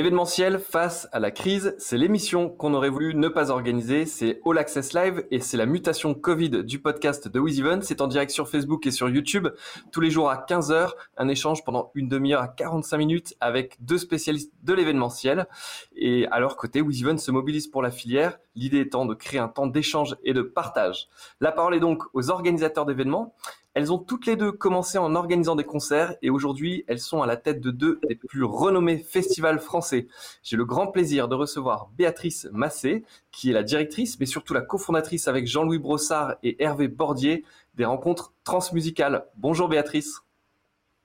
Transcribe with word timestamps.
L'événementiel 0.00 0.58
face 0.58 1.06
à 1.12 1.18
la 1.18 1.30
crise, 1.30 1.74
c'est 1.76 1.98
l'émission 1.98 2.48
qu'on 2.48 2.72
aurait 2.72 2.88
voulu 2.88 3.14
ne 3.14 3.28
pas 3.28 3.50
organiser. 3.50 4.06
C'est 4.06 4.40
All 4.46 4.56
Access 4.56 4.94
Live 4.94 5.26
et 5.30 5.40
c'est 5.40 5.58
la 5.58 5.66
mutation 5.66 6.14
Covid 6.14 6.64
du 6.64 6.78
podcast 6.78 7.28
de 7.28 7.38
WizEven. 7.38 7.82
C'est 7.82 8.00
en 8.00 8.06
direct 8.06 8.30
sur 8.30 8.48
Facebook 8.48 8.86
et 8.86 8.92
sur 8.92 9.10
YouTube 9.10 9.48
tous 9.92 10.00
les 10.00 10.10
jours 10.10 10.30
à 10.30 10.36
15h. 10.36 10.92
Un 11.18 11.28
échange 11.28 11.64
pendant 11.64 11.90
une 11.94 12.08
demi-heure 12.08 12.40
à 12.40 12.48
45 12.48 12.96
minutes 12.96 13.34
avec 13.40 13.76
deux 13.80 13.98
spécialistes 13.98 14.54
de 14.62 14.72
l'événementiel. 14.72 15.46
Et 15.94 16.26
à 16.28 16.40
leur 16.40 16.56
côté, 16.56 16.80
WizEven 16.80 17.18
se 17.18 17.30
mobilise 17.30 17.66
pour 17.66 17.82
la 17.82 17.90
filière. 17.90 18.38
L'idée 18.54 18.80
étant 18.80 19.04
de 19.04 19.12
créer 19.12 19.38
un 19.38 19.48
temps 19.48 19.66
d'échange 19.66 20.16
et 20.24 20.32
de 20.32 20.40
partage. 20.40 21.08
La 21.42 21.52
parole 21.52 21.74
est 21.74 21.80
donc 21.80 22.04
aux 22.14 22.30
organisateurs 22.30 22.86
d'événements. 22.86 23.34
Elles 23.74 23.92
ont 23.92 23.98
toutes 23.98 24.26
les 24.26 24.34
deux 24.34 24.50
commencé 24.50 24.98
en 24.98 25.14
organisant 25.14 25.54
des 25.54 25.64
concerts 25.64 26.16
et 26.22 26.30
aujourd'hui 26.30 26.84
elles 26.88 26.98
sont 26.98 27.22
à 27.22 27.26
la 27.26 27.36
tête 27.36 27.60
de 27.60 27.70
deux 27.70 28.00
des 28.08 28.16
plus 28.16 28.42
renommés 28.42 28.98
festivals 28.98 29.60
français. 29.60 30.08
J'ai 30.42 30.56
le 30.56 30.64
grand 30.64 30.88
plaisir 30.88 31.28
de 31.28 31.36
recevoir 31.36 31.88
Béatrice 31.96 32.48
Massé, 32.52 33.04
qui 33.30 33.50
est 33.50 33.52
la 33.52 33.62
directrice 33.62 34.18
mais 34.18 34.26
surtout 34.26 34.54
la 34.54 34.60
cofondatrice 34.60 35.28
avec 35.28 35.46
Jean-Louis 35.46 35.78
Brossard 35.78 36.34
et 36.42 36.60
Hervé 36.60 36.88
Bordier 36.88 37.44
des 37.74 37.84
rencontres 37.84 38.32
transmusicales. 38.42 39.26
Bonjour 39.36 39.68
Béatrice. 39.68 40.22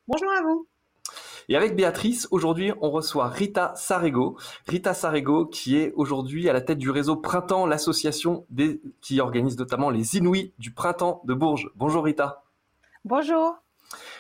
Bonjour 0.08 0.32
à 0.32 0.42
vous. 0.42 0.68
Et 1.48 1.56
avec 1.56 1.76
Béatrice, 1.76 2.28
aujourd'hui, 2.32 2.72
on 2.82 2.90
reçoit 2.90 3.28
Rita 3.28 3.74
Sarego. 3.76 4.38
Rita 4.68 4.96
Sarego, 4.96 5.46
qui 5.46 5.78
est 5.78 5.94
aujourd'hui 5.96 6.50
à 6.50 6.54
la 6.54 6.62
tête 6.62 6.80
du 6.80 6.90
réseau 6.90 7.16
Printemps, 7.16 7.68
l'association 7.68 8.48
qui 9.02 9.20
organise 9.20 9.56
notamment 9.56 9.92
les 9.92 10.18
Inouïs 10.18 10.54
du 10.58 10.72
Printemps 10.72 11.22
de 11.26 11.36
Bourges. 11.36 11.70
Bonjour 11.76 12.06
Rita. 12.06 12.45
Bonjour. 13.06 13.56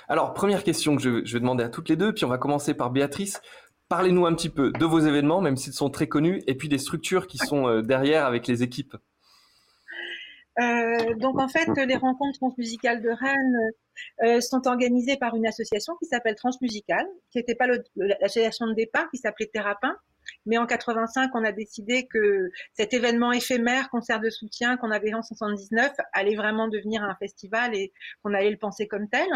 Alors, 0.07 0.35
première 0.35 0.63
question 0.63 0.95
que 0.95 1.01
je, 1.01 1.33
vais 1.33 1.39
demander 1.39 1.63
à 1.63 1.69
toutes 1.69 1.89
les 1.89 1.95
deux, 1.95 2.13
puis 2.13 2.23
on 2.23 2.29
va 2.29 2.37
commencer 2.37 2.75
par 2.75 2.91
Béatrice. 2.91 3.41
Parlez-nous 3.89 4.27
un 4.27 4.35
petit 4.35 4.49
peu 4.49 4.71
de 4.71 4.85
vos 4.85 4.99
événements, 4.99 5.41
même 5.41 5.57
s'ils 5.57 5.73
sont 5.73 5.89
très 5.89 6.07
connus, 6.07 6.43
et 6.45 6.53
puis 6.53 6.69
des 6.69 6.77
structures 6.77 7.25
qui 7.25 7.39
sont 7.39 7.67
euh, 7.67 7.81
derrière 7.81 8.27
avec 8.27 8.45
les 8.45 8.61
équipes. 8.61 8.95
Euh, 10.59 11.15
donc 11.15 11.39
en 11.39 11.47
fait, 11.47 11.67
les 11.83 11.95
rencontres 11.95 12.37
transmusicales 12.37 13.01
de 13.01 13.09
Rennes 13.09 13.71
euh, 14.23 14.39
sont 14.39 14.67
organisées 14.67 15.17
par 15.17 15.35
une 15.35 15.47
association 15.47 15.95
qui 15.95 16.05
s'appelle 16.05 16.35
Transmusicale, 16.35 17.07
qui 17.31 17.39
n'était 17.39 17.55
pas 17.55 17.65
l'association 17.95 18.67
de 18.67 18.73
départ, 18.73 19.09
qui 19.09 19.17
s'appelait 19.17 19.49
Thérapin, 19.51 19.95
mais 20.45 20.57
en 20.57 20.65
85, 20.65 21.31
on 21.33 21.43
a 21.43 21.51
décidé 21.51 22.07
que 22.07 22.49
cet 22.73 22.93
événement 22.93 23.31
éphémère, 23.31 23.89
concert 23.89 24.19
de 24.19 24.29
soutien 24.29 24.77
qu'on 24.77 24.91
avait 24.91 25.13
en 25.13 25.21
79, 25.21 25.91
allait 26.13 26.35
vraiment 26.35 26.67
devenir 26.67 27.03
un 27.03 27.15
festival 27.15 27.75
et 27.75 27.91
qu'on 28.23 28.33
allait 28.33 28.51
le 28.51 28.57
penser 28.57 28.87
comme 28.87 29.09
tel. 29.09 29.27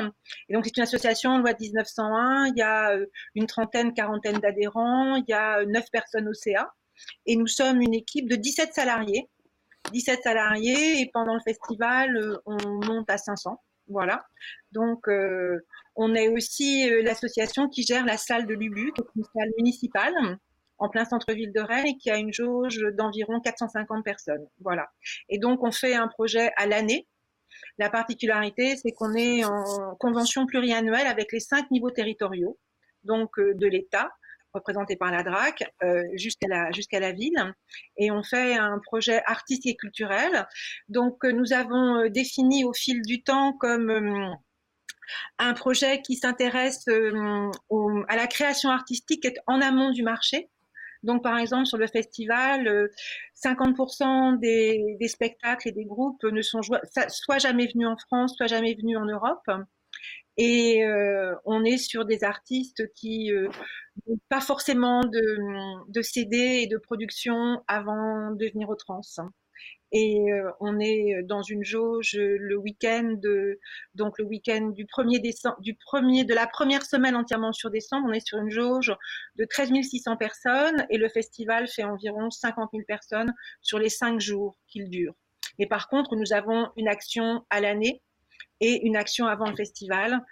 Et 0.47 0.53
donc 0.53 0.65
c'est 0.65 0.77
une 0.77 0.83
association 0.83 1.39
loi 1.39 1.53
de 1.53 1.61
1901. 1.61 2.47
Il 2.47 2.57
y 2.57 2.61
a 2.61 2.91
euh, 2.91 3.05
une 3.35 3.47
trentaine, 3.47 3.93
quarantaine 3.93 4.39
d'adhérents. 4.39 5.15
Il 5.15 5.25
y 5.27 5.33
a 5.33 5.65
neuf 5.65 5.89
personnes 5.91 6.27
au 6.27 6.33
CA. 6.33 6.73
Et 7.25 7.35
nous 7.35 7.47
sommes 7.47 7.81
une 7.81 7.93
équipe 7.93 8.29
de 8.29 8.35
17 8.35 8.73
salariés. 8.73 9.29
17 9.93 10.21
salariés 10.23 11.01
et 11.01 11.09
pendant 11.13 11.33
le 11.33 11.41
festival, 11.41 12.15
euh, 12.17 12.37
on 12.45 12.57
monte 12.85 13.09
à 13.09 13.17
500. 13.17 13.61
Voilà. 13.87 14.23
Donc, 14.71 15.07
euh, 15.07 15.65
on 15.95 16.13
est 16.13 16.27
aussi 16.27 16.87
l'association 17.01 17.67
qui 17.67 17.83
gère 17.83 18.05
la 18.05 18.17
salle 18.17 18.45
de 18.45 18.53
Lubu, 18.53 18.91
qui 18.93 19.01
est 19.01 19.15
une 19.15 19.23
salle 19.23 19.49
municipale, 19.57 20.13
en 20.79 20.89
plein 20.89 21.05
centre-ville 21.05 21.51
de 21.51 21.59
Rennes 21.59 21.97
qui 21.99 22.09
a 22.09 22.17
une 22.17 22.33
jauge 22.33 22.79
d'environ 22.97 23.39
450 23.39 24.03
personnes. 24.03 24.45
Voilà. 24.61 24.89
Et 25.27 25.37
donc, 25.37 25.63
on 25.63 25.71
fait 25.71 25.95
un 25.95 26.07
projet 26.07 26.51
à 26.55 26.65
l'année. 26.65 27.07
La 27.77 27.89
particularité, 27.89 28.75
c'est 28.77 28.91
qu'on 28.91 29.13
est 29.15 29.43
en 29.43 29.95
convention 29.99 30.45
pluriannuelle 30.45 31.07
avec 31.07 31.31
les 31.31 31.39
cinq 31.39 31.69
niveaux 31.71 31.91
territoriaux, 31.91 32.57
donc 33.03 33.37
euh, 33.39 33.53
de 33.55 33.67
l'État, 33.67 34.09
représenté 34.53 34.95
par 34.95 35.11
la 35.11 35.23
DRAC, 35.23 35.63
euh, 35.83 36.03
jusqu'à 36.13 36.47
la, 36.47 36.69
la 36.93 37.11
ville. 37.11 37.53
Et 37.97 38.11
on 38.11 38.23
fait 38.23 38.55
un 38.55 38.79
projet 38.79 39.21
artistique 39.25 39.73
et 39.73 39.77
culturel. 39.77 40.47
Donc, 40.87 41.23
euh, 41.25 41.31
nous 41.31 41.53
avons 41.53 42.07
défini 42.07 42.63
au 42.63 42.73
fil 42.73 43.01
du 43.01 43.21
temps 43.21 43.53
comme 43.53 44.37
un 45.37 45.53
projet 45.53 46.01
qui 46.01 46.15
s'intéresse 46.15 46.87
à 46.87 48.15
la 48.15 48.27
création 48.27 48.69
artistique 48.69 49.27
en 49.47 49.59
amont 49.61 49.91
du 49.91 50.03
marché. 50.03 50.49
Donc, 51.03 51.23
par 51.23 51.37
exemple, 51.37 51.65
sur 51.65 51.77
le 51.77 51.87
festival, 51.87 52.89
50% 53.35 54.33
euh, 54.33 54.37
des, 54.37 55.07
spectacles 55.07 55.69
et 55.69 55.71
des 55.71 55.85
groupes 55.85 56.23
ne 56.23 56.41
sont 56.41 56.61
soit 56.61 57.37
jamais 57.37 57.67
venus 57.67 57.87
en 57.87 57.97
France, 57.97 58.35
soit 58.35 58.47
jamais 58.47 58.75
venus 58.75 58.97
en 58.97 59.05
Europe. 59.05 59.49
Et 60.37 60.85
euh, 60.85 61.35
on 61.45 61.63
est 61.65 61.77
sur 61.77 62.05
des 62.05 62.23
artistes 62.23 62.91
qui 62.93 63.31
euh, 63.33 63.49
n'ont 64.07 64.19
pas 64.29 64.41
forcément 64.41 65.01
de, 65.01 65.91
de 65.91 66.01
CD 66.01 66.61
et 66.63 66.67
de 66.67 66.77
production 66.77 67.61
avant 67.67 68.31
de 68.31 68.45
venir 68.53 68.69
au 68.69 68.75
trans 68.75 69.01
et 69.91 70.31
euh, 70.31 70.51
on 70.59 70.79
est 70.79 71.23
dans 71.23 71.41
une 71.41 71.63
jauge 71.63 72.13
le 72.15 72.55
week-end 72.57 73.15
donc 73.95 74.19
le 74.19 74.25
week-end 74.25 74.69
du 74.69 74.85
1er 74.85 75.19
décembre 75.19 75.59
du 75.61 75.75
premier 75.75 76.25
de 76.25 76.33
la 76.33 76.47
première 76.47 76.83
semaine 76.83 77.15
entièrement 77.15 77.53
sur 77.53 77.71
décembre 77.71 78.07
on 78.09 78.13
est 78.13 78.25
sur 78.25 78.37
une 78.37 78.51
jauge 78.51 78.93
de 79.37 79.45
13 79.45 79.71
600 79.81 80.17
personnes 80.17 80.85
et 80.89 80.97
le 80.97 81.09
festival 81.09 81.67
fait 81.67 81.83
environ 81.83 82.29
50 82.29 82.69
000 82.71 82.83
personnes 82.87 83.33
sur 83.61 83.79
les 83.79 83.89
cinq 83.89 84.19
jours 84.19 84.57
qu'il 84.67 84.89
dure. 84.89 85.13
Et 85.57 85.67
par 85.67 85.87
contre 85.87 86.15
nous 86.15 86.33
avons 86.33 86.69
une 86.77 86.87
action 86.87 87.45
à 87.49 87.59
l'année 87.59 88.01
et 88.59 88.85
une 88.85 88.95
action 88.95 89.25
avant 89.25 89.49
le 89.49 89.55
festival 89.55 90.23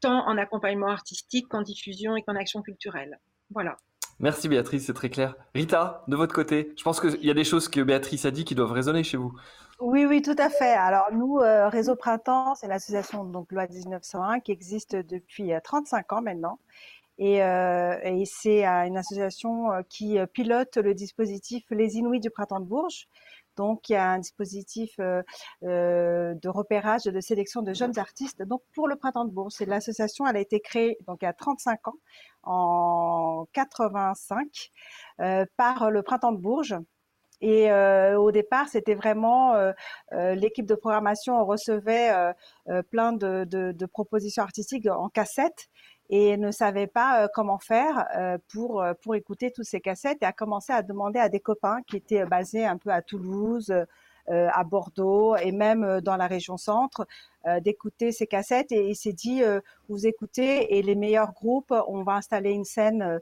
tant 0.00 0.26
en 0.26 0.36
accompagnement 0.36 0.88
artistique 0.88 1.46
qu'en 1.48 1.62
diffusion 1.62 2.16
et 2.16 2.22
qu'en 2.22 2.36
action 2.36 2.62
culturelle. 2.62 3.18
Voilà 3.50 3.76
Merci 4.18 4.48
Béatrice, 4.48 4.86
c'est 4.86 4.94
très 4.94 5.10
clair. 5.10 5.34
Rita, 5.54 6.02
de 6.08 6.16
votre 6.16 6.34
côté, 6.34 6.72
je 6.76 6.82
pense 6.82 7.00
qu'il 7.00 7.24
y 7.24 7.30
a 7.30 7.34
des 7.34 7.44
choses 7.44 7.68
que 7.68 7.80
Béatrice 7.80 8.24
a 8.24 8.30
dit 8.30 8.44
qui 8.44 8.54
doivent 8.54 8.72
résonner 8.72 9.04
chez 9.04 9.18
vous. 9.18 9.34
Oui, 9.78 10.06
oui, 10.06 10.22
tout 10.22 10.36
à 10.38 10.48
fait. 10.48 10.72
Alors 10.72 11.12
nous, 11.12 11.38
euh, 11.38 11.68
Réseau 11.68 11.96
Printemps, 11.96 12.54
c'est 12.54 12.66
l'association 12.66 13.24
donc 13.24 13.52
loi 13.52 13.66
1901 13.66 14.40
qui 14.40 14.50
existe 14.52 14.96
depuis 14.96 15.52
35 15.62 16.06
euh, 16.12 16.16
ans 16.16 16.22
maintenant. 16.22 16.58
Et, 17.18 17.42
euh, 17.42 17.98
et 18.02 18.24
c'est 18.24 18.64
une 18.64 18.96
association 18.96 19.68
qui 19.88 20.18
pilote 20.32 20.76
le 20.76 20.94
dispositif 20.94 21.64
Les 21.70 21.96
Inuits 21.96 22.20
du 22.20 22.30
Printemps 22.30 22.60
de 22.60 22.66
Bourges, 22.66 23.08
donc, 23.56 23.88
il 23.88 23.94
y 23.94 23.96
a 23.96 24.10
un 24.10 24.18
dispositif 24.18 24.94
euh, 25.00 25.22
euh, 25.64 26.34
de 26.34 26.48
repérage 26.48 27.06
et 27.06 27.12
de 27.12 27.20
sélection 27.20 27.62
de 27.62 27.72
jeunes 27.72 27.98
artistes. 27.98 28.42
Donc, 28.42 28.62
pour 28.74 28.86
le 28.88 28.96
Printemps 28.96 29.24
de 29.24 29.32
Bourse, 29.32 29.60
et 29.60 29.66
l'association, 29.66 30.26
elle 30.26 30.36
a 30.36 30.40
été 30.40 30.60
créée 30.60 30.98
donc 31.06 31.22
à 31.22 31.32
35 31.32 31.88
ans, 31.88 31.94
en 32.42 33.46
85, 33.52 34.70
euh, 35.20 35.46
par 35.56 35.90
le 35.90 36.02
Printemps 36.02 36.32
de 36.32 36.38
Bourges. 36.38 36.76
Et 37.42 37.70
au 37.70 38.32
départ, 38.32 38.66
c'était 38.70 38.94
vraiment 38.94 39.52
l'équipe 40.10 40.64
de 40.64 40.74
programmation 40.74 41.44
recevait 41.44 42.10
plein 42.90 43.12
de, 43.12 43.86
propositions 43.92 44.42
artistiques 44.42 44.86
en 44.86 45.10
cassette 45.10 45.68
et 46.10 46.36
ne 46.36 46.50
savait 46.50 46.86
pas 46.86 47.24
euh, 47.24 47.28
comment 47.32 47.58
faire 47.58 48.06
euh, 48.16 48.38
pour 48.52 48.82
euh, 48.82 48.94
pour 49.02 49.14
écouter 49.14 49.50
toutes 49.50 49.64
ces 49.64 49.80
cassettes 49.80 50.18
et 50.22 50.24
a 50.26 50.32
commencé 50.32 50.72
à 50.72 50.82
demander 50.82 51.18
à 51.18 51.28
des 51.28 51.40
copains 51.40 51.80
qui 51.86 51.96
étaient 51.96 52.24
basés 52.24 52.64
un 52.64 52.76
peu 52.76 52.90
à 52.90 53.02
Toulouse, 53.02 53.72
à 54.28 54.64
Bordeaux 54.64 55.36
et 55.36 55.52
même 55.52 56.00
dans 56.00 56.16
la 56.16 56.26
région 56.26 56.56
centre 56.56 57.06
d'écouter 57.60 58.10
ces 58.10 58.26
cassettes 58.26 58.72
et 58.72 58.88
il 58.88 58.96
s'est 58.96 59.12
dit 59.12 59.40
vous 59.88 60.06
écoutez 60.06 60.76
et 60.76 60.82
les 60.82 60.96
meilleurs 60.96 61.32
groupes 61.32 61.72
on 61.86 62.02
va 62.02 62.14
installer 62.14 62.50
une 62.50 62.64
scène 62.64 63.20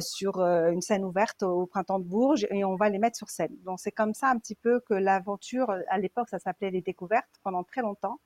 sur 0.00 0.40
une 0.40 0.80
scène 0.80 1.04
ouverte 1.04 1.42
au 1.42 1.66
printemps 1.66 1.98
de 1.98 2.04
Bourges 2.04 2.46
et 2.50 2.64
on 2.64 2.76
va 2.76 2.88
les 2.88 3.00
mettre 3.00 3.16
sur 3.16 3.30
scène 3.30 3.56
donc 3.64 3.80
c'est 3.80 3.90
comme 3.90 4.14
ça 4.14 4.28
un 4.28 4.38
petit 4.38 4.54
peu 4.54 4.78
que 4.78 4.94
l'aventure 4.94 5.74
à 5.88 5.98
l'époque 5.98 6.28
ça 6.28 6.38
s'appelait 6.38 6.70
les 6.70 6.82
découvertes 6.82 7.40
pendant 7.42 7.64
très 7.64 7.82
longtemps 7.82 8.20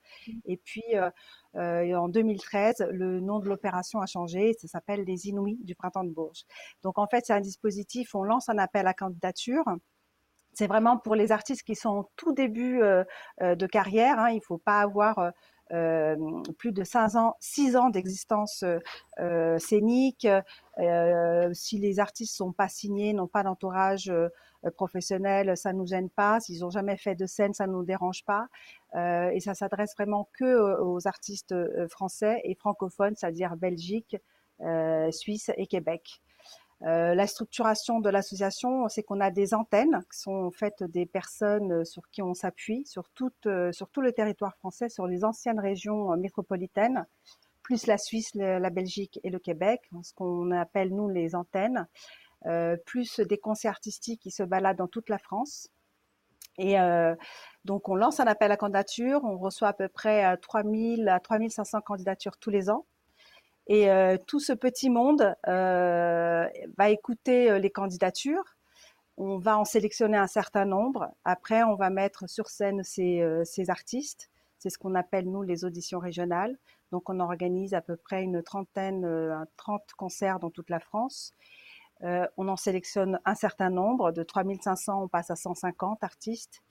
et 0.45 0.59
puis 0.59 0.85
euh, 1.57 1.95
en 1.95 2.09
2013, 2.09 2.87
le 2.91 3.21
nom 3.21 3.39
de 3.39 3.49
l'opération 3.49 4.01
a 4.01 4.07
changé, 4.07 4.55
ça 4.61 4.69
s'appelle 4.69 5.05
les 5.05 5.29
Inouïs 5.29 5.59
du 5.65 5.75
printemps 5.75 6.05
de 6.05 6.11
Bourges. 6.11 6.45
Donc 6.83 6.99
en 6.99 7.07
fait, 7.07 7.25
c'est 7.27 7.33
un 7.33 7.41
dispositif, 7.41 8.15
on 8.15 8.23
lance 8.23 8.49
un 8.49 8.59
appel 8.59 8.87
à 8.87 8.95
candidature. 8.95 9.65
C'est 10.55 10.67
vraiment 10.67 10.99
pour 10.99 11.15
les 11.15 11.33
artistes 11.33 11.63
qui 11.63 11.75
sont 11.75 11.99
au 11.99 12.11
tout 12.17 12.33
début 12.33 12.83
euh, 12.83 13.05
euh, 13.43 13.55
de 13.55 13.67
carrière. 13.67 14.19
Hein. 14.19 14.31
Il 14.31 14.37
ne 14.37 14.43
faut 14.43 14.59
pas 14.59 14.81
avoir 14.81 15.33
euh, 15.73 16.17
plus 16.59 16.73
de 16.73 16.83
5 16.83 17.15
ans, 17.15 17.37
6 17.41 17.77
ans 17.77 17.91
d'existence 17.91 18.65
scénique. 19.59 20.27
Si 21.53 21.79
les 21.79 22.01
artistes 22.01 22.35
sont 22.35 22.53
pas 22.53 22.69
signés, 22.69 23.13
n'ont 23.13 23.27
pas 23.27 23.43
d'entourage 23.43 24.13
professionnel, 24.77 25.57
ça 25.57 25.73
nous 25.73 25.87
gêne 25.87 26.11
pas. 26.11 26.41
S'ils 26.41 26.65
ont 26.65 26.71
jamais 26.71 26.97
fait 26.97 27.15
de 27.15 27.27
scène, 27.27 27.53
ça 27.53 27.67
nous 27.67 27.85
dérange 27.85 28.25
pas. 28.25 28.49
et 28.97 29.41
ça 29.41 29.55
s'adresse 29.55 29.95
vraiment 29.95 30.29
que 30.33 30.81
aux 30.81 31.07
artistes 31.07 31.55
français 31.89 32.41
et 32.45 32.55
francophones, 32.55 33.15
c'est-à-dire 33.15 33.57
Belgique, 33.57 34.17
Suisse 35.11 35.51
et 35.57 35.67
Québec. 35.67 36.23
Euh, 36.85 37.15
la 37.15 37.27
structuration 37.27 37.99
de 37.99 38.09
l'association, 38.09 38.89
c'est 38.89 39.03
qu'on 39.03 39.21
a 39.21 39.31
des 39.31 39.53
antennes 39.53 40.05
qui 40.13 40.21
sont 40.21 40.51
faites 40.53 40.85
des 40.85 41.07
personnes 41.07 41.85
sur 41.85 42.09
qui 42.11 42.23
on 42.23 42.35
s'appuie 42.35 42.87
sur, 42.87 43.03
euh, 43.47 43.73
sur 43.73 43.91
tout 43.91 44.01
le 44.01 44.13
territoire 44.13 44.55
français, 44.57 44.89
sur 44.89 45.07
les 45.07 45.25
anciennes 45.25 45.59
régions 45.59 46.13
euh, 46.13 46.17
métropolitaines, 46.17 47.05
plus 47.63 47.87
la 47.87 47.99
Suisse, 47.99 48.31
la 48.35 48.71
Belgique 48.71 49.19
et 49.25 49.31
le 49.31 49.39
Québec, 49.39 49.83
ce 50.03 50.15
qu'on 50.15 50.53
appelle 50.53 50.95
nous 50.95 51.09
les 51.09 51.35
antennes. 51.35 51.87
plus 52.87 53.21
des 53.21 53.37
conseils 53.37 53.69
artistiques 53.69 54.23
qui 54.23 54.31
se 54.31 54.43
baladent 54.43 54.79
dans 54.79 54.89
toute 54.89 55.11
la 55.11 55.19
France. 55.19 55.69
Et 56.57 56.77
donc, 57.67 57.91
on 57.91 57.95
lance 57.95 58.21
un 58.21 58.27
appel 58.27 58.51
à 58.53 58.57
candidature. 58.57 59.21
On 59.25 59.37
reçoit 59.37 59.69
à 59.69 59.73
peu 59.75 59.89
près 59.89 60.35
3000 60.39 61.11
à 61.11 61.21
3500 61.21 61.83
candidatures 61.83 62.39
tous 62.39 62.49
les 62.49 62.71
ans. 62.71 62.87
Et 63.69 63.89
tout 64.27 64.41
ce 64.41 64.53
petit 64.53 64.89
monde 64.89 65.35
va 65.47 66.91
écouter 66.91 67.59
les 67.59 67.71
candidatures. 67.71 68.57
On 69.19 69.39
va 69.39 69.59
en 69.59 69.65
sélectionner 69.65 70.17
un 70.17 70.27
certain 70.27 70.65
nombre. 70.65 71.11
Après, 71.25 71.63
on 71.63 71.75
va 71.75 71.91
mettre 71.91 72.29
sur 72.29 72.49
scène 72.49 72.83
ces, 72.83 73.23
ces 73.45 73.69
artistes. 73.69 74.31
C'est 74.59 74.71
ce 74.71 74.79
qu'on 74.79 74.95
appelle, 74.95 75.31
nous, 75.31 75.43
les 75.43 75.65
auditions 75.65 75.99
régionales. 75.99 76.57
Donc, 76.93 77.11
on 77.11 77.21
organise 77.21 77.75
à 77.75 77.83
peu 77.83 77.97
près 77.97 78.23
une 78.23 78.43
trentaine, 78.43 79.07
30 79.57 79.83
concerts 79.97 80.39
dans 80.39 80.51
toute 80.51 80.71
la 80.71 80.81
France. 80.81 81.35
Euh, 82.05 82.27
on 82.37 82.49
en 82.49 82.57
sélectionne 82.57 83.21
un 83.25 83.35
certain 83.35 83.71
nombre. 83.71 84.13
De 84.13 84.23
3500, 84.23 85.03
on 85.03 85.09
passe 85.09 85.31
à 85.31 85.37
150 85.37 86.05
artistes. 86.05 86.63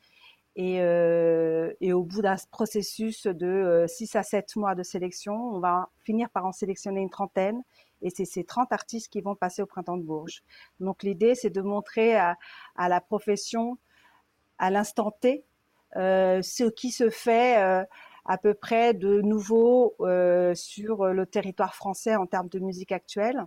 Et, 0.60 0.82
euh, 0.82 1.72
et 1.82 1.94
au 1.94 2.02
bout 2.02 2.24
d'un 2.24 2.36
processus 2.50 3.28
de 3.28 3.86
6 3.88 4.16
euh, 4.16 4.20
à 4.20 4.24
7 4.24 4.56
mois 4.56 4.74
de 4.74 4.82
sélection, 4.82 5.36
on 5.36 5.60
va 5.60 5.90
finir 6.04 6.32
par 6.32 6.48
en 6.48 6.52
sélectionner 6.52 7.00
une 7.00 7.12
trentaine. 7.12 7.62
Et 8.02 8.10
c'est 8.10 8.26
ces 8.26 8.44
30 8.44 8.74
artistes 8.74 9.12
qui 9.12 9.22
vont 9.22 9.36
passer 9.36 9.62
au 9.62 9.68
Printemps 9.68 9.98
de 9.98 10.04
Bourges. 10.04 10.44
Donc 10.80 11.04
l'idée, 11.04 11.36
c'est 11.36 11.52
de 11.52 11.62
montrer 11.62 12.16
à, 12.16 12.36
la 12.76 13.00
profession, 13.00 13.78
à 14.58 14.72
l'instant 14.72 15.12
T, 15.12 15.46
euh, 15.96 16.42
ce 16.42 16.64
qui 16.64 16.90
se 16.90 17.12
fait 17.12 17.56
à 18.26 18.38
peu 18.40 18.56
près 18.56 18.96
de 18.96 19.22
nouveau 19.22 19.96
sur 20.56 21.06
le 21.06 21.26
territoire 21.28 21.76
français 21.76 22.16
en 22.16 22.26
termes 22.26 22.50
de 22.50 22.60
musique 22.60 22.92
actuelle. 22.92 23.46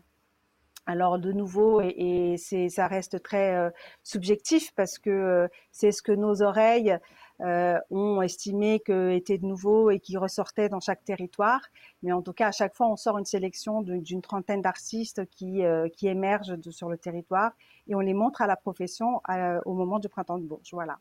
Alors 0.90 1.20
de 1.20 1.30
nouveau, 1.30 1.80
et, 1.80 2.34
c'est, 2.36 2.68
ça 2.68 2.88
reste 2.88 3.22
très 3.22 3.54
euh, 3.54 3.70
subjectif 4.02 4.72
parce 4.74 4.98
que 4.98 5.08
euh, 5.08 5.48
c'est 5.70 5.92
ce 5.92 6.02
que 6.02 6.10
nos 6.10 6.42
oreilles 6.42 6.98
euh, 7.42 7.78
ont 7.90 8.20
estimé 8.22 8.80
que 8.80 9.12
était 9.12 9.38
de 9.38 9.46
nouveau 9.46 9.90
et 9.90 10.00
qui 10.00 10.16
ressortait 10.16 10.68
dans 10.68 10.80
chaque 10.80 11.04
territoire. 11.04 11.60
Mais 12.02 12.10
en 12.10 12.22
tout 12.22 12.32
cas, 12.32 12.48
à 12.48 12.52
chaque 12.52 12.74
fois, 12.74 12.88
on 12.88 12.96
sort 12.96 13.18
une 13.18 13.24
sélection 13.24 13.82
d'une, 13.82 14.20
trentaine 14.20 14.62
d'artistes 14.62 15.24
qui, 15.26 15.62
qui 15.96 16.08
émergent 16.08 16.60
sur 16.70 16.88
le 16.88 16.98
territoire 16.98 17.52
et 17.86 17.94
on 17.94 18.00
les 18.00 18.14
montre 18.14 18.42
à 18.42 18.48
la 18.48 18.56
profession 18.56 19.22
au 19.66 19.74
moment 19.74 20.00
du 20.00 20.08
printemps 20.08 20.38
de 20.38 20.44
Bourges. 20.44 20.70
Voilà 20.72 20.98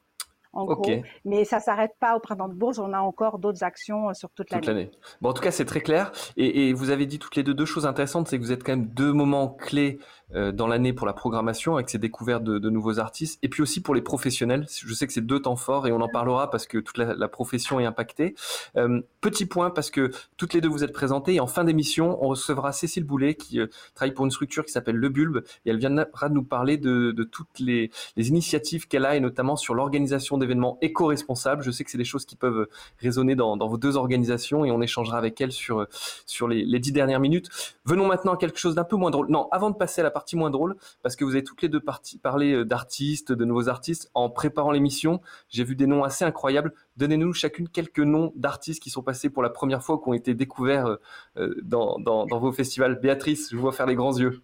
en 0.53 0.65
gros. 0.65 0.83
Mais 1.25 1.45
ça 1.45 1.59
s'arrête 1.59 1.91
pas 1.99 2.15
au 2.15 2.19
printemps 2.19 2.47
de 2.47 2.53
Bourges, 2.53 2.79
on 2.79 2.93
a 2.93 2.99
encore 2.99 3.39
d'autres 3.39 3.63
actions 3.63 4.09
euh, 4.09 4.13
sur 4.13 4.29
toute 4.31 4.49
l'année. 4.51 4.89
Bon, 5.21 5.29
en 5.29 5.33
tout 5.33 5.41
cas, 5.41 5.51
c'est 5.51 5.65
très 5.65 5.81
clair. 5.81 6.11
Et, 6.37 6.69
et, 6.69 6.73
vous 6.73 6.89
avez 6.89 7.05
dit 7.05 7.19
toutes 7.19 7.35
les 7.35 7.43
deux 7.43 7.53
deux 7.53 7.65
choses 7.65 7.85
intéressantes, 7.85 8.27
c'est 8.27 8.37
que 8.37 8.43
vous 8.43 8.51
êtes 8.51 8.63
quand 8.63 8.73
même 8.73 8.87
deux 8.87 9.13
moments 9.13 9.49
clés 9.49 9.99
dans 10.33 10.67
l'année 10.67 10.93
pour 10.93 11.07
la 11.07 11.13
programmation 11.13 11.75
avec 11.75 11.89
ces 11.89 11.97
découvertes 11.97 12.43
de, 12.43 12.69
nouveaux 12.69 12.99
artistes 12.99 13.39
et 13.41 13.49
puis 13.49 13.61
aussi 13.63 13.81
pour 13.81 13.95
les 13.95 14.01
professionnels. 14.01 14.67
Je 14.69 14.93
sais 14.93 15.07
que 15.07 15.13
c'est 15.13 15.25
deux 15.25 15.41
temps 15.41 15.55
forts 15.55 15.87
et 15.87 15.91
on 15.91 16.01
en 16.01 16.07
parlera 16.07 16.49
parce 16.51 16.67
que 16.67 16.77
toute 16.77 16.97
la, 16.97 17.27
profession 17.27 17.79
est 17.79 17.85
impactée. 17.85 18.35
Euh, 18.75 19.01
petit 19.21 19.45
point 19.45 19.69
parce 19.69 19.89
que 19.89 20.11
toutes 20.37 20.53
les 20.53 20.61
deux 20.61 20.69
vous 20.69 20.83
êtes 20.83 20.93
présentées 20.93 21.35
et 21.35 21.39
en 21.39 21.47
fin 21.47 21.63
d'émission 21.63 22.23
on 22.23 22.29
recevra 22.29 22.71
Cécile 22.71 23.03
Boulet 23.03 23.35
qui 23.35 23.59
euh, 23.59 23.67
travaille 23.95 24.13
pour 24.13 24.25
une 24.25 24.31
structure 24.31 24.65
qui 24.65 24.71
s'appelle 24.71 24.95
Le 24.95 25.09
Bulbe 25.09 25.43
et 25.65 25.69
elle 25.71 25.77
viendra 25.77 26.29
nous 26.29 26.43
parler 26.43 26.77
de, 26.77 27.11
toutes 27.23 27.59
les, 27.59 27.91
initiatives 28.17 28.87
qu'elle 28.87 29.05
a 29.05 29.15
et 29.15 29.19
notamment 29.19 29.55
sur 29.55 29.73
l'organisation 29.73 30.37
d'événements 30.37 30.77
éco-responsables. 30.81 31.63
Je 31.63 31.71
sais 31.71 31.83
que 31.83 31.91
c'est 31.91 31.97
des 31.97 32.03
choses 32.03 32.25
qui 32.25 32.35
peuvent 32.35 32.67
résonner 32.99 33.35
dans, 33.35 33.57
dans, 33.57 33.67
vos 33.67 33.77
deux 33.77 33.97
organisations 33.97 34.65
et 34.65 34.71
on 34.71 34.81
échangera 34.81 35.17
avec 35.17 35.39
elle 35.41 35.51
sur, 35.51 35.87
sur 36.25 36.47
les, 36.47 36.63
les 36.65 36.79
dix 36.79 36.91
dernières 36.91 37.19
minutes. 37.19 37.49
Venons 37.85 38.05
maintenant 38.05 38.33
à 38.33 38.37
quelque 38.37 38.59
chose 38.59 38.75
d'un 38.75 38.83
peu 38.83 38.95
moins 38.95 39.11
drôle. 39.11 39.27
Non, 39.29 39.47
avant 39.51 39.69
de 39.69 39.75
passer 39.75 40.01
à 40.01 40.03
la 40.03 40.11
partie 40.19 40.35
moins 40.35 40.49
drôle 40.49 40.75
parce 41.01 41.15
que 41.15 41.23
vous 41.23 41.31
avez 41.31 41.45
toutes 41.45 41.61
les 41.61 41.69
deux 41.69 41.81
parlé 42.21 42.51
euh, 42.51 42.65
d'artistes, 42.65 43.31
de 43.31 43.45
nouveaux 43.45 43.69
artistes. 43.69 44.11
En 44.13 44.29
préparant 44.29 44.71
l'émission, 44.71 45.21
j'ai 45.47 45.63
vu 45.63 45.77
des 45.77 45.87
noms 45.87 46.03
assez 46.03 46.25
incroyables. 46.25 46.73
Donnez-nous 46.97 47.31
chacune 47.31 47.69
quelques 47.69 47.99
noms 47.99 48.33
d'artistes 48.35 48.83
qui 48.83 48.89
sont 48.89 49.01
passés 49.01 49.29
pour 49.29 49.43
la 49.43 49.49
première 49.49 49.81
fois, 49.81 49.97
qui 49.97 50.09
ont 50.09 50.13
été 50.13 50.33
découverts 50.33 50.87
euh, 50.87 50.97
euh, 51.37 51.55
dans, 51.63 51.99
dans 51.99 52.39
vos 52.39 52.51
festivals. 52.51 52.99
Béatrice, 52.99 53.47
je 53.51 53.57
vois 53.57 53.71
faire 53.71 53.85
les 53.85 53.95
grands 53.95 54.17
yeux. 54.17 54.41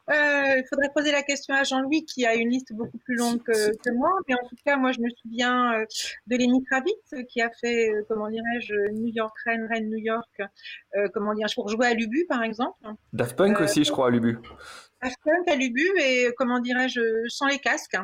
Euh, 0.09 0.57
il 0.57 0.63
faudrait 0.69 0.89
poser 0.93 1.11
la 1.11 1.23
question 1.23 1.55
à 1.55 1.63
Jean-Louis 1.63 2.03
qui 2.03 2.25
a 2.25 2.35
une 2.35 2.49
liste 2.49 2.73
beaucoup 2.73 2.97
plus 2.97 3.15
longue 3.15 3.41
que, 3.43 3.91
moi. 3.91 4.09
Mais 4.27 4.35
en 4.35 4.47
tout 4.47 4.55
cas, 4.65 4.75
moi, 4.75 4.91
je 4.91 4.99
me 4.99 5.09
souviens 5.21 5.73
euh, 5.73 5.85
de 6.27 6.35
Lenny 6.35 6.61
Kravitz 6.63 7.25
qui 7.29 7.41
a 7.41 7.49
fait, 7.61 7.89
euh, 7.89 8.03
comment 8.09 8.29
dirais-je, 8.29 8.91
New 8.91 9.11
York, 9.13 9.33
Rennes, 9.45 9.67
Rennes, 9.71 9.89
New 9.89 9.97
York, 9.97 10.41
comment 11.13 11.33
dire, 11.33 11.47
pour 11.55 11.69
jouer 11.69 11.87
à 11.87 11.93
Lubu, 11.93 12.25
par 12.27 12.43
exemple. 12.43 12.77
Daft 13.13 13.37
Punk 13.37 13.59
aussi, 13.61 13.83
je 13.83 13.91
crois, 13.91 14.07
à 14.07 14.09
Lubu. 14.09 14.37
Daft 15.01 15.17
Punk 15.23 15.47
à 15.47 15.55
Lubu 15.55 15.87
et, 15.99 16.29
comment 16.37 16.59
dirais-je, 16.59 17.01
sans 17.27 17.47
les 17.47 17.59
casques. 17.59 17.97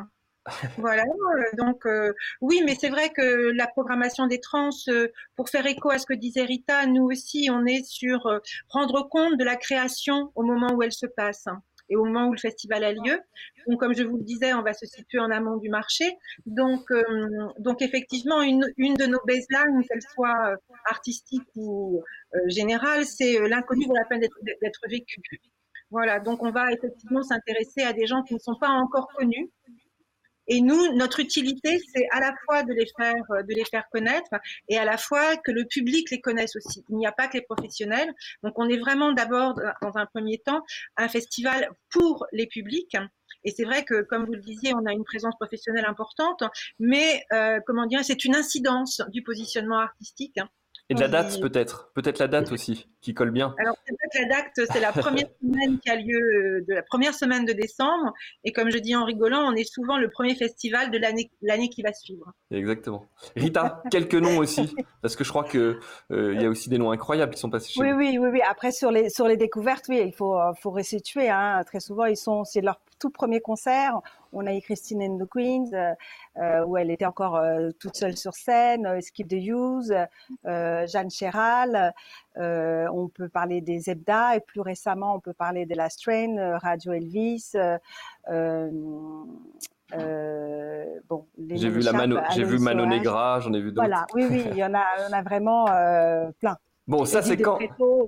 voilà, 0.78 1.04
donc 1.58 1.84
oui, 2.40 2.62
mais 2.64 2.74
c'est 2.74 2.88
vrai 2.88 3.10
que 3.10 3.52
la 3.54 3.66
programmation 3.66 4.26
des 4.26 4.40
trans, 4.40 4.70
pour 5.36 5.50
faire 5.50 5.66
écho 5.66 5.90
à 5.90 5.98
ce 5.98 6.06
que 6.06 6.14
disait 6.14 6.44
Rita, 6.44 6.86
nous 6.86 7.04
aussi, 7.04 7.50
on 7.52 7.66
est 7.66 7.84
sur 7.84 8.20
rendre 8.70 9.06
compte 9.08 9.36
de 9.36 9.44
la 9.44 9.56
création 9.56 10.32
au 10.34 10.42
moment 10.42 10.72
où 10.72 10.82
elle 10.82 10.92
se 10.92 11.06
passe 11.06 11.46
et 11.90 11.96
au 11.96 12.04
moment 12.04 12.28
où 12.28 12.32
le 12.32 12.38
festival 12.38 12.84
a 12.84 12.92
lieu. 12.92 13.20
Donc, 13.66 13.80
comme 13.80 13.94
je 13.94 14.02
vous 14.04 14.16
le 14.16 14.24
disais, 14.24 14.54
on 14.54 14.62
va 14.62 14.72
se 14.72 14.86
situer 14.86 15.18
en 15.18 15.30
amont 15.30 15.56
du 15.58 15.68
marché. 15.68 16.04
Donc, 16.46 16.90
euh, 16.90 17.02
donc 17.58 17.82
effectivement, 17.82 18.40
une, 18.40 18.64
une 18.76 18.94
de 18.94 19.06
nos 19.06 19.20
baselines, 19.26 19.84
qu'elle 19.86 20.02
soit 20.02 20.52
euh, 20.52 20.56
artistique 20.86 21.42
ou 21.56 22.02
euh, 22.34 22.38
générale, 22.46 23.04
c'est 23.04 23.48
l'inconnu 23.48 23.86
vaut 23.86 23.94
la 23.94 24.04
peine 24.04 24.20
d'être 24.20 24.80
vécu. 24.88 25.20
Voilà, 25.90 26.20
donc 26.20 26.42
on 26.44 26.52
va 26.52 26.72
effectivement 26.72 27.22
s'intéresser 27.22 27.82
à 27.82 27.92
des 27.92 28.06
gens 28.06 28.22
qui 28.22 28.34
ne 28.34 28.38
sont 28.38 28.54
pas 28.54 28.68
encore 28.68 29.08
connus, 29.16 29.50
et 30.50 30.60
nous, 30.60 30.92
notre 30.94 31.20
utilité, 31.20 31.78
c'est 31.94 32.06
à 32.10 32.20
la 32.20 32.34
fois 32.44 32.64
de 32.64 32.72
les 32.72 32.86
faire, 32.98 33.22
euh, 33.30 33.42
de 33.42 33.54
les 33.54 33.64
faire 33.64 33.84
connaître 33.90 34.30
et 34.68 34.76
à 34.76 34.84
la 34.84 34.98
fois 34.98 35.36
que 35.36 35.52
le 35.52 35.64
public 35.64 36.10
les 36.10 36.20
connaisse 36.20 36.56
aussi. 36.56 36.84
Il 36.90 36.96
n'y 36.96 37.06
a 37.06 37.12
pas 37.12 37.28
que 37.28 37.38
les 37.38 37.42
professionnels. 37.42 38.12
Donc, 38.42 38.54
on 38.56 38.68
est 38.68 38.78
vraiment 38.78 39.12
d'abord, 39.12 39.54
dans 39.80 39.96
un 39.96 40.06
premier 40.06 40.38
temps, 40.38 40.62
un 40.96 41.08
festival 41.08 41.70
pour 41.90 42.26
les 42.32 42.46
publics. 42.46 42.96
Et 43.44 43.52
c'est 43.52 43.64
vrai 43.64 43.84
que, 43.84 44.02
comme 44.02 44.26
vous 44.26 44.34
le 44.34 44.40
disiez, 44.40 44.74
on 44.74 44.84
a 44.86 44.92
une 44.92 45.04
présence 45.04 45.34
professionnelle 45.36 45.86
importante, 45.86 46.42
mais 46.78 47.24
euh, 47.32 47.60
comment 47.66 47.86
dire, 47.86 48.04
c'est 48.04 48.24
une 48.24 48.34
incidence 48.34 49.02
du 49.12 49.22
positionnement 49.22 49.78
artistique. 49.78 50.38
Et 50.90 50.94
de 50.94 51.00
la 51.00 51.08
date 51.08 51.40
peut-être, 51.40 51.92
peut-être 51.94 52.18
la 52.18 52.26
date 52.26 52.50
aussi 52.50 52.88
qui 53.00 53.14
colle 53.14 53.30
bien. 53.30 53.54
Alors 53.58 53.76
peut-être 53.86 54.28
la 54.28 54.36
date, 54.36 54.68
c'est 54.72 54.80
la 54.80 54.90
première 54.90 55.28
semaine 55.40 55.78
qui 55.78 55.88
a 55.88 55.94
lieu 55.94 56.18
euh, 56.18 56.64
de 56.66 56.74
la 56.74 56.82
première 56.82 57.14
semaine 57.14 57.44
de 57.44 57.52
décembre, 57.52 58.12
et 58.42 58.50
comme 58.50 58.70
je 58.70 58.78
dis 58.78 58.96
en 58.96 59.04
rigolant, 59.04 59.40
on 59.40 59.54
est 59.54 59.64
souvent 59.64 59.98
le 59.98 60.10
premier 60.10 60.34
festival 60.34 60.90
de 60.90 60.98
l'année 60.98 61.30
l'année 61.42 61.68
qui 61.68 61.82
va 61.82 61.92
suivre. 61.92 62.32
Exactement. 62.50 63.06
Rita, 63.36 63.84
quelques 63.92 64.16
noms 64.16 64.38
aussi, 64.38 64.74
parce 65.00 65.14
que 65.14 65.22
je 65.22 65.28
crois 65.28 65.44
que 65.44 65.78
euh, 66.10 66.34
il 66.34 66.42
y 66.42 66.44
a 66.44 66.48
aussi 66.48 66.68
des 66.68 66.78
noms 66.78 66.90
incroyables 66.90 67.34
qui 67.34 67.40
sont 67.40 67.50
passés 67.50 67.70
chez 67.70 67.80
oui, 67.80 67.90
nous. 67.90 67.96
Oui, 67.96 68.18
oui, 68.18 68.28
oui. 68.32 68.40
Après 68.48 68.72
sur 68.72 68.90
les 68.90 69.10
sur 69.10 69.28
les 69.28 69.36
découvertes, 69.36 69.84
oui, 69.88 70.02
il 70.04 70.12
faut 70.12 70.36
euh, 70.36 70.52
faut 70.60 70.72
resituer. 70.72 71.30
Hein. 71.30 71.62
Très 71.64 71.78
souvent, 71.78 72.06
ils 72.06 72.16
sont 72.16 72.42
c'est 72.44 72.62
leur 72.62 72.80
tout 73.00 73.10
premier 73.10 73.40
concert. 73.40 74.00
On 74.32 74.46
a 74.46 74.54
eu 74.54 74.60
Christine 74.60 75.02
and 75.02 75.18
the 75.18 75.28
Queens, 75.28 75.70
euh, 75.72 75.92
euh, 76.36 76.64
où 76.64 76.76
elle 76.76 76.92
était 76.92 77.06
encore 77.06 77.34
euh, 77.34 77.70
toute 77.80 77.96
seule 77.96 78.16
sur 78.16 78.34
scène, 78.34 79.00
Skip 79.00 79.26
the 79.26 79.32
Use, 79.32 79.92
Jeanne 80.44 81.10
Chéral. 81.10 81.92
on 82.36 83.08
peut 83.08 83.28
parler 83.28 83.60
des 83.60 83.80
Zebda 83.80 84.36
et 84.36 84.40
plus 84.40 84.60
récemment, 84.60 85.16
on 85.16 85.20
peut 85.20 85.32
parler 85.32 85.66
de 85.66 85.74
la 85.74 85.90
Strain, 85.90 86.58
Radio 86.58 86.92
Elvis. 86.92 87.52
bon, 88.28 89.26
j'ai 91.48 91.68
vu 91.68 91.80
la 91.80 91.92
Mano, 91.92 92.18
j'ai 92.34 92.44
vu 92.44 92.60
Mano 92.60 92.86
Negra, 92.86 93.40
j'en 93.40 93.52
ai 93.54 93.60
vu 93.60 93.72
d'autres. 93.72 93.88
Voilà, 93.88 94.06
oui, 94.14 94.26
oui, 94.30 94.44
il 94.52 94.56
y 94.56 94.64
en 94.64 94.74
a, 94.74 94.84
on 95.08 95.12
a 95.12 95.22
vraiment 95.22 95.64
plein. 96.38 96.56
Bon, 96.90 97.04
ça 97.04 97.22
c'est 97.22 97.36
quand 97.36 97.60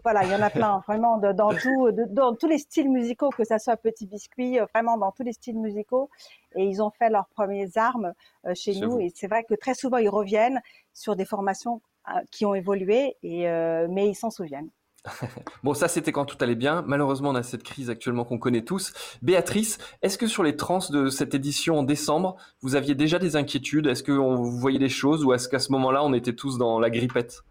Voilà, 0.02 0.24
il 0.24 0.32
y 0.32 0.34
en 0.34 0.42
a 0.42 0.50
plein, 0.50 0.82
vraiment 0.88 1.16
dans 1.16 1.54
tout, 1.54 1.92
dans 2.10 2.34
tous 2.34 2.48
les 2.48 2.58
styles 2.58 2.90
musicaux, 2.90 3.30
que 3.30 3.44
ça 3.44 3.60
soit 3.60 3.76
Petit 3.76 4.08
Biscuit, 4.08 4.58
euh, 4.58 4.66
vraiment 4.74 4.98
dans 4.98 5.12
tous 5.12 5.22
les 5.22 5.32
styles 5.32 5.56
musicaux. 5.56 6.10
Et 6.56 6.64
ils 6.64 6.82
ont 6.82 6.90
fait 6.90 7.08
leurs 7.08 7.28
premières 7.28 7.68
armes 7.76 8.12
euh, 8.44 8.54
chez 8.56 8.74
nous. 8.80 8.98
Et 8.98 9.12
c'est 9.14 9.28
vrai 9.28 9.44
que 9.44 9.54
très 9.54 9.74
souvent 9.74 9.98
ils 9.98 10.08
reviennent 10.08 10.60
sur 10.94 11.14
des 11.14 11.24
formations 11.24 11.80
euh, 12.08 12.18
qui 12.32 12.44
ont 12.44 12.56
évolué, 12.56 13.16
et 13.22 13.46
mais 13.88 14.08
ils 14.08 14.16
s'en 14.16 14.30
souviennent. 14.30 14.70
bon, 15.62 15.74
ça 15.74 15.86
c'était 15.86 16.10
quand 16.10 16.24
tout 16.24 16.38
allait 16.40 16.56
bien. 16.56 16.82
Malheureusement, 16.82 17.30
on 17.30 17.36
a 17.36 17.44
cette 17.44 17.62
crise 17.62 17.88
actuellement 17.88 18.24
qu'on 18.24 18.38
connaît 18.38 18.64
tous. 18.64 18.92
Béatrice, 19.22 19.78
est-ce 20.02 20.18
que 20.18 20.26
sur 20.26 20.42
les 20.42 20.56
trans 20.56 20.80
de 20.90 21.08
cette 21.08 21.34
édition 21.34 21.78
en 21.78 21.82
décembre, 21.84 22.34
vous 22.62 22.74
aviez 22.74 22.96
déjà 22.96 23.20
des 23.20 23.36
inquiétudes? 23.36 23.86
Est-ce 23.86 24.02
que 24.02 24.10
vous 24.10 24.58
voyez 24.58 24.80
des 24.80 24.88
choses 24.88 25.24
ou 25.24 25.32
est-ce 25.32 25.48
qu'à 25.48 25.60
ce 25.60 25.70
moment-là, 25.70 26.02
on 26.02 26.12
était 26.14 26.34
tous 26.34 26.58
dans 26.58 26.80
la 26.80 26.90
grippette? 26.90 27.44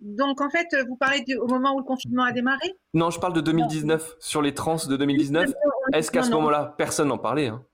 Donc, 0.00 0.40
en 0.40 0.50
fait, 0.50 0.68
vous 0.88 0.96
parlez 0.96 1.22
du, 1.22 1.36
au 1.36 1.46
moment 1.46 1.74
où 1.74 1.78
le 1.78 1.84
confinement 1.84 2.24
a 2.24 2.32
démarré 2.32 2.76
Non, 2.94 3.10
je 3.10 3.18
parle 3.18 3.32
de 3.32 3.40
2019, 3.40 4.16
sur 4.20 4.42
les 4.42 4.54
trans 4.54 4.76
de 4.88 4.96
2019. 4.96 5.50
Est-ce 5.92 6.10
qu'à 6.10 6.22
ce, 6.22 6.30
moment-là, 6.30 6.74
personne 6.78 7.08
n'en 7.08 7.18
parlait 7.18 7.48
hein? 7.48 7.64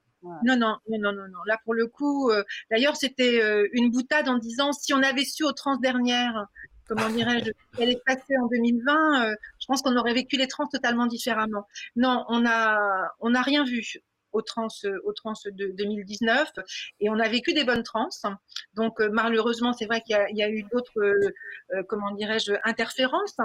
Non, 0.43 0.57
non, 0.57 0.77
non, 0.89 0.97
non, 0.99 1.13
non, 1.13 1.39
Là, 1.45 1.59
pour 1.65 1.75
le 1.75 1.85
coup, 1.85 2.31
euh, 2.31 2.43
d'ailleurs, 2.71 2.95
c'était 2.95 3.43
euh, 3.43 3.67
une 3.73 3.91
boutade 3.91 4.27
en 4.27 4.39
disant 4.39 4.71
si 4.71 4.91
on 4.91 5.03
avait 5.03 5.23
su 5.23 5.43
aux 5.43 5.51
trans 5.51 5.77
dernières 5.77 6.47
comment 6.87 7.09
dirais-je, 7.09 7.51
elle 7.79 7.89
est 7.89 8.03
passée 8.05 8.37
en 8.41 8.47
2020, 8.47 9.33
je 9.59 9.65
pense 9.67 9.81
qu'on 9.81 9.97
aurait 9.97 10.13
vécu 10.13 10.37
les 10.37 10.47
trans 10.47 10.67
totalement 10.67 11.07
différemment. 11.07 11.67
Non, 11.95 12.25
on 12.29 12.45
a, 12.45 13.11
on 13.19 13.31
n'a 13.31 13.41
rien 13.41 13.63
vu 13.63 14.01
aux 14.35 14.41
trans, 14.41 14.67
aux 15.03 15.13
trans 15.13 15.33
de 15.45 15.67
2019 15.77 16.51
et 16.99 17.09
on 17.09 17.19
a 17.19 17.27
vécu 17.27 17.53
des 17.53 17.63
bonnes 17.63 17.83
trans. 17.83 18.09
Donc 18.73 18.99
malheureusement, 18.99 19.73
c'est 19.73 19.85
vrai 19.85 20.01
qu'il 20.01 20.17
y, 20.31 20.43
a 20.43 20.49
eu 20.49 20.63
d'autres, 20.71 21.13
comment 21.87 22.11
dirais-je, 22.11 22.53
interférences 22.63 23.35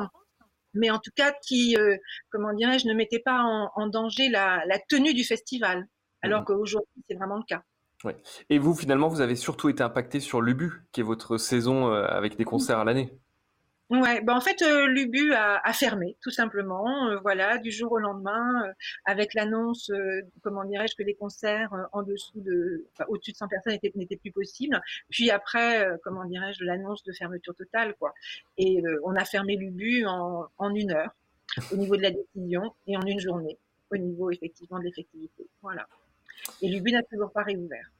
mais 0.74 0.90
en 0.90 0.98
tout 0.98 1.10
cas 1.14 1.32
qui, 1.42 1.76
euh, 1.76 1.96
comment 2.30 2.52
dirais-je, 2.52 2.86
ne 2.86 2.94
mettait 2.94 3.18
pas 3.18 3.42
en, 3.74 3.86
danger 3.88 4.28
la, 4.28 4.62
tenue 4.88 5.14
du 5.14 5.24
festival, 5.24 5.86
alors 6.22 6.42
mmh. 6.42 6.44
qu'aujourd'hui 6.44 7.04
c'est 7.08 7.16
vraiment 7.16 7.36
le 7.36 7.44
cas. 7.44 7.62
Ouais. 8.04 8.16
Et 8.48 8.58
vous, 8.58 8.74
finalement, 8.74 9.08
vous 9.08 9.20
avez 9.20 9.36
surtout 9.36 9.68
été 9.68 9.82
impacté 9.82 10.20
sur 10.20 10.40
l'UBU, 10.40 10.72
qui 10.90 11.00
est 11.00 11.04
votre 11.04 11.36
saison 11.36 11.92
euh, 11.92 12.04
avec 12.06 12.36
des 12.36 12.44
concerts 12.44 12.78
à 12.78 12.84
l'année. 12.84 13.12
Ouais, 13.90 14.20
ben 14.20 14.34
en 14.36 14.40
fait, 14.40 14.62
euh, 14.62 14.86
l'UBU 14.86 15.32
a, 15.32 15.56
a, 15.64 15.72
fermé, 15.72 16.16
tout 16.22 16.30
simplement, 16.30 17.08
euh, 17.08 17.18
voilà, 17.22 17.58
du 17.58 17.72
jour 17.72 17.90
au 17.90 17.98
lendemain, 17.98 18.68
euh, 18.68 18.72
avec 19.04 19.34
l'annonce, 19.34 19.90
comment 20.42 20.64
dirais-je, 20.64 20.94
que 20.94 21.02
les 21.02 21.14
concerts 21.14 21.72
en 21.92 22.04
dessous 22.04 22.40
de, 22.40 22.86
enfin, 22.92 23.04
au-dessus 23.08 23.32
de 23.32 23.36
100 23.36 23.48
personnes 23.48 23.76
n'étaient 23.96 24.16
plus 24.16 24.30
possibles. 24.30 24.80
Puis 25.08 25.30
après, 25.32 25.88
comment 26.04 26.24
dirais-je, 26.24 26.62
l'annonce 26.62 27.02
de 27.02 27.12
fermeture 27.12 27.54
totale, 27.56 27.96
quoi. 27.98 28.14
Et 28.58 28.80
on 29.04 29.16
a 29.16 29.24
fermé 29.24 29.56
l'UBU 29.56 30.06
en, 30.06 30.46
en 30.58 30.74
une 30.74 30.92
heure, 30.92 31.10
au 31.72 31.76
niveau 31.76 31.96
de 31.96 32.02
la 32.02 32.12
décision, 32.12 32.72
et 32.86 32.96
en 32.96 33.02
une 33.02 33.18
journée, 33.18 33.58
au 33.90 33.96
niveau 33.96 34.30
effectivement 34.30 34.78
de 34.78 34.84
l'effectivité. 34.84 35.48
Voilà. 35.62 35.88
Et 36.62 36.68
l'UBU 36.68 36.92
n'a 36.92 37.02
toujours 37.02 37.32
pas 37.32 37.42
réouvert. 37.42 37.90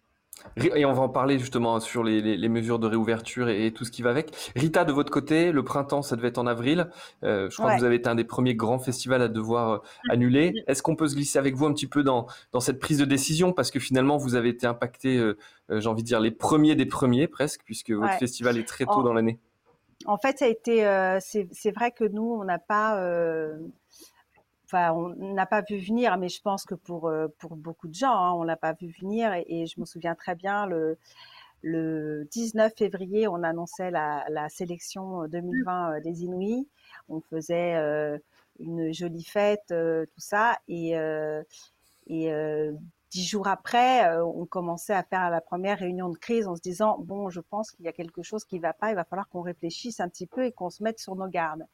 Et 0.57 0.85
on 0.85 0.93
va 0.93 1.03
en 1.03 1.09
parler 1.09 1.39
justement 1.39 1.81
sur 1.81 2.03
les, 2.03 2.49
mesures 2.49 2.79
de 2.79 2.87
réouverture 2.87 3.49
et, 3.49 3.73
tout 3.73 3.85
ce 3.85 3.91
qui 3.91 4.03
va 4.03 4.11
avec. 4.11 4.31
Rita, 4.57 4.85
de 4.85 4.93
votre 4.93 5.11
côté, 5.11 5.53
le 5.53 5.63
printemps, 5.63 6.03
ça 6.03 6.17
devait 6.17 6.29
être 6.29 6.39
en 6.39 6.47
avril. 6.47 6.89
Euh, 7.25 7.49
je 7.51 7.57
crois 7.57 7.75
que 7.75 7.79
vous 7.79 7.85
avez 7.85 7.97
été 7.97 8.09
un 8.09 8.15
des 8.15 8.25
premiers 8.25 8.55
grands 8.55 8.79
festivals 8.79 9.23
à 9.23 9.29
devoir 9.29 9.71
euh, 9.71 9.79
annuler. 10.09 10.53
Est-ce 10.67 10.83
qu'on 10.83 10.97
peut 10.97 11.09
se 11.09 11.15
glisser 11.15 11.39
avec 11.39 11.55
vous 11.55 11.67
un 11.67 11.73
petit 11.73 11.87
peu 11.87 12.03
dans, 12.03 12.27
dans 12.53 12.61
cette 12.61 12.79
prise 12.79 12.99
de 12.99 13.05
décision? 13.05 13.53
Parce 13.53 13.71
que 13.71 13.79
finalement, 13.79 14.17
vous 14.17 14.35
avez 14.35 14.49
été 14.49 14.67
impacté, 14.67 15.19
euh, 15.19 15.37
j'ai 15.71 15.89
envie 15.89 16.03
de 16.03 16.09
dire, 16.09 16.21
les 16.21 16.31
premiers 16.31 16.75
des 16.75 16.87
premiers 16.87 17.29
presque, 17.29 17.63
puisque 17.65 17.91
votre 17.91 18.15
festival 18.15 18.59
est 18.59 18.67
très 18.67 18.85
tôt 18.85 19.03
dans 19.03 19.13
l'année. 19.13 19.39
En 20.07 20.17
fait, 20.17 20.39
ça 20.39 20.47
a 20.47 20.49
été, 20.49 20.83
c'est 21.21 21.71
vrai 21.71 21.93
que 21.93 22.05
nous, 22.05 22.39
on 22.41 22.45
n'a 22.45 22.59
pas 22.59 22.99
on 24.73 25.15
n'a 25.35 25.47
pas 25.47 25.63
vu 25.63 25.79
venir, 25.79 26.17
mais 26.19 26.29
je 26.29 26.41
pense 26.41 26.65
que 26.65 26.75
pour, 26.75 27.09
euh, 27.09 27.29
pour 27.39 27.57
beaucoup 27.57 27.89
de 27.89 27.95
gens, 27.95 28.13
hein, 28.15 28.33
on 28.33 28.43
l'a 28.43 28.57
pas 28.57 28.73
vu 28.73 28.95
venir. 29.01 29.33
Et, 29.47 29.67
je 29.67 29.81
me 29.81 29.85
souviens 29.85 30.15
très 30.15 30.35
bien, 30.35 30.67
le, 30.67 30.99
le 31.63 32.27
19 32.31 32.73
février, 32.77 33.29
on 33.29 33.43
annonçait 33.43 33.91
la, 33.91 34.49
sélection 34.49 35.27
2020 35.29 35.93
euh, 35.93 36.01
des 36.01 36.25
Inuits. 36.25 36.69
On 37.09 37.21
faisait 37.21 37.77
euh, 37.77 38.19
une 38.59 38.93
jolie 38.93 39.25
fête, 39.25 39.65
tout 39.69 40.21
ça. 40.21 40.59
Et, 40.69 40.93
et 42.07 42.33
dix 43.11 43.27
jours 43.27 43.49
après, 43.49 44.17
on 44.21 44.47
commençait 44.47 44.95
à 44.95 45.03
faire 45.03 45.31
la 45.31 45.41
première 45.41 45.79
réunion 45.79 46.11
de 46.11 46.19
crise 46.19 46.47
en 46.47 46.57
se 46.57 46.61
disant, 46.61 46.99
bon, 47.01 47.31
je 47.31 47.41
pense 47.41 47.71
qu'il 47.71 47.85
y 47.85 47.89
a 47.89 47.93
quelque 47.93 48.23
chose 48.23 48.45
qui 48.45 48.57
ne 48.57 48.63
va 48.63 48.73
pas, 48.73 48.91
il 48.91 48.97
va 48.97 49.05
falloir 49.05 49.29
qu'on 49.29 49.43
réfléchisse 49.43 50.01
un 50.01 50.09
petit 50.09 50.27
peu 50.27 50.45
et 50.45 50.53
qu'on 50.53 50.71
se 50.71 50.83
mette 50.83 50.99
sur 50.99 51.17
nos 51.17 51.29
gardes. 51.29 51.67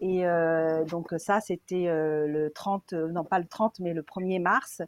Et 0.00 0.26
euh, 0.26 0.84
donc 0.84 1.14
ça, 1.18 1.40
c'était 1.40 1.88
euh, 1.88 2.26
le 2.26 2.50
30, 2.50 2.92
euh, 2.92 3.08
non 3.08 3.24
pas 3.24 3.38
le 3.38 3.46
30, 3.46 3.80
mais 3.80 3.94
le 3.94 4.02
1er 4.02 4.40
mars. 4.40 4.82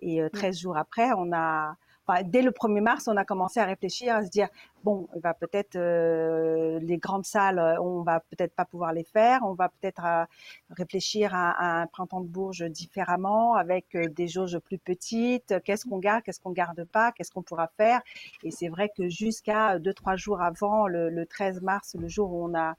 Et 0.00 0.20
13 0.32 0.58
jours 0.58 0.76
après, 0.76 1.10
on 1.16 1.32
a, 1.32 1.76
enfin, 2.06 2.22
dès 2.22 2.42
le 2.42 2.50
1er 2.50 2.80
mars, 2.80 3.08
on 3.08 3.16
a 3.16 3.24
commencé 3.24 3.60
à 3.60 3.64
réfléchir, 3.64 4.14
à 4.14 4.24
se 4.24 4.30
dire, 4.30 4.48
bon, 4.86 5.08
il 5.16 5.20
va 5.20 5.34
peut-être 5.34 5.74
euh, 5.74 6.78
les 6.78 6.96
grandes 6.96 7.26
salles, 7.26 7.58
euh, 7.58 7.82
on 7.82 8.02
va 8.02 8.20
peut-être 8.20 8.54
pas 8.54 8.64
pouvoir 8.64 8.92
les 8.92 9.02
faire. 9.02 9.40
On 9.42 9.54
va 9.54 9.68
peut-être 9.68 10.04
euh, 10.04 10.24
réfléchir 10.70 11.34
à, 11.34 11.80
un 11.82 11.86
printemps 11.88 12.20
de 12.20 12.28
Bourges 12.28 12.64
différemment, 12.70 13.54
avec 13.56 13.96
des 13.96 14.28
jauges 14.28 14.58
plus 14.60 14.78
petites. 14.78 15.54
Qu'est-ce 15.64 15.86
qu'on 15.86 15.98
garde, 15.98 16.22
qu'est-ce 16.22 16.38
qu'on 16.38 16.52
garde 16.52 16.84
pas, 16.84 17.10
qu'est-ce 17.10 17.32
qu'on 17.32 17.42
pourra 17.42 17.68
faire? 17.76 18.00
Et 18.44 18.52
c'est 18.52 18.68
vrai 18.68 18.88
que 18.96 19.08
jusqu'à 19.08 19.80
deux 19.80 19.92
trois 19.92 20.14
jours 20.14 20.40
avant 20.40 20.86
le, 20.86 21.26
13 21.26 21.62
mars, 21.62 21.96
le 21.98 22.06
jour 22.06 22.30
où 22.32 22.44
on 22.44 22.54
a 22.54 22.76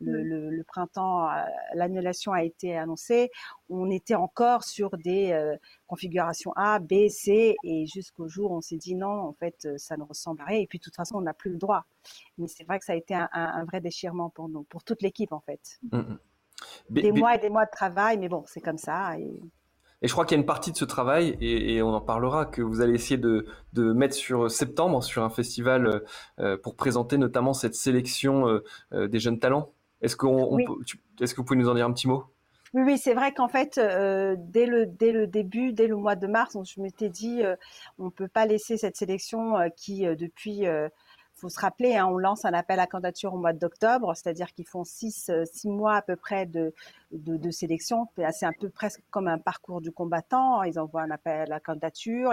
le, 0.00 0.22
le 0.22 0.64
printemps, 0.64 1.28
l'annulation 1.74 2.32
a 2.32 2.42
été 2.42 2.76
annoncée, 2.76 3.30
on 3.68 3.90
était 3.90 4.14
encore 4.14 4.64
sur 4.64 4.96
des 4.96 5.38
configurations 5.86 6.52
A, 6.56 6.78
B, 6.78 7.08
C, 7.08 7.56
et 7.64 7.86
jusqu'au 7.86 8.28
jour 8.28 8.52
où 8.52 8.56
on 8.56 8.60
s'est 8.62 8.78
dit 8.78 8.94
non, 8.94 9.28
en 9.28 9.32
fait, 9.34 9.68
ça 9.76 9.96
ne 9.96 10.04
ressemble 10.04 10.40
à 10.42 10.44
rien. 10.46 10.60
Et 10.60 10.66
puis 10.66 10.78
de 10.78 10.84
toute 10.84 10.96
façon, 10.96 11.16
on 11.16 11.22
n'a 11.22 11.34
plus 11.34 11.49
le 11.50 11.58
droit. 11.58 11.84
Mais 12.38 12.48
c'est 12.48 12.64
vrai 12.64 12.78
que 12.78 12.84
ça 12.84 12.92
a 12.92 12.96
été 12.96 13.14
un, 13.14 13.64
vrai 13.64 13.80
déchirement 13.80 14.30
pour 14.30 14.48
nous, 14.48 14.62
pour 14.64 14.82
toute 14.84 15.02
l'équipe 15.02 15.32
en 15.32 15.40
fait. 15.40 15.78
Mm, 15.92 15.98
mm. 15.98 16.18
Des 16.90 17.12
mois 17.12 17.34
et 17.34 17.38
des 17.38 17.50
mois 17.50 17.64
de 17.64 17.70
travail, 17.70 18.18
mais 18.18 18.28
bon, 18.28 18.44
c'est 18.46 18.60
comme 18.60 18.78
ça. 18.78 19.18
Et... 19.18 19.40
Et 20.02 20.08
je 20.08 20.12
crois 20.12 20.24
qu'il 20.24 20.36
y 20.36 20.38
a 20.38 20.40
une 20.40 20.46
partie 20.46 20.72
de 20.72 20.76
ce 20.76 20.84
travail, 20.84 21.36
et, 21.40 21.82
on 21.82 21.92
en 21.92 22.00
parlera, 22.00 22.46
que 22.46 22.62
vous 22.62 22.80
allez 22.80 22.94
essayer 22.94 23.18
de, 23.18 23.44
mettre 23.74 24.14
sur 24.14 24.50
septembre, 24.50 25.02
sur 25.02 25.22
un 25.22 25.30
festival, 25.30 26.02
euh, 26.38 26.56
pour 26.56 26.74
présenter 26.74 27.18
notamment 27.18 27.52
cette 27.52 27.74
sélection 27.74 28.48
euh, 28.48 28.64
euh, 28.92 29.08
des 29.08 29.20
jeunes 29.20 29.38
talents. 29.38 29.72
Est-ce, 30.00 30.16
qu'on, 30.16 30.58
est-ce 31.20 31.34
que 31.34 31.40
vous 31.40 31.44
pouvez 31.44 31.58
nous 31.58 31.68
en 31.68 31.74
dire 31.74 31.84
un 31.84 31.92
petit 31.92 32.08
mot? 32.08 32.24
Oui, 32.72 32.82
oui, 32.86 32.98
c'est 32.98 33.12
vrai 33.12 33.34
qu'en 33.34 33.48
fait, 33.48 33.78
dès, 33.78 34.64
le, 34.64 34.86
dès 34.86 35.12
le 35.12 35.26
début, 35.26 35.72
dès 35.72 35.88
le 35.88 35.96
mois 35.96 36.16
de 36.16 36.26
mars, 36.26 36.56
je 36.64 36.80
m'étais 36.80 37.10
dit, 37.10 37.42
on 37.98 38.06
ne 38.06 38.10
peut 38.10 38.28
pas 38.28 38.46
laisser 38.46 38.78
cette 38.78 38.96
sélection 38.96 39.56
qui, 39.76 40.06
depuis 40.16 40.64
faut 41.40 41.48
se 41.48 41.58
rappeler, 41.58 41.96
hein, 41.96 42.06
on 42.06 42.18
lance 42.18 42.44
un 42.44 42.52
appel 42.52 42.78
à 42.80 42.86
candidature 42.86 43.34
au 43.34 43.38
mois 43.38 43.52
d'octobre, 43.52 44.14
c'est-à-dire 44.14 44.52
qu'ils 44.52 44.66
font 44.66 44.84
six, 44.84 45.30
euh, 45.30 45.44
six 45.50 45.68
mois 45.68 45.94
à 45.94 46.02
peu 46.02 46.16
près 46.16 46.46
de, 46.46 46.74
de, 47.12 47.50
sélection. 47.50 48.06
C'est 48.32 48.46
un 48.46 48.52
peu 48.58 48.68
presque 48.68 49.02
comme 49.10 49.28
un 49.28 49.38
parcours 49.38 49.80
du 49.80 49.90
combattant. 49.90 50.62
Ils 50.62 50.78
envoient 50.78 51.02
un 51.02 51.10
appel 51.10 51.52
à 51.52 51.60
candidature. 51.60 52.32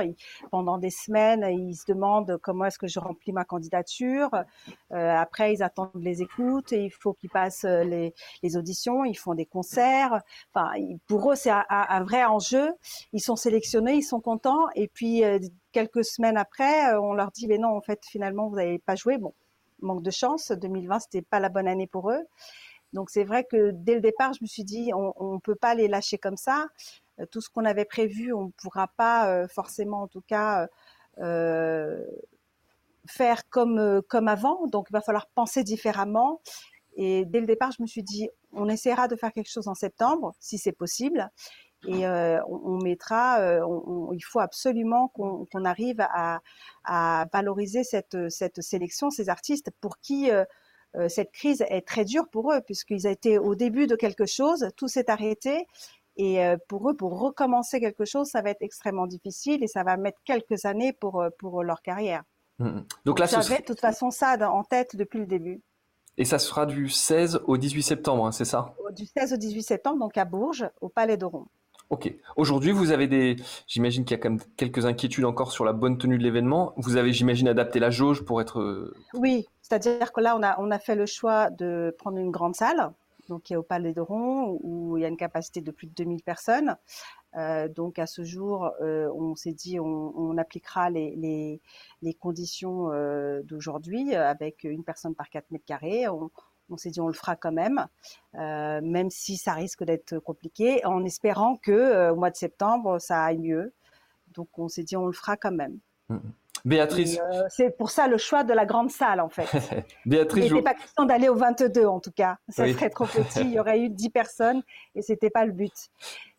pendant 0.52 0.78
des 0.78 0.90
semaines, 0.90 1.46
ils 1.50 1.76
se 1.76 1.86
demandent 1.88 2.38
comment 2.42 2.66
est-ce 2.66 2.78
que 2.78 2.88
je 2.88 3.00
remplis 3.00 3.32
ma 3.32 3.46
candidature. 3.46 4.30
Euh, 4.92 5.16
après, 5.16 5.54
ils 5.54 5.64
attendent 5.64 5.92
les 5.96 6.22
écoutes. 6.22 6.74
Et 6.74 6.86
il 6.86 6.92
faut 6.92 7.14
qu'ils 7.14 7.30
passent 7.30 7.66
euh, 7.66 7.84
les, 7.84 8.14
les, 8.44 8.58
auditions. 8.58 9.04
Ils 9.04 9.18
font 9.18 9.34
des 9.34 9.46
concerts. 9.46 10.22
Enfin, 10.54 10.72
pour 11.08 11.32
eux, 11.32 11.36
c'est 11.36 11.52
un, 11.52 12.04
vrai 12.04 12.24
enjeu. 12.26 12.72
Ils 13.14 13.22
sont 13.22 13.36
sélectionnés, 13.36 13.96
ils 13.96 14.04
sont 14.04 14.22
contents. 14.22 14.68
Et 14.76 14.88
puis, 14.88 15.24
quelques 15.72 16.06
semaines 16.06 16.38
après, 16.38 16.96
on 16.96 17.14
leur 17.14 17.32
dit, 17.32 17.48
mais 17.48 17.58
non, 17.58 17.70
en 17.70 17.82
fait, 17.82 18.06
finalement, 18.06 18.48
vous 18.48 18.56
n'avez 18.56 18.80
pas 18.80 18.96
joué. 18.96 19.18
Bon, 19.18 19.34
manque 19.82 20.04
de 20.04 20.12
chance. 20.12 20.52
2020, 20.52 21.00
c'était 21.00 21.22
pas 21.22 21.40
la 21.40 21.50
bonne 21.50 21.68
année 21.68 21.88
pour 21.88 22.12
eux. 22.12 22.22
Donc 22.94 23.10
c'est 23.10 23.24
vrai 23.24 23.44
que 23.44 23.72
dès 23.72 23.96
le 23.96 24.01
départ, 24.01 24.34
je 24.34 24.39
me 24.41 24.48
suis 24.48 24.63
dit, 24.63 24.91
on 24.94 25.34
ne 25.34 25.39
peut 25.39 25.56
pas 25.56 25.75
les 25.75 25.88
lâcher 25.88 26.17
comme 26.17 26.38
ça. 26.38 26.67
Euh, 27.20 27.25
tout 27.25 27.41
ce 27.41 27.50
qu'on 27.50 27.65
avait 27.65 27.86
prévu, 27.86 28.34
on 28.34 28.46
ne 28.46 28.51
pourra 28.51 28.88
pas 28.88 29.29
euh, 29.29 29.48
forcément, 29.48 30.03
en 30.03 30.08
tout 30.08 30.22
cas, 30.22 30.67
euh, 31.20 32.03
faire 33.08 33.48
comme, 33.50 34.01
comme 34.10 34.27
avant. 34.27 34.67
Donc 34.67 34.88
il 34.89 34.94
va 34.94 35.01
falloir 35.01 35.27
penser 35.27 35.63
différemment. 35.63 36.41
Et 36.96 37.25
dès 37.25 37.39
le 37.39 37.46
départ, 37.46 37.72
je 37.72 37.82
me 37.82 37.88
suis 37.88 38.03
dit, 38.03 38.29
on 38.51 38.67
essaiera 38.70 39.08
de 39.08 39.15
faire 39.15 39.32
quelque 39.32 39.51
chose 39.51 39.67
en 39.67 39.75
septembre, 39.75 40.34
si 40.39 40.58
c'est 40.58 40.72
possible. 40.72 41.29
Et 41.88 42.08
on, 42.08 42.79
mettra, 42.79 43.39
il 44.12 44.22
faut 44.25 44.39
absolument 44.39 45.10
qu'on 45.10 45.63
arrive 45.63 46.01
à, 46.01 46.39
à, 46.86 47.27
valoriser 47.32 47.84
cette, 47.84 48.29
cette 48.29 48.63
sélection, 48.63 49.12
ces 49.12 49.29
artistes 49.29 49.70
pour 49.79 50.00
qui 50.00 50.32
cette 51.08 51.32
crise 51.32 51.63
est 51.70 51.86
très 51.86 52.06
dure 52.06 52.27
pour 52.29 52.51
eux 52.51 52.62
puisqu'ils 52.62 53.06
étaient 53.08 53.38
au 53.38 53.56
début 53.56 53.88
de 53.88 53.96
quelque 53.96 54.25
chose, 54.25 54.67
tout 54.75 54.88
s'est 54.88 55.10
arrêté. 55.10 55.67
Et 56.17 56.44
euh, 56.44 56.58
pour 56.67 56.89
eux, 56.89 56.96
pour 56.96 57.20
recommencer 57.20 57.79
quelque 57.79 58.06
chose, 58.06 58.27
ça 58.27 58.41
va 58.41 58.50
être 58.50 58.62
extrêmement 58.62 59.08
difficile 59.08 59.63
et 59.63 59.67
ça 59.67 59.84
va 59.84 59.98
mettre 59.98 60.20
quelques 60.25 60.65
années 60.65 60.91
pour, 60.91 61.22
euh, 61.22 61.29
pour 61.38 61.63
leur 61.63 61.82
carrière. 61.82 62.24
Mmh, 62.60 62.65
mmh. 62.65 62.86
Donc 63.06 63.20
là, 63.20 63.27
j'avais 63.27 63.60
de 63.60 63.65
toute 63.65 63.79
façon 63.79 64.10
ça 64.10 64.36
en 64.51 64.63
tête 64.63 64.96
depuis 64.96 65.20
le 65.20 65.27
début. 65.27 65.62
Et 66.17 66.25
ça 66.25 66.39
sera 66.39 66.65
du 66.65 66.89
16 66.89 67.41
au 67.46 67.58
18 67.58 67.84
septembre, 67.84 68.25
hein, 68.25 68.32
c'est 68.32 68.46
ça? 68.46 68.74
Du 68.96 69.06
16 69.06 69.34
au 69.34 69.38
18 69.38 69.62
septembre, 69.62 70.00
donc 70.00 70.17
à 70.17 70.25
Bourges, 70.25 70.67
au 70.82 70.89
Palais 70.89 71.17
d'Oron. 71.17 71.46
Ok. 71.89 72.13
Aujourd'hui, 72.36 72.72
vous 72.72 72.91
avez 72.91 73.08
des. 73.08 73.38
J'imagine 73.65 74.03
qu'il 74.03 74.17
y 74.17 74.20
a 74.20 74.22
quand 74.22 74.29
même 74.29 74.41
quelques 74.58 74.86
inquiétudes 74.86 75.25
encore 75.25 75.51
sur 75.51 75.63
la 75.63 75.74
bonne 75.74 75.98
tenue 75.98 76.17
de 76.17 76.24
l'événement. 76.24 76.74
Vous 76.77 76.98
avez, 76.98 77.13
j'imagine, 77.13 77.48
adapté 77.48 77.79
la 77.79 77.89
jauge 77.89 78.25
pour 78.25 78.41
être. 78.41 78.94
Oui, 79.13 79.46
c'est-à-dire 79.62 80.12
que 80.12 80.20
là, 80.20 80.36
on 80.38 80.44
a, 80.44 80.60
on 80.60 80.70
a 80.72 80.79
fait 80.79 80.96
le 80.96 81.06
choix 81.06 81.50
de 81.50 81.96
prendre 81.98 82.17
une 82.17 82.32
grande 82.32 82.56
salle, 82.56 82.91
donc 83.29 83.44
qui 83.44 83.53
est 83.53 83.58
au 83.58 83.63
Palais 83.63 83.94
d'Oron, 83.94 84.60
où 84.62 84.98
il 84.98 85.01
y 85.01 85.06
a 85.06 85.08
une 85.08 85.17
capacité 85.17 85.62
de 85.62 85.72
plus 85.72 85.88
de 85.88 85.94
2000 85.94 86.24
personnes. 86.24 86.75
Euh, 87.36 87.67
donc 87.67 88.00
à 88.00 88.08
ce 88.08 88.24
jour, 88.24 88.72
euh, 88.82 89.10
on 89.13 89.36
s'est 89.36 89.53
dit 89.53 89.79
on, 89.79 90.38
appliquera 90.38 90.89
les, 90.89 91.15
les, 91.15 91.62
les 92.01 92.13
conditions 92.13 92.91
euh, 92.91 93.41
d'aujourd'hui 93.44 94.15
avec 94.15 94.63
une 94.63 94.84
personne 94.84 95.13
par 95.13 95.29
4 95.29 95.51
mètres 95.51 95.65
carrés. 95.65 96.08
On, 96.08 96.32
on 96.70 96.78
s'est 96.78 96.90
dit 96.90 97.02
on 97.02 97.08
le 97.08 97.14
fera 97.14 97.36
quand 97.36 97.52
même, 97.52 97.88
euh, 98.36 98.82
même 98.82 99.10
si 99.10 99.38
ça 99.38 99.54
risque 99.54 99.84
d'être 99.84 100.20
compliqué, 100.20 100.86
en 100.86 101.04
espérant 101.04 101.56
que 101.56 101.72
euh, 101.72 102.14
au 102.14 102.16
mois 102.16 102.32
de 102.32 102.36
septembre 102.36 103.00
ça 103.00 103.24
aille 103.24 103.40
mieux. 103.40 103.74
Donc 104.34 104.50
on 104.58 104.68
s'est 104.68 104.84
dit 104.84 104.98
on 104.98 105.06
le 105.06 105.14
fera 105.14 105.38
quand 105.38 105.52
même. 105.52 105.80
Mmh. 106.10 106.18
Béatrice. 106.66 107.20
c'est 107.50 107.78
pour 107.78 107.92
ça 107.92 108.08
le 108.08 108.18
choix 108.18 108.44
de 108.44 108.52
la 108.52 108.66
grande 108.66 108.90
salle, 108.90 109.22
en 109.22 109.30
fait. 109.30 109.48
Béatrice. 110.06 110.48
Il 110.48 110.54
n'était 110.54 110.64
pas 110.64 110.74
question 110.74 111.06
d'aller 111.06 111.30
au 111.30 111.36
22, 111.36 111.86
en 111.86 112.00
tout 112.00 112.12
cas. 112.12 112.40
Ça 112.50 112.68
serait 112.68 112.90
trop 112.90 113.06
petit. 113.06 113.42
Il 113.42 113.52
y 113.52 113.60
aurait 113.60 113.80
eu 113.80 113.90
10 113.90 114.10
personnes 114.10 114.64
et 114.96 115.02
c'était 115.02 115.30
pas 115.30 115.46
le 115.46 115.54
but. 115.54 115.72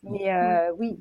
Mais 0.03 0.69
oui, 0.77 0.99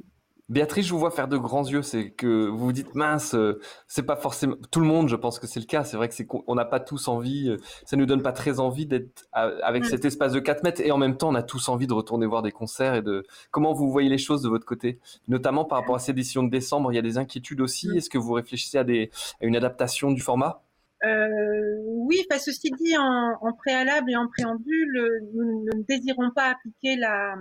Béatrice, 0.50 0.86
je 0.88 0.94
vous 0.94 1.00
vois 1.00 1.12
faire 1.12 1.28
de 1.28 1.36
grands 1.36 1.68
yeux. 1.68 1.82
C'est 1.82 2.12
que 2.12 2.48
vous 2.48 2.58
vous 2.58 2.72
dites 2.72 2.96
mince, 2.96 3.36
euh, 3.36 3.60
c'est 3.88 4.04
pas 4.04 4.16
forcément 4.16 4.56
tout 4.72 4.80
le 4.80 4.86
monde. 4.86 5.10
Je 5.10 5.18
pense 5.18 5.40
que 5.40 5.48
c'est 5.48 5.60
le 5.60 5.66
cas. 5.66 5.84
C'est 5.84 5.98
vrai 5.98 6.08
que 6.08 6.14
c'est 6.14 6.26
qu'on 6.26 6.56
n'a 6.56 6.64
pas 6.64 6.80
tous 6.80 7.10
envie. 7.10 7.50
Euh, 7.50 7.58
ça 7.84 7.98
nous 7.98 8.06
donne 8.06 8.22
pas 8.22 8.32
très 8.32 8.62
envie 8.62 8.86
d'être 8.86 9.28
avec 9.34 9.84
cet 9.84 10.06
espace 10.06 10.32
de 10.32 10.40
4 10.40 10.64
mètres 10.64 10.82
et 10.82 10.92
en 10.92 10.98
même 10.98 11.18
temps, 11.18 11.30
on 11.30 11.36
a 11.36 11.44
tous 11.44 11.68
envie 11.68 11.86
de 11.86 11.94
retourner 11.94 12.26
voir 12.26 12.44
des 12.44 12.54
concerts 12.54 12.96
et 12.96 13.02
de 13.02 13.26
comment 13.52 13.74
vous 13.74 13.92
voyez 13.92 14.08
les 14.08 14.18
choses 14.18 14.42
de 14.42 14.48
votre 14.48 14.66
côté, 14.66 15.00
notamment 15.28 15.66
par 15.66 15.80
rapport 15.80 15.96
à 15.96 16.00
ces 16.00 16.14
décisions 16.14 16.44
de 16.44 16.50
décembre. 16.50 16.94
Il 16.94 16.96
y 16.96 17.00
a 17.00 17.02
des 17.02 17.18
inquiétudes 17.18 17.60
aussi. 17.60 17.90
Est-ce 17.98 18.10
que 18.10 18.18
vous 18.18 18.32
réfléchissez 18.32 18.78
à, 18.78 18.86
des, 18.86 19.12
à 19.42 19.46
une 19.46 19.56
adaptation 19.58 20.12
du 20.12 20.22
format? 20.22 20.64
Euh, 21.04 21.76
oui, 21.86 22.26
enfin, 22.30 22.40
ceci 22.40 22.72
dit, 22.72 22.98
en, 22.98 23.38
en, 23.42 23.54
préalable 23.54 24.12
et 24.12 24.16
en 24.16 24.28
préambule, 24.28 25.22
nous, 25.34 25.66
ne 25.66 25.84
désirons 25.84 26.32
pas 26.34 26.52
appliquer 26.52 26.96
la, 26.96 27.36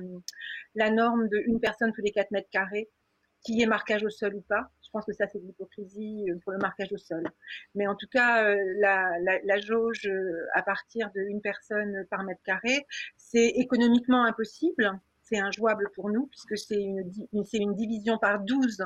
la 0.75 0.91
norme 0.91 1.29
de 1.29 1.43
une 1.47 1.61
personne 1.61 1.93
tous 1.95 2.03
les 2.03 2.11
4 2.11 2.33
mètres 2.33 2.51
carrés 2.51 2.89
qu'il 3.45 3.57
y 3.57 3.63
ait 3.63 3.67
marquage 3.67 4.05
au 4.05 4.11
sol 4.11 4.35
ou 4.35 4.41
pas. 4.43 4.71
Je 4.85 4.91
pense 4.91 5.05
que 5.05 5.13
ça, 5.13 5.27
c'est 5.27 5.39
de 5.39 5.47
l'hypocrisie 5.47 6.31
euh, 6.31 6.39
pour 6.43 6.53
le 6.53 6.59
marquage 6.59 6.93
au 6.93 6.97
sol. 6.97 7.25
Mais 7.75 7.87
en 7.87 7.95
tout 7.95 8.07
cas, 8.11 8.45
euh, 8.45 8.57
la, 8.79 9.19
la, 9.21 9.61
jauge 9.61 10.07
euh, 10.07 10.47
à 10.55 10.63
partir 10.63 11.11
d'une 11.13 11.41
personne 11.41 12.07
par 12.11 12.23
mètre 12.25 12.43
carré, 12.45 12.87
c'est 13.17 13.49
économiquement 13.49 14.25
impossible. 14.25 14.99
C'est 15.23 15.39
injouable 15.39 15.91
pour 15.95 16.11
nous 16.11 16.27
puisque 16.29 16.57
c'est 16.57 16.81
une, 16.81 17.11
une 17.33 17.75
division 17.75 18.17
par 18.19 18.41
12 18.41 18.79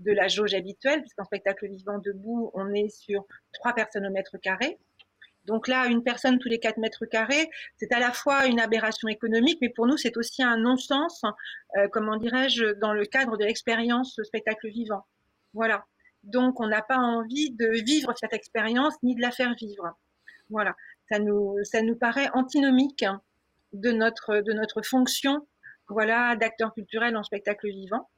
de 0.00 0.12
la 0.12 0.28
jauge 0.28 0.54
habituelle, 0.54 1.00
puisqu'en 1.00 1.24
spectacle 1.24 1.68
vivant 1.68 1.98
debout, 1.98 2.50
on 2.54 2.72
est 2.72 2.88
sur 2.88 3.26
trois 3.52 3.74
personnes 3.74 4.06
au 4.06 4.10
mètre 4.10 4.38
carré. 4.38 4.78
Donc 5.44 5.68
là, 5.68 5.86
une 5.86 6.02
personne 6.02 6.38
tous 6.38 6.48
les 6.48 6.58
4 6.58 6.78
mètres 6.78 7.06
carrés, 7.06 7.48
c'est 7.76 7.92
à 7.92 7.98
la 7.98 8.12
fois 8.12 8.46
une 8.46 8.60
aberration 8.60 9.08
économique, 9.08 9.58
mais 9.60 9.70
pour 9.70 9.86
nous, 9.86 9.96
c'est 9.96 10.16
aussi 10.16 10.42
un 10.42 10.56
non-sens, 10.58 11.22
euh, 11.76 11.88
comment 11.88 12.16
dirais-je, 12.16 12.74
dans 12.74 12.92
le 12.92 13.04
cadre 13.06 13.36
de 13.36 13.44
l'expérience 13.44 14.20
spectacle 14.22 14.68
vivant. 14.68 15.06
Voilà. 15.54 15.86
Donc, 16.22 16.60
on 16.60 16.66
n'a 16.66 16.82
pas 16.82 16.98
envie 16.98 17.50
de 17.52 17.66
vivre 17.84 18.12
cette 18.18 18.34
expérience 18.34 18.94
ni 19.02 19.14
de 19.14 19.20
la 19.20 19.30
faire 19.30 19.54
vivre. 19.54 19.96
Voilà. 20.50 20.76
Ça 21.10 21.18
nous, 21.18 21.56
ça 21.64 21.82
nous 21.82 21.96
paraît 21.96 22.28
antinomique 22.34 23.04
de 23.72 23.90
notre, 23.90 24.40
de 24.40 24.52
notre 24.52 24.82
fonction, 24.82 25.46
voilà, 25.88 26.36
d'acteur 26.36 26.74
culturel 26.74 27.16
en 27.16 27.22
spectacle 27.22 27.68
vivant. 27.68 28.08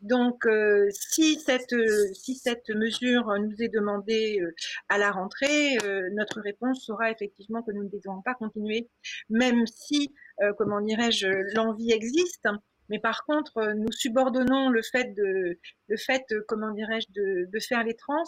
Donc, 0.00 0.46
euh, 0.46 0.88
si, 0.92 1.38
cette, 1.38 1.74
si 2.14 2.34
cette 2.34 2.70
mesure 2.70 3.26
nous 3.38 3.62
est 3.62 3.68
demandée 3.68 4.40
euh, 4.40 4.54
à 4.88 4.96
la 4.96 5.10
rentrée, 5.10 5.76
euh, 5.84 6.08
notre 6.12 6.40
réponse 6.40 6.84
sera 6.86 7.10
effectivement 7.10 7.62
que 7.62 7.72
nous 7.72 7.84
ne 7.84 7.88
devons 7.90 8.22
pas 8.22 8.34
continuer, 8.34 8.88
même 9.28 9.66
si, 9.66 10.14
comment 10.56 10.80
dirais-je, 10.80 11.54
l'envie 11.54 11.92
existe. 11.92 12.48
Mais 12.88 12.98
par 12.98 13.24
contre, 13.24 13.74
nous 13.74 13.92
subordonnons 13.92 14.70
le 14.70 14.82
fait 14.82 15.14
de, 15.14 15.58
le 15.86 15.96
fait, 15.96 16.24
comment 16.48 16.72
dirais-je, 16.72 17.06
de, 17.12 17.48
de, 17.50 17.60
faire 17.60 17.84
les 17.84 17.94
trans 17.94 18.24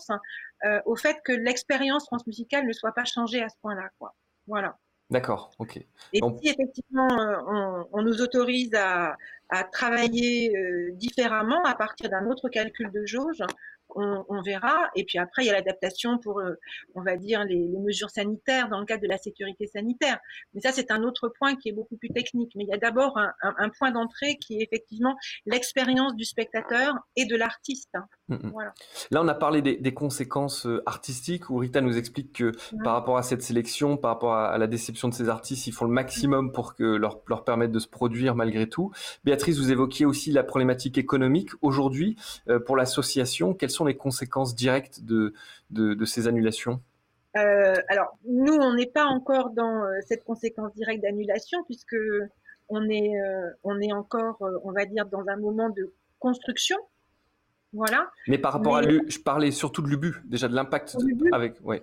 au 0.85 0.94
fait 0.94 1.16
que 1.24 1.32
l'expérience 1.32 2.04
transmusicale 2.04 2.66
ne 2.66 2.72
soit 2.72 2.92
pas 2.92 3.04
changée 3.04 3.42
à 3.42 3.48
ce 3.48 3.56
point-là, 3.62 3.88
quoi. 3.98 4.14
Voilà. 4.46 4.78
D'accord, 5.12 5.51
ok. 5.59 5.77
Et 6.14 6.20
si 6.40 6.48
effectivement 6.48 7.07
on, 7.46 7.87
on, 7.92 8.03
nous 8.03 8.22
autorise 8.22 8.75
à, 8.75 9.14
à 9.51 9.64
travailler 9.64 10.57
euh, 10.57 10.92
différemment 10.94 11.62
à 11.64 11.75
partir 11.75 12.09
d'un 12.09 12.25
autre 12.27 12.48
calcul 12.48 12.90
de 12.90 13.05
jauge, 13.05 13.42
on, 13.94 14.42
verra. 14.42 14.90
Et 14.96 15.05
puis 15.05 15.18
après, 15.18 15.44
il 15.44 15.46
y 15.46 15.51
a 15.51 15.53
l'adaptation 15.53 16.18
pour, 16.18 16.40
euh, 16.40 16.55
on 16.94 17.03
va 17.03 17.16
dire, 17.16 17.44
les, 17.44 17.68
mesures 17.79 18.11
sanitaires 18.11 18.68
dans 18.68 18.81
le 18.81 18.87
cadre 18.87 19.03
de 19.03 19.09
la 19.09 19.18
sécurité 19.18 19.66
sanitaire. 19.66 20.18
Mais 20.55 20.61
ça, 20.61 20.72
c'est 20.72 20.90
un 20.90 21.03
autre 21.03 21.29
point 21.29 21.57
qui 21.57 21.68
est 21.68 21.72
beaucoup 21.72 21.96
plus 21.96 22.11
technique. 22.11 22.53
Mais 22.57 22.64
il 22.64 22.68
y 22.70 22.72
a 22.72 22.79
d'abord 22.79 23.18
un, 23.18 23.68
point 23.70 23.90
d'entrée 23.90 24.37
qui 24.37 24.59
est 24.59 24.62
effectivement 24.62 25.16
l'expérience 25.46 26.14
du 26.14 26.25
spectateur 26.25 26.94
et 27.16 27.27
de 27.27 27.37
l'artiste. 27.37 27.94
Mm, 28.28 28.35
mm. 28.35 28.52
Là, 29.11 29.22
on 29.22 29.28
a 29.28 29.35
parlé 29.35 29.62
des, 29.62 29.94
conséquences 29.94 30.66
euh, 30.66 30.82
artistiques, 30.87 31.50
où 31.50 31.56
Rita 31.56 31.80
nous 31.80 31.98
explique 31.98 32.32
que 32.32 32.52
par 32.85 32.94
rapport 32.94 33.16
à 33.16 33.22
cette 33.22 33.42
sélection, 33.42 33.96
par 33.96 34.12
rapport 34.12 34.35
à, 34.35 34.56
la 34.58 34.66
déception 34.66 35.08
de 35.08 35.14
ces 35.14 35.28
artistes, 35.28 35.66
ils 35.66 35.72
font 35.72 35.85
le 35.85 35.92
maximum 35.92 36.52
pour 36.52 36.74
que 36.74 36.85
leur, 36.85 37.20
leur 37.28 37.44
permettre 37.44 37.72
de 37.72 37.78
se 37.78 37.88
produire 37.88 38.35
malgré 38.35 38.68
tout. 38.68 38.92
Béatrice, 39.24 39.58
vous 39.58 39.70
évoquiez 39.70 40.06
aussi 40.06 40.30
la 40.32 40.44
problématique 40.44 40.98
économique. 40.98 41.50
Aujourd'hui, 41.62 42.16
euh, 42.48 42.61
pour 42.61 42.76
l'association, 42.76 43.54
quelles 43.54 43.70
sont 43.70 43.85
les 43.85 43.96
conséquences 43.96 44.54
directes 44.54 45.02
de, 45.02 45.35
de, 45.70 46.04
ces 46.04 46.28
annulations? 46.28 46.80
Euh, 47.37 47.74
alors, 47.88 48.16
nous, 48.24 48.54
on 48.54 48.74
n'est 48.74 48.87
pas 48.87 49.06
encore 49.06 49.50
dans 49.50 49.85
euh, 49.85 49.98
cette 50.06 50.24
conséquence 50.24 50.72
directe 50.74 51.02
d'annulation, 51.02 51.64
puisque 51.64 51.96
on 52.68 52.88
est, 52.88 53.12
on 53.64 53.80
est 53.80 53.92
encore, 53.92 54.38
on 54.64 54.72
va 54.72 54.87
dire, 54.87 55.04
dans 55.06 55.28
un 55.28 55.37
moment 55.37 55.68
de 55.68 55.92
construction. 56.18 56.78
Voilà. 57.72 58.11
Mais 58.28 58.38
par 58.38 58.52
rapport 58.52 58.76
à 58.76 58.82
l'U, 58.82 59.02
je 59.08 59.18
parlais 59.18 59.50
surtout 59.50 59.82
de 59.82 59.88
l'UBU, 59.88 60.16
déjà 60.24 60.48
de 60.48 60.54
l'impact 60.54 60.96
avec. 61.32 61.56
Ouais. 61.62 61.82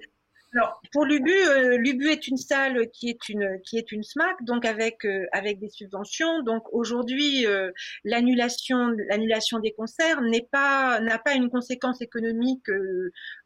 Alors 0.55 0.81
pour 0.91 1.05
l'UBU, 1.05 1.31
euh, 1.31 1.77
l'UBU 1.77 2.09
est 2.09 2.27
une 2.27 2.37
salle 2.37 2.89
qui 2.89 3.09
est 3.09 3.29
une 3.29 3.61
qui 3.61 3.77
est 3.77 3.91
une 3.91 4.01
SMAC, 4.01 4.43
donc 4.45 4.65
avec 4.65 5.05
euh, 5.05 5.27
avec 5.31 5.59
des 5.59 5.69
subventions. 5.69 6.41
Donc 6.41 6.63
aujourd'hui, 6.73 7.45
euh, 7.45 7.71
l'annulation 8.03 8.89
l'annulation 9.09 9.59
des 9.59 9.73
concerts 9.73 10.21
n'est 10.21 10.47
pas 10.51 10.99
n'a 11.01 11.19
pas 11.19 11.35
une 11.35 11.51
conséquence 11.51 12.01
économique, 12.01 12.65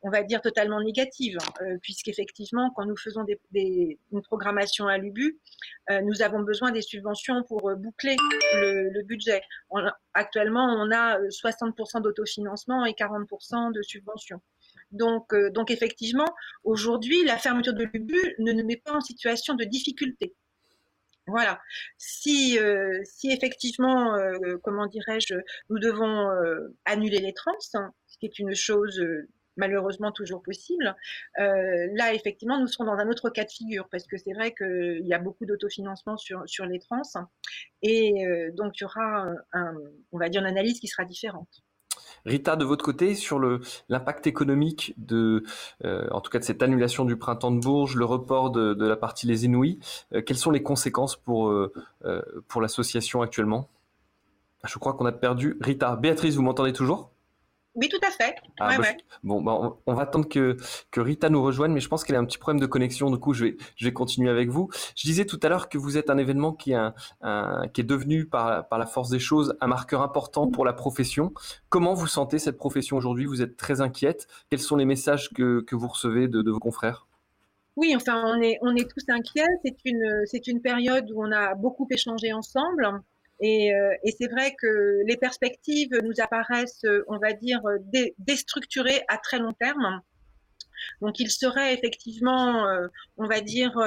on 0.02 0.10
va 0.12 0.24
dire 0.24 0.42
totalement 0.42 0.82
négative, 0.82 1.38
puisqu'effectivement, 1.82 2.72
quand 2.76 2.86
nous 2.86 2.98
faisons 2.98 3.24
des, 3.26 3.40
des, 3.52 4.00
une 4.14 4.22
programmation 4.22 4.88
à 4.88 4.98
l'UBU, 4.98 5.40
nous 6.04 6.22
avons 6.22 6.42
besoin 6.42 6.72
des 6.72 6.82
subventions 6.82 7.44
pour 7.44 7.76
boucler 7.76 8.16
le, 8.54 8.90
le 8.90 9.04
budget. 9.04 9.42
actuellement, 10.14 10.66
on 10.66 10.92
a 10.92 11.20
60% 11.20 12.02
d'autofinancement 12.02 12.86
et 12.86 12.92
40% 12.92 13.74
de 13.74 13.82
subventions. 13.82 14.42
Donc, 14.94 15.34
euh, 15.34 15.50
donc 15.50 15.72
effectivement, 15.72 16.28
aujourd'hui, 16.64 17.26
la 17.26 17.38
fermeture 17.38 17.74
de 17.74 17.84
l'UBU 17.84 18.36
ne 18.40 18.54
nous 18.54 18.66
met 18.66 18.78
pas 18.78 18.94
en 18.94 19.02
situation 19.02 19.56
de 19.56 19.64
difficulté. 19.66 20.36
Voilà. 21.28 21.60
Si, 21.98 22.60
euh, 22.60 23.02
effectivement, 23.24 24.16
euh, 24.16 24.58
comment 24.64 24.88
dirais-je, 24.88 25.36
nous 25.70 25.80
devons 25.80 26.30
annuler 26.86 27.20
les 27.20 27.34
trans, 27.34 27.52
hein, 27.74 27.92
ce 28.08 28.18
qui 28.18 28.26
est 28.26 28.40
une 28.40 28.54
chose 28.54 29.04
malheureusement 29.56 30.12
toujours 30.12 30.42
possible, 30.42 30.96
là 31.38 32.14
effectivement 32.16 32.60
nous 32.60 32.66
serons 32.66 32.86
dans 32.86 32.98
un 32.98 33.08
autre 33.08 33.30
cas 33.30 33.44
de 33.46 33.52
figure 33.52 33.88
parce 33.90 34.08
que 34.08 34.18
c'est 34.18 34.34
vrai 34.34 34.52
qu'il 34.52 35.06
y 35.06 35.14
a 35.14 35.20
beaucoup 35.20 35.46
d'autofinancement 35.46 36.18
sur, 36.18 36.42
sur 36.48 36.66
les 36.66 36.80
trans 36.80 37.04
et 37.84 38.26
donc 38.54 38.80
il 38.80 38.82
y 38.82 38.86
aura 38.86 39.28
on 40.12 40.18
va 40.18 40.30
dire 40.30 40.42
une 40.42 40.48
analyse 40.48 40.80
qui 40.80 40.88
sera 40.88 41.06
différente. 41.06 41.63
Rita, 42.26 42.56
de 42.56 42.66
votre 42.66 42.86
côté, 42.86 43.16
sur 43.16 43.40
l'impact 43.90 44.28
économique 44.28 44.94
de, 44.98 45.44
euh, 45.84 46.08
en 46.12 46.22
tout 46.22 46.32
cas 46.32 46.40
de 46.40 46.44
cette 46.44 46.64
annulation 46.64 47.06
du 47.06 47.18
printemps 47.18 47.52
de 47.52 47.60
Bourges, 47.60 47.96
le 47.96 48.06
report 48.06 48.52
de, 48.52 48.86
la 48.86 48.96
partie 48.96 49.28
Les 49.28 49.46
Inouïs, 49.46 49.80
euh, 50.14 50.22
quelles 50.22 50.38
sont 50.38 50.52
les 50.52 50.64
conséquences 50.64 51.16
pour, 51.16 51.50
euh, 51.50 51.72
pour 52.48 52.62
l'association 52.62 53.22
actuellement? 53.22 53.70
Je 54.66 54.80
crois 54.80 54.94
qu'on 54.94 55.06
a 55.06 55.12
perdu 55.12 55.58
Rita. 55.60 55.96
Béatrice, 55.98 56.36
vous 56.36 56.44
m'entendez 56.44 56.72
toujours? 56.72 57.13
Oui, 57.76 57.90
tout 57.90 58.00
à 58.06 58.12
fait. 58.12 58.36
Ah, 58.60 58.78
bah, 58.78 58.88
bon, 59.24 59.42
bah, 59.42 59.78
on, 59.86 59.94
va 59.94 60.04
attendre 60.04 60.30
que, 60.30 60.58
que 60.92 61.02
Rita 61.02 61.30
nous 61.30 61.42
rejoigne, 61.42 61.72
mais 61.72 61.80
je 61.80 61.90
pense 61.90 62.04
qu'elle 62.04 62.16
a 62.16 62.20
un 62.20 62.26
petit 62.26 62.38
problème 62.38 62.60
de 62.60 62.68
connexion. 62.68 63.10
Du 63.10 63.18
coup, 63.18 63.34
je 63.34 63.46
vais, 63.46 63.58
je 63.76 63.86
vais 63.86 63.94
continuer 63.94 64.30
avec 64.30 64.50
vous. 64.50 64.70
Je 64.96 65.08
disais 65.08 65.26
tout 65.26 65.40
à 65.42 65.50
l'heure 65.50 65.70
que 65.70 65.80
vous 65.80 65.98
êtes 65.98 66.12
un 66.12 66.18
événement 66.18 66.54
qui, 66.54 66.74
est 66.74 66.80
un, 67.22 67.68
qui 67.74 67.82
est 67.82 67.86
devenu, 67.86 68.28
par, 68.28 68.68
par 68.68 68.78
la 68.78 68.86
force 68.86 69.10
des 69.10 69.20
choses, 69.20 69.56
un 69.60 69.68
marqueur 69.68 70.02
important 70.02 70.48
pour 70.48 70.66
la 70.66 70.74
profession. 70.74 71.34
Comment 71.70 71.94
vous 71.96 72.08
sentez 72.08 72.38
cette 72.38 72.58
profession 72.58 72.98
aujourd'hui? 72.98 73.26
Vous 73.26 73.42
êtes 73.42 73.58
très 73.58 73.82
inquiète. 73.82 74.28
Quels 74.50 74.60
sont 74.60 74.76
les 74.76 74.86
messages 74.86 75.30
que, 75.34 75.62
que 75.62 75.76
vous 75.76 75.88
recevez 75.88 76.28
de, 76.28 76.44
de 76.44 76.52
vos 76.52 76.60
confrères? 76.60 77.08
Oui, 77.76 77.94
enfin, 77.96 78.24
on 78.26 78.40
est, 78.40 78.60
on 78.62 78.76
est 78.76 78.88
tous 78.90 79.04
inquiets. 79.10 79.48
C'est 79.66 79.78
une, 79.86 80.22
c'est 80.26 80.46
une 80.48 80.62
période 80.62 81.10
où 81.12 81.24
on 81.24 81.32
a 81.32 81.56
beaucoup 81.56 81.88
échangé 81.90 82.32
ensemble. 82.32 83.02
Et, 83.40 83.74
euh, 83.74 83.94
et 84.04 84.12
c'est 84.18 84.28
vrai 84.28 84.56
que 84.60 85.02
les 85.06 85.18
perspectives 85.18 85.92
nous 86.04 86.22
apparaissent, 86.22 86.86
on 87.08 87.18
va 87.18 87.34
dire, 87.34 87.62
déstructurées 88.20 89.04
à 89.08 89.18
très 89.18 89.40
long 89.40 89.54
terme. 89.54 90.02
Donc, 91.02 91.20
il 91.20 91.30
serait 91.30 91.74
effectivement, 91.74 92.68
euh, 92.68 92.88
on 93.18 93.28
va 93.28 93.42
dire, 93.42 93.78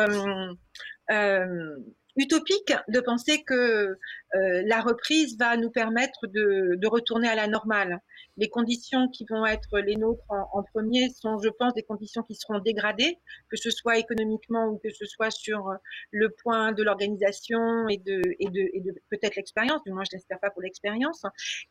euh, 1.11 1.77
utopique 2.16 2.72
de 2.88 3.00
penser 3.00 3.42
que 3.44 3.55
euh, 3.55 4.62
la 4.64 4.81
reprise 4.81 5.37
va 5.38 5.57
nous 5.57 5.70
permettre 5.70 6.26
de, 6.26 6.76
de, 6.76 6.87
retourner 6.87 7.29
à 7.29 7.35
la 7.35 7.46
normale. 7.46 8.00
Les 8.37 8.48
conditions 8.48 9.09
qui 9.09 9.24
vont 9.31 9.46
être 9.46 9.79
les 9.79 9.96
nôtres 9.96 10.24
en, 10.29 10.62
premier 10.74 11.09
sont, 11.11 11.38
je 11.38 11.48
pense, 11.48 11.72
des 11.74 11.83
conditions 11.83 12.22
qui 12.22 12.35
seront 12.35 12.59
dégradées, 12.59 13.18
que 13.48 13.57
ce 13.57 13.70
soit 13.70 13.98
économiquement 13.98 14.66
ou 14.66 14.79
que 14.79 14.90
ce 14.90 15.07
soit 15.07 15.31
sur 15.31 15.72
le 16.11 16.29
point 16.42 16.72
de 16.72 16.83
l'organisation 16.83 17.88
et 17.88 17.98
de, 17.98 18.20
et 18.38 18.50
de, 18.50 18.68
et 18.74 18.81
de 18.81 18.92
peut-être 19.11 19.37
l'expérience, 19.37 19.83
du 19.85 19.92
moins 19.92 20.02
je 20.11 20.16
n'espère 20.16 20.40
pas 20.40 20.50
pour 20.50 20.62
l'expérience. 20.62 21.22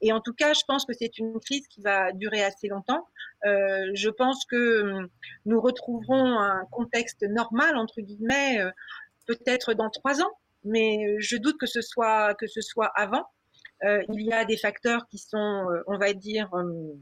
Et 0.01 0.11
en 0.11 0.21
tout 0.21 0.33
cas, 0.33 0.53
je 0.53 0.61
pense 0.67 0.85
que 0.85 0.93
c'est 0.93 1.17
une 1.19 1.39
crise 1.39 1.67
qui 1.67 1.81
va 1.81 2.11
durer 2.13 2.43
assez 2.43 2.67
longtemps. 2.67 3.05
Euh, 3.45 3.91
je 3.93 4.09
pense 4.09 4.45
que 4.45 4.81
hum, 4.81 5.07
nous 5.45 5.61
retrouverons 5.61 6.39
un 6.39 6.65
contexte 6.71 7.23
normal, 7.23 7.77
entre 7.77 8.01
guillemets, 8.01 8.59
euh, 8.59 8.71
peut-être 9.25 9.73
dans 9.73 9.89
trois 9.89 10.21
ans, 10.21 10.31
mais 10.63 11.15
je 11.19 11.37
doute 11.37 11.57
que 11.59 11.67
ce 11.67 11.81
soit, 11.81 12.33
que 12.35 12.47
ce 12.47 12.61
soit 12.61 12.91
avant. 12.95 13.25
Euh, 13.83 14.01
il 14.13 14.25
y 14.25 14.31
a 14.31 14.45
des 14.45 14.57
facteurs 14.57 15.05
qui 15.09 15.17
sont, 15.17 15.37
euh, 15.69 15.83
on 15.87 15.97
va 15.97 16.13
dire, 16.13 16.49
hum, 16.53 16.99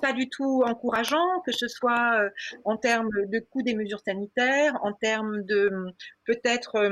pas 0.00 0.12
du 0.12 0.28
tout 0.28 0.62
encourageants, 0.64 1.40
que 1.44 1.52
ce 1.52 1.68
soit 1.68 2.20
euh, 2.20 2.30
en 2.64 2.76
termes 2.76 3.10
de 3.28 3.38
coût 3.38 3.62
des 3.62 3.74
mesures 3.74 4.00
sanitaires, 4.00 4.74
en 4.82 4.92
termes 4.92 5.42
de 5.44 5.70
peut-être 6.24 6.88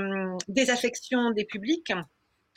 désaffection 0.49 1.31
des 1.31 1.45
publics 1.45 1.93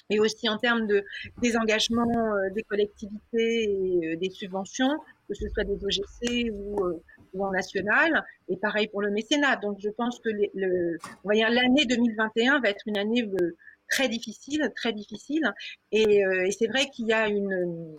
et 0.10 0.20
aussi 0.20 0.48
en 0.48 0.58
termes 0.58 0.88
de 0.88 1.04
désengagement 1.42 2.08
des 2.54 2.64
collectivités 2.64 3.64
et 3.64 4.16
des 4.16 4.30
subventions, 4.30 4.98
que 5.28 5.36
ce 5.36 5.50
soit 5.50 5.66
des 5.66 5.84
OGC 5.84 6.50
ou 6.54 7.02
en 7.40 7.52
national, 7.52 8.24
et 8.50 8.58
pareil 8.58 8.88
pour 8.88 9.02
le 9.02 9.12
mécénat. 9.12 9.56
Donc 9.58 9.78
je 9.80 9.90
pense 9.90 10.20
que 10.20 10.30
le, 10.30 10.98
l'année 11.26 11.86
2021 11.86 12.60
va 12.60 12.70
être 12.70 12.84
une 12.86 12.98
année 12.98 13.24
euh, 13.24 13.56
très 13.90 14.10
difficile, 14.10 14.72
très 14.76 14.94
difficile, 14.94 15.54
et, 15.92 16.26
euh, 16.26 16.46
et 16.46 16.52
c'est 16.52 16.68
vrai 16.68 16.90
qu'il 16.90 17.08
y 17.08 17.14
a 17.14 17.28
une, 17.28 17.96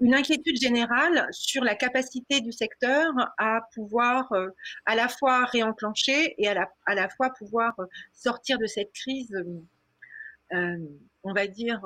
une 0.00 0.14
inquiétude 0.14 0.56
générale 0.56 1.28
sur 1.30 1.64
la 1.64 1.74
capacité 1.74 2.40
du 2.40 2.52
secteur 2.52 3.12
à 3.38 3.60
pouvoir 3.74 4.30
euh, 4.32 4.48
à 4.86 4.94
la 4.94 5.08
fois 5.08 5.44
réenclencher 5.46 6.34
et 6.38 6.48
à 6.48 6.54
la, 6.54 6.70
à 6.86 6.94
la 6.94 7.08
fois 7.08 7.30
pouvoir 7.30 7.74
sortir 8.12 8.58
de 8.58 8.66
cette 8.66 8.92
crise, 8.92 9.34
on 10.50 11.32
va 11.32 11.46
dire, 11.48 11.80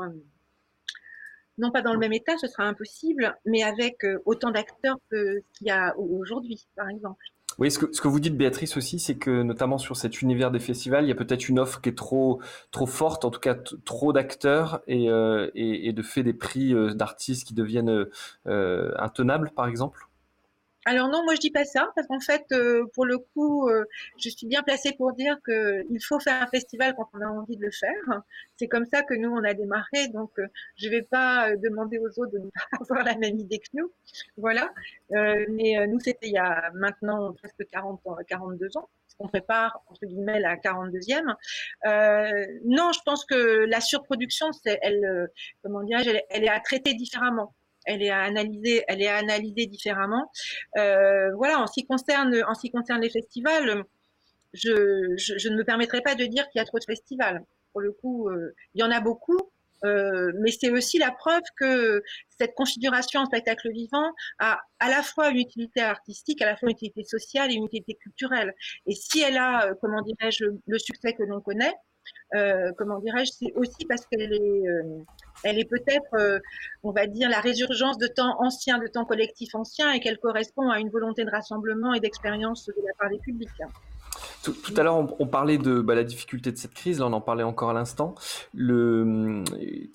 non 1.58 1.70
pas 1.70 1.82
dans 1.82 1.92
le 1.92 1.98
même 1.98 2.12
état, 2.12 2.36
ce 2.38 2.46
sera 2.46 2.64
impossible, 2.64 3.36
mais 3.44 3.62
avec 3.62 4.04
euh, 4.04 4.22
autant 4.24 4.50
d'acteurs 4.50 4.96
qu'il 5.10 5.66
y 5.66 5.70
a 5.70 5.94
aujourd'hui, 5.98 6.66
par 6.76 6.88
exemple. 6.88 7.24
Oui, 7.58 7.72
ce 7.72 7.78
que, 7.80 8.06
vous 8.06 8.20
dites, 8.20 8.36
Béatrice, 8.36 8.76
aussi, 8.76 9.00
c'est 9.00 9.16
que 9.16 9.42
notamment 9.42 9.78
sur 9.78 9.96
cet 9.96 10.22
univers 10.22 10.52
des 10.52 10.60
festivals, 10.60 11.04
il 11.04 11.08
y 11.08 11.12
a 11.12 11.16
peut-être 11.16 11.48
une 11.48 11.58
offre 11.58 11.80
qui 11.80 11.88
est 11.88 11.96
trop, 11.96 12.40
trop 12.70 12.86
forte, 12.86 13.24
en 13.24 13.30
tout 13.30 13.40
cas 13.40 13.56
trop 13.84 14.12
d'acteurs 14.12 14.80
et, 14.86 15.10
euh, 15.10 15.50
et, 15.56 15.92
de 15.92 16.02
fait 16.02 16.22
des 16.22 16.34
prix 16.34 16.72
euh, 16.72 16.94
d'artistes 16.94 17.48
qui 17.48 17.54
deviennent 17.54 18.06
intenables, 18.46 19.50
par 19.56 19.66
exemple 19.66 20.07
alors 20.88 21.08
non, 21.08 21.22
moi 21.22 21.34
je 21.34 21.40
dis 21.40 21.50
pas 21.50 21.66
ça 21.66 21.92
parce 21.94 22.06
qu'en 22.06 22.18
fait, 22.18 22.46
euh, 22.52 22.86
pour 22.94 23.04
le 23.04 23.18
coup, 23.18 23.68
euh, 23.68 23.84
je 24.16 24.30
suis 24.30 24.46
bien 24.46 24.62
placée 24.62 24.92
pour 24.96 25.12
dire 25.12 25.36
qu'il 25.44 26.02
faut 26.02 26.18
faire 26.18 26.42
un 26.42 26.46
festival 26.46 26.94
quand 26.96 27.10
on 27.12 27.20
a 27.20 27.26
envie 27.26 27.58
de 27.58 27.62
le 27.62 27.70
faire. 27.70 28.22
C'est 28.56 28.68
comme 28.68 28.86
ça 28.86 29.02
que 29.02 29.12
nous 29.12 29.28
on 29.28 29.44
a 29.44 29.52
démarré, 29.52 30.08
donc 30.14 30.30
euh, 30.38 30.46
je 30.76 30.88
vais 30.88 31.02
pas 31.02 31.54
demander 31.56 31.98
aux 31.98 32.08
autres 32.18 32.32
de 32.32 32.38
ne 32.38 32.48
pas 32.48 32.60
avoir 32.80 33.04
la 33.04 33.16
même 33.16 33.38
idée 33.38 33.58
que 33.58 33.68
nous. 33.74 33.92
Voilà. 34.38 34.72
mais 35.10 35.86
nous 35.88 36.00
c'était 36.00 36.28
il 36.28 36.32
y 36.32 36.38
a 36.38 36.70
maintenant 36.72 37.34
presque 37.34 37.68
40 37.70 38.00
ans, 38.06 38.16
42 38.26 38.78
ans. 38.78 38.88
On 39.18 39.28
prépare 39.28 39.82
entre 39.88 40.06
guillemets 40.06 40.40
la 40.40 40.56
42e. 40.56 41.34
non, 42.64 42.92
je 42.92 43.00
pense 43.04 43.26
que 43.26 43.66
la 43.66 43.80
surproduction, 43.82 44.52
c'est 44.52 44.78
elle, 44.80 45.28
comment 45.62 45.82
dirais-je, 45.82 46.12
elle 46.30 46.44
est 46.44 46.48
à 46.48 46.60
traiter 46.60 46.94
différemment 46.94 47.54
elle 47.88 48.02
est 48.02 48.10
à 48.10 48.20
analyser, 48.20 48.84
elle 48.86 49.02
est 49.02 49.66
différemment. 49.66 50.30
Euh, 50.76 51.34
voilà, 51.36 51.60
en 51.60 51.66
ce 51.66 51.72
qui 51.72 51.86
concerne, 51.86 52.36
en 52.46 52.54
ce 52.54 52.60
qui 52.60 52.70
concerne 52.70 53.00
les 53.00 53.10
festivals, 53.10 53.82
je, 54.52 55.48
ne 55.48 55.56
me 55.56 55.64
permettrai 55.64 56.02
pas 56.02 56.14
de 56.14 56.24
dire 56.24 56.48
qu'il 56.50 56.58
y 56.58 56.62
a 56.62 56.66
trop 56.66 56.78
de 56.78 56.84
festivals. 56.84 57.42
Pour 57.72 57.80
le 57.80 57.92
coup, 57.92 58.28
euh, 58.28 58.54
il 58.74 58.80
y 58.80 58.84
en 58.84 58.90
a 58.90 59.00
beaucoup, 59.00 59.38
euh, 59.84 60.32
mais 60.40 60.50
c'est 60.50 60.70
aussi 60.70 60.98
la 60.98 61.10
preuve 61.10 61.42
que 61.56 62.02
cette 62.38 62.54
configuration 62.54 63.20
en 63.20 63.26
spectacle 63.26 63.70
vivant 63.72 64.12
a 64.38 64.60
à 64.80 64.90
la 64.90 65.02
fois 65.02 65.30
une 65.30 65.38
utilité 65.38 65.80
artistique, 65.80 66.42
à 66.42 66.46
la 66.46 66.56
fois 66.56 66.68
une 66.68 66.74
utilité 66.76 67.04
sociale 67.04 67.50
et 67.50 67.54
une 67.54 67.64
utilité 67.64 67.94
culturelle. 67.94 68.54
Et 68.86 68.94
si 68.94 69.20
elle 69.20 69.38
a, 69.38 69.72
comment 69.80 70.02
dirais-je, 70.02 70.44
le 70.66 70.78
succès 70.78 71.14
que 71.14 71.22
l'on 71.22 71.40
connaît, 71.40 71.74
comment 72.76 72.98
dirais-je, 72.98 73.32
c'est 73.32 73.52
aussi 73.54 73.84
parce 73.86 74.06
qu'elle 74.06 74.32
est, 74.32 74.68
euh, 74.68 75.04
elle 75.44 75.58
est 75.58 75.68
peut-être, 75.68 76.14
euh, 76.14 76.38
on 76.82 76.92
va 76.92 77.06
dire, 77.06 77.28
la 77.28 77.40
résurgence 77.40 77.98
de 77.98 78.06
temps 78.06 78.36
anciens, 78.40 78.78
de 78.78 78.86
temps 78.86 79.04
collectifs 79.04 79.54
anciens, 79.54 79.92
et 79.92 80.00
qu'elle 80.00 80.18
correspond 80.18 80.68
à 80.70 80.80
une 80.80 80.90
volonté 80.90 81.24
de 81.24 81.30
rassemblement 81.30 81.94
et 81.94 82.00
d'expérience 82.00 82.66
de 82.66 82.74
la 82.76 82.92
part 82.98 83.10
des 83.10 83.18
publics. 83.18 83.50
Tout, 84.42 84.52
tout, 84.52 84.72
à 84.76 84.82
l'heure, 84.82 84.96
on, 84.96 85.16
on, 85.18 85.26
parlait 85.26 85.58
de 85.58 85.80
bah, 85.80 85.94
la 85.94 86.04
difficulté 86.04 86.52
de 86.52 86.56
cette 86.56 86.72
crise. 86.72 87.00
Là, 87.00 87.06
on 87.06 87.12
en 87.12 87.20
parlait 87.20 87.42
encore 87.42 87.70
à 87.70 87.72
l'instant. 87.72 88.14
Le 88.54 89.42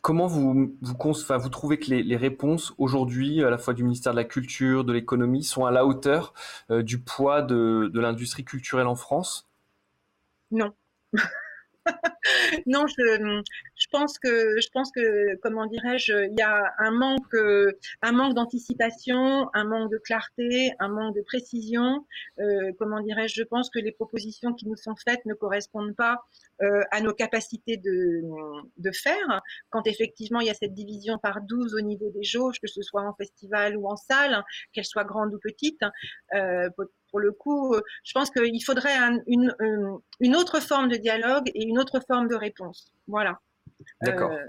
comment 0.01 0.27
vous 0.27 0.75
vous, 0.81 0.95
enfin, 1.01 1.37
vous 1.37 1.49
trouvez 1.49 1.79
que 1.79 1.89
les, 1.89 2.03
les 2.03 2.17
réponses 2.17 2.73
aujourd'hui, 2.77 3.43
à 3.43 3.49
la 3.49 3.57
fois 3.57 3.73
du 3.73 3.83
ministère 3.83 4.11
de 4.13 4.17
la 4.17 4.25
Culture, 4.25 4.83
de 4.83 4.93
l'économie, 4.93 5.43
sont 5.43 5.65
à 5.65 5.71
la 5.71 5.85
hauteur 5.85 6.33
euh, 6.71 6.83
du 6.83 6.99
poids 6.99 7.41
de, 7.41 7.89
de 7.93 7.99
l'industrie 7.99 8.43
culturelle 8.43 8.87
en 8.87 8.95
France? 8.95 9.47
Non. 10.51 10.73
non, 12.65 12.87
je, 12.87 13.43
je 13.75 13.87
pense 13.91 14.19
que, 14.19 14.59
je 14.59 14.67
pense 14.71 14.91
que, 14.91 15.35
comment 15.37 15.65
dirais-je, 15.65 16.27
il 16.29 16.37
y 16.37 16.41
a 16.41 16.73
un 16.79 16.91
manque, 16.91 17.35
un 18.01 18.11
manque 18.11 18.33
d'anticipation, 18.33 19.49
un 19.53 19.63
manque 19.65 19.91
de 19.91 19.97
clarté, 19.97 20.73
un 20.79 20.89
manque 20.89 21.15
de 21.15 21.21
précision. 21.21 22.05
Euh, 22.39 22.71
comment 22.77 23.01
dirais-je, 23.01 23.35
je 23.35 23.43
pense 23.43 23.69
que 23.69 23.79
les 23.79 23.91
propositions 23.91 24.53
qui 24.53 24.67
nous 24.67 24.75
sont 24.75 24.95
faites 24.95 25.25
ne 25.25 25.33
correspondent 25.33 25.95
pas 25.95 26.19
euh, 26.61 26.81
à 26.91 27.01
nos 27.01 27.13
capacités 27.13 27.77
de, 27.77 28.21
de 28.77 28.91
faire. 28.91 29.41
Quand 29.69 29.87
effectivement 29.87 30.39
il 30.39 30.47
y 30.47 30.51
a 30.51 30.53
cette 30.53 30.73
division 30.73 31.17
par 31.17 31.41
12 31.41 31.75
au 31.75 31.81
niveau 31.81 32.09
des 32.09 32.23
jauges, 32.23 32.59
que 32.59 32.67
ce 32.67 32.81
soit 32.81 33.01
en 33.01 33.13
festival 33.13 33.77
ou 33.77 33.87
en 33.87 33.95
salle, 33.95 34.43
qu'elle 34.71 34.85
soit 34.85 35.03
grande 35.03 35.33
ou 35.33 35.39
petite, 35.39 35.81
euh, 36.33 36.69
pour 37.11 37.19
le 37.19 37.31
coup, 37.31 37.75
je 38.03 38.11
pense 38.13 38.31
qu'il 38.31 38.63
faudrait 38.63 38.95
un, 38.95 39.19
une, 39.27 39.55
une 40.19 40.35
autre 40.35 40.59
forme 40.59 40.87
de 40.89 40.95
dialogue 40.95 41.47
et 41.53 41.63
une 41.63 41.77
autre 41.77 41.99
forme 42.07 42.27
de 42.27 42.35
réponse. 42.35 42.91
Voilà. 43.07 43.39
D'accord. 44.01 44.31
Euh... 44.31 44.47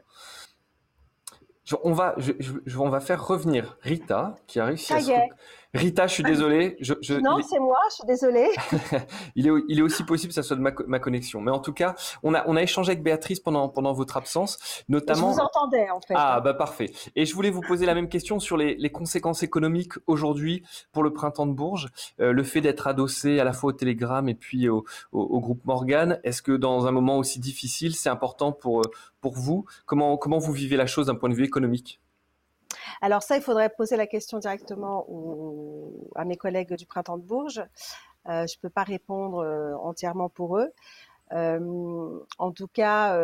On 1.83 1.93
va, 1.93 2.15
je, 2.19 2.33
je, 2.39 2.79
on 2.79 2.91
va 2.91 3.01
faire 3.01 3.27
revenir 3.27 3.79
Rita, 3.81 4.37
qui 4.47 4.61
a 4.61 4.67
réussi 4.67 4.87
Ça 4.87 4.97
à 4.97 5.01
y 5.01 5.11
est. 5.11 5.29
Rita, 5.75 6.07
je 6.07 6.15
suis 6.15 6.23
désolé. 6.23 6.77
Je, 6.81 6.95
je, 7.01 7.15
non, 7.15 7.41
c'est 7.43 7.59
moi, 7.59 7.79
je 7.91 7.95
suis 7.97 8.07
désolée. 8.07 8.49
il, 9.37 9.49
est, 9.49 9.51
il 9.69 9.79
est 9.81 9.83
aussi 9.83 10.05
possible 10.05 10.29
que 10.29 10.35
ça 10.35 10.45
soit 10.45 10.57
de 10.57 10.61
ma, 10.61 10.71
ma, 10.87 11.01
connexion. 11.01 11.41
Mais 11.41 11.51
en 11.51 11.59
tout 11.59 11.73
cas, 11.73 11.97
on 12.23 12.33
a, 12.33 12.45
on 12.47 12.55
a 12.55 12.63
échangé 12.63 12.93
avec 12.93 13.03
Béatrice 13.03 13.41
pendant, 13.41 13.69
pendant 13.69 13.93
votre 13.93 14.17
absence, 14.17 14.85
notamment. 14.89 15.31
Je 15.31 15.35
vous 15.35 15.41
entendais, 15.41 15.91
en 15.91 16.01
fait. 16.01 16.15
Ah, 16.17 16.41
bah 16.41 16.55
parfait. 16.55 16.93
Et 17.17 17.27
je 17.27 17.35
voulais 17.35 17.51
vous 17.51 17.61
poser 17.61 17.87
la 17.87 17.95
même 17.95 18.09
question 18.09 18.39
sur 18.39 18.57
les, 18.57 18.77
les 18.77 18.93
conséquences 18.93 19.43
économiques 19.43 19.95
aujourd'hui 20.07 20.63
pour 20.93 21.03
le 21.03 21.13
printemps 21.13 21.47
de 21.47 21.53
Bourges. 21.53 21.89
Euh, 22.21 22.33
le 22.33 22.43
fait 22.45 22.61
d'être 22.61 22.87
adossé 22.87 23.41
à 23.41 23.45
la 23.45 23.53
fois 23.53 23.71
au 23.71 23.73
Télégramme 23.73 24.29
et 24.29 24.35
puis 24.35 24.69
au, 24.69 24.85
au, 25.11 25.23
au 25.23 25.41
groupe 25.41 25.65
Morgan. 25.65 26.21
Est-ce 26.23 26.41
que 26.43 26.53
dans 26.53 26.87
un 26.87 26.93
moment 26.93 27.19
aussi 27.19 27.41
difficile, 27.41 27.97
c'est 27.97 28.11
important 28.11 28.53
pour, 28.53 28.83
pour 29.21 29.35
vous? 29.35 29.65
Comment, 29.87 30.17
comment 30.17 30.39
vous 30.39 30.53
vivez 30.53 30.77
la 30.77 30.87
chose 30.87 31.07
d'un 31.07 31.17
point 31.17 31.29
de 31.29 31.35
vue 31.35 31.45
économique? 31.45 32.01
Alors 33.01 33.23
ça, 33.23 33.37
il 33.37 33.43
faudrait 33.43 33.71
poser 33.71 33.97
la 33.97 34.07
question 34.07 34.39
directement 34.39 35.07
à 36.15 36.25
mes 36.25 36.37
collègues 36.37 36.75
du 36.75 36.87
Printemps 36.87 37.19
de 37.19 37.23
Bourges. 37.23 37.63
Euh, 38.29 38.47
je 38.47 38.57
ne 38.57 38.61
peux 38.63 38.71
pas 38.71 38.85
répondre 38.85 39.39
euh, 39.39 39.75
entièrement 39.77 40.29
pour 40.29 40.59
eux. 40.59 40.73
Euh, 41.33 42.19
en 42.39 42.53
tout 42.53 42.69
cas, 42.69 43.17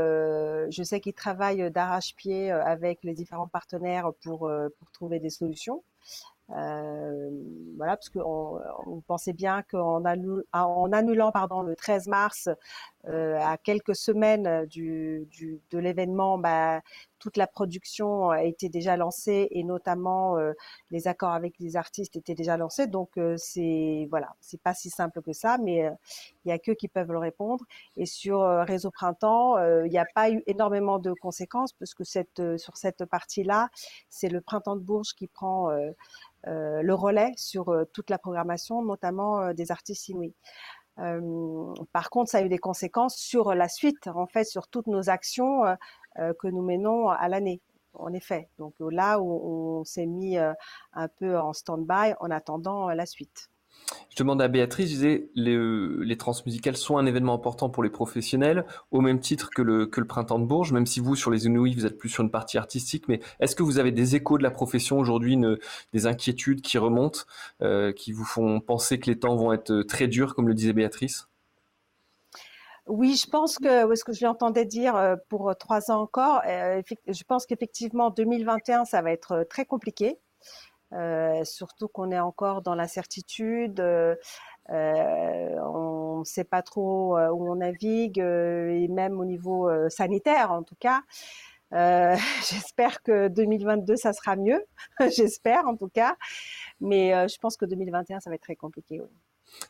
je 0.71 0.83
sais 0.83 1.01
qu'ils 1.01 1.15
travaillent 1.15 1.71
d'arrache-pied 1.71 2.51
avec 2.51 3.01
les 3.05 3.15
différents 3.15 3.49
partenaires 3.49 4.11
pour, 4.23 4.51
trouver 4.93 5.21
des 5.21 5.31
solutions. 5.31 5.83
Voilà, 6.49 7.97
parce 7.97 8.09
qu'on 8.09 8.61
on 8.87 9.01
pensait 9.03 9.33
bien 9.35 9.63
qu'en 9.63 10.05
annulant, 10.05 10.43
en 10.53 10.93
annulant 10.93 11.31
pardon, 11.31 11.63
le 11.63 11.77
13 11.77 12.09
mars, 12.09 12.49
à 13.05 13.57
quelques 13.63 13.95
semaines 13.95 14.67
de 14.67 15.79
l'événement, 15.79 16.39
bah, 16.39 16.81
toute 17.21 17.37
la 17.37 17.47
production 17.47 18.31
a 18.31 18.43
été 18.43 18.69
déjà 18.69 18.97
lancée 18.97 19.49
et 19.51 19.63
notamment 19.63 20.37
euh, 20.39 20.53
les 20.91 21.07
accords 21.07 21.33
avec 21.33 21.55
les 21.61 21.77
artistes 21.77 22.17
étaient 22.17 22.35
déjà 22.35 22.57
lancés. 22.57 22.87
Donc 22.87 23.11
euh, 23.19 23.37
c'est 23.37 24.09
voilà, 24.11 24.35
c'est 24.41 24.61
pas 24.61 24.75
si 24.75 24.91
simple 24.91 25.23
que 25.23 25.33
ça, 25.33 25.59
mais 25.59 25.87
euh, 25.87 25.91
il 26.45 26.49
y 26.49 26.53
a 26.53 26.59
que 26.59 26.73
qui 26.73 26.89
peuvent 26.89 27.13
le 27.13 27.19
répondre. 27.19 27.65
Et 27.97 28.07
sur 28.07 28.41
Réseau 28.67 28.91
Printemps, 28.91 29.59
il 29.85 29.91
n'y 29.91 29.99
a 29.99 30.07
pas 30.15 30.31
eu 30.31 30.43
énormément 30.47 30.99
de 30.99 31.13
conséquences 31.13 31.73
parce 31.75 31.95
que 31.95 32.05
sur 32.05 32.77
cette 32.77 33.05
partie-là, 33.05 33.69
c'est 34.09 34.29
le 34.29 34.41
Printemps 34.41 34.77
de 34.77 34.81
Bourges 34.81 35.15
qui 35.15 35.29
prend 35.29 35.71
euh, 36.47 36.81
le 36.83 36.95
relais 36.95 37.33
sur 37.37 37.69
euh, 37.69 37.85
toute 37.93 38.09
la 38.09 38.19
programmation, 38.19 38.83
notamment 38.83 39.43
euh, 39.43 39.53
des 39.53 39.71
artistes 39.71 40.09
inouïs. 40.09 40.35
par 41.93 42.11
contre, 42.11 42.31
ça 42.31 42.39
a 42.39 42.43
eu 42.43 42.49
des 42.49 42.59
conséquences 42.59 43.17
sur 43.17 43.55
la 43.55 43.69
suite, 43.69 44.07
en 44.07 44.27
fait, 44.27 44.45
sur 44.45 44.69
toutes 44.69 44.87
nos 44.87 45.09
actions 45.09 45.63
que 46.17 46.49
nous 46.49 46.63
menons 46.63 47.09
à 47.09 47.29
l'année 47.29 47.61
en 47.95 48.13
effet. 48.13 48.49
Donc 48.59 48.75
là 48.79 49.21
où 49.21 49.81
on 49.81 49.85
s'est 49.85 50.07
mis 50.07 50.37
un 50.39 51.09
peu 51.19 51.39
en 51.39 51.53
stand-by 51.53 52.15
en 52.21 52.31
attendant 52.31 52.89
la 52.89 53.07
suite. 53.07 53.51
Je 54.11 54.17
demande 54.17 54.43
à 54.43 54.49
Béatrice, 54.49 54.89
je 54.89 54.95
disais, 54.95 55.31
les, 55.35 55.57
les 55.57 56.17
transmusicales 56.17 56.77
sont 56.77 56.99
un 56.99 57.07
événement 57.07 57.35
important 57.35 57.71
pour 57.71 57.83
les 57.83 57.91
professionnels, 57.91 58.67
au 58.91 59.01
même 59.01 59.21
titre 59.21 59.51
que 59.51 59.63
le, 59.63 59.87
que 59.87 60.01
le 60.01 60.07
printemps 60.07 60.39
de 60.39 60.45
Bourges, 60.45 60.73
même 60.73 60.87
si 60.87 61.01
vous, 61.01 61.17
sur 61.17 61.31
les 61.31 61.47
Inouïs, 61.47 61.75
vous 61.75 61.87
êtes 61.87 61.97
plus 61.97 62.09
sur 62.09 62.23
une 62.23 62.31
partie 62.31 62.59
artistique, 62.59 63.09
mais 63.09 63.21
est-ce 63.39 63.57
que 63.57 63.63
vous 63.63 63.79
avez 63.79 63.91
des 63.91 64.17
échos 64.17 64.39
de 64.39 64.43
la 64.43 64.51
profession 64.51 64.99
aujourd'hui, 64.99 65.39
des 65.93 66.07
inquiétudes 66.07 66.61
qui 66.61 66.79
remontent, 66.79 67.21
qui 67.97 68.13
vous 68.13 68.25
font 68.25 68.61
penser 68.61 69.01
que 69.01 69.09
les 69.09 69.19
temps 69.19 69.37
vont 69.37 69.53
être 69.53 69.83
très 69.83 70.09
durs, 70.09 70.35
comme 70.35 70.49
le 70.49 70.55
disait 70.55 70.73
Béatrice? 70.73 71.29
Oui, 72.91 73.17
je 73.17 73.29
pense 73.29 73.59
que 73.59 73.95
ce 73.95 74.05
que 74.05 74.13
je 74.13 74.25
l'entendais 74.25 74.65
dire 74.65 74.97
euh, 74.97 75.17
pour 75.29 75.55
trois 75.57 75.91
ans 75.91 76.01
encore, 76.01 76.43
euh, 76.47 76.83
je 77.07 77.23
pense 77.25 77.47
qu'effectivement 77.47 78.11
2021 78.11 78.85
ça 78.85 79.01
va 79.01 79.13
être 79.13 79.33
euh, 79.33 79.45
très 79.45 79.65
compliqué, 79.65 80.19
surtout 81.45 81.89
qu'on 81.89 82.11
est 82.11 82.19
encore 82.19 82.63
dans 82.63 82.75
l'incertitude. 82.75 83.81
on 84.69 86.19
ne 86.19 86.25
sait 86.25 86.45
pas 86.45 86.63
trop 86.63 87.17
où 87.17 87.51
on 87.51 87.57
navigue 87.57 88.19
et 88.19 88.89
même 88.89 89.21
au 89.21 89.25
niveau 89.25 89.71
sanitaire 89.89 90.51
en 90.51 90.63
tout 90.65 90.77
cas. 90.81 91.03
J'espère 92.51 93.03
que 93.05 93.29
2022 93.29 93.97
ça 93.97 94.13
sera 94.13 94.35
mieux, 94.35 94.65
j'espère 95.17 95.69
en 95.69 95.77
tout 95.77 95.89
cas, 95.89 96.17
mais 96.81 97.29
je 97.29 97.39
pense 97.39 97.57
que 97.57 97.65
2021 97.67 98.19
ça 98.19 98.31
va 98.31 98.35
être 98.35 98.43
très 98.43 98.57
compliqué. 98.57 99.01
Oui. 99.01 99.09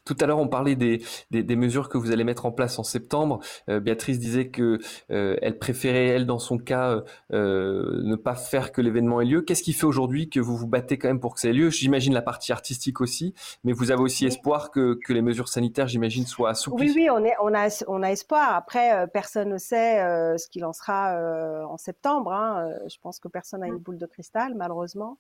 Tout 0.04 0.16
à 0.20 0.26
l'heure, 0.26 0.38
on 0.38 0.48
parlait 0.48 0.76
des, 0.76 1.02
des, 1.30 1.56
mesures 1.56 1.88
que 1.88 1.98
vous 1.98 2.10
allez 2.10 2.24
mettre 2.24 2.46
en 2.46 2.52
place 2.52 2.78
en 2.78 2.82
septembre. 2.82 3.40
Euh, 3.68 3.80
Béatrice 3.80 4.18
disait 4.18 4.48
que 4.48 4.78
euh, 5.10 5.36
elle 5.42 5.58
préférait, 5.58 6.06
elle, 6.06 6.26
dans 6.26 6.38
son 6.38 6.58
cas, 6.58 7.02
euh, 7.32 8.00
ne 8.02 8.16
pas 8.16 8.34
faire 8.34 8.72
que 8.72 8.80
l'événement 8.80 9.20
ait 9.20 9.24
lieu. 9.24 9.42
Qu'est-ce 9.42 9.62
qui 9.62 9.72
fait 9.72 9.86
aujourd'hui 9.86 10.28
que 10.28 10.40
vous 10.40 10.56
vous 10.56 10.66
battez 10.66 10.98
quand 10.98 11.08
même 11.08 11.20
pour 11.20 11.34
que 11.34 11.40
ça 11.40 11.48
ait 11.48 11.52
lieu? 11.52 11.70
J'imagine 11.70 12.14
la 12.14 12.22
partie 12.22 12.52
artistique 12.52 13.00
aussi, 13.00 13.34
mais 13.64 13.72
vous 13.72 13.90
avez 13.90 14.02
aussi 14.02 14.26
espoir 14.26 14.70
que, 14.70 14.98
que, 15.04 15.12
les 15.12 15.22
mesures 15.22 15.48
sanitaires, 15.48 15.88
j'imagine, 15.88 16.26
soient 16.26 16.50
assouplies. 16.50 16.88
Oui, 16.88 16.94
oui, 16.96 17.10
on, 17.10 17.24
est, 17.24 17.34
on, 17.42 17.54
a, 17.54 17.84
on 17.88 18.02
a 18.02 18.10
espoir. 18.10 18.54
Après, 18.54 19.06
personne 19.08 19.50
ne 19.50 19.58
sait 19.58 19.98
ce 20.38 20.48
qu'il 20.48 20.64
en 20.64 20.72
sera 20.72 21.64
en 21.66 21.76
septembre. 21.76 22.32
Hein. 22.32 22.70
Je 22.88 22.96
pense 23.02 23.18
que 23.18 23.28
personne 23.28 23.60
n'a 23.60 23.66
une 23.66 23.78
boule 23.78 23.98
de 23.98 24.06
cristal, 24.06 24.54
malheureusement. 24.54 25.18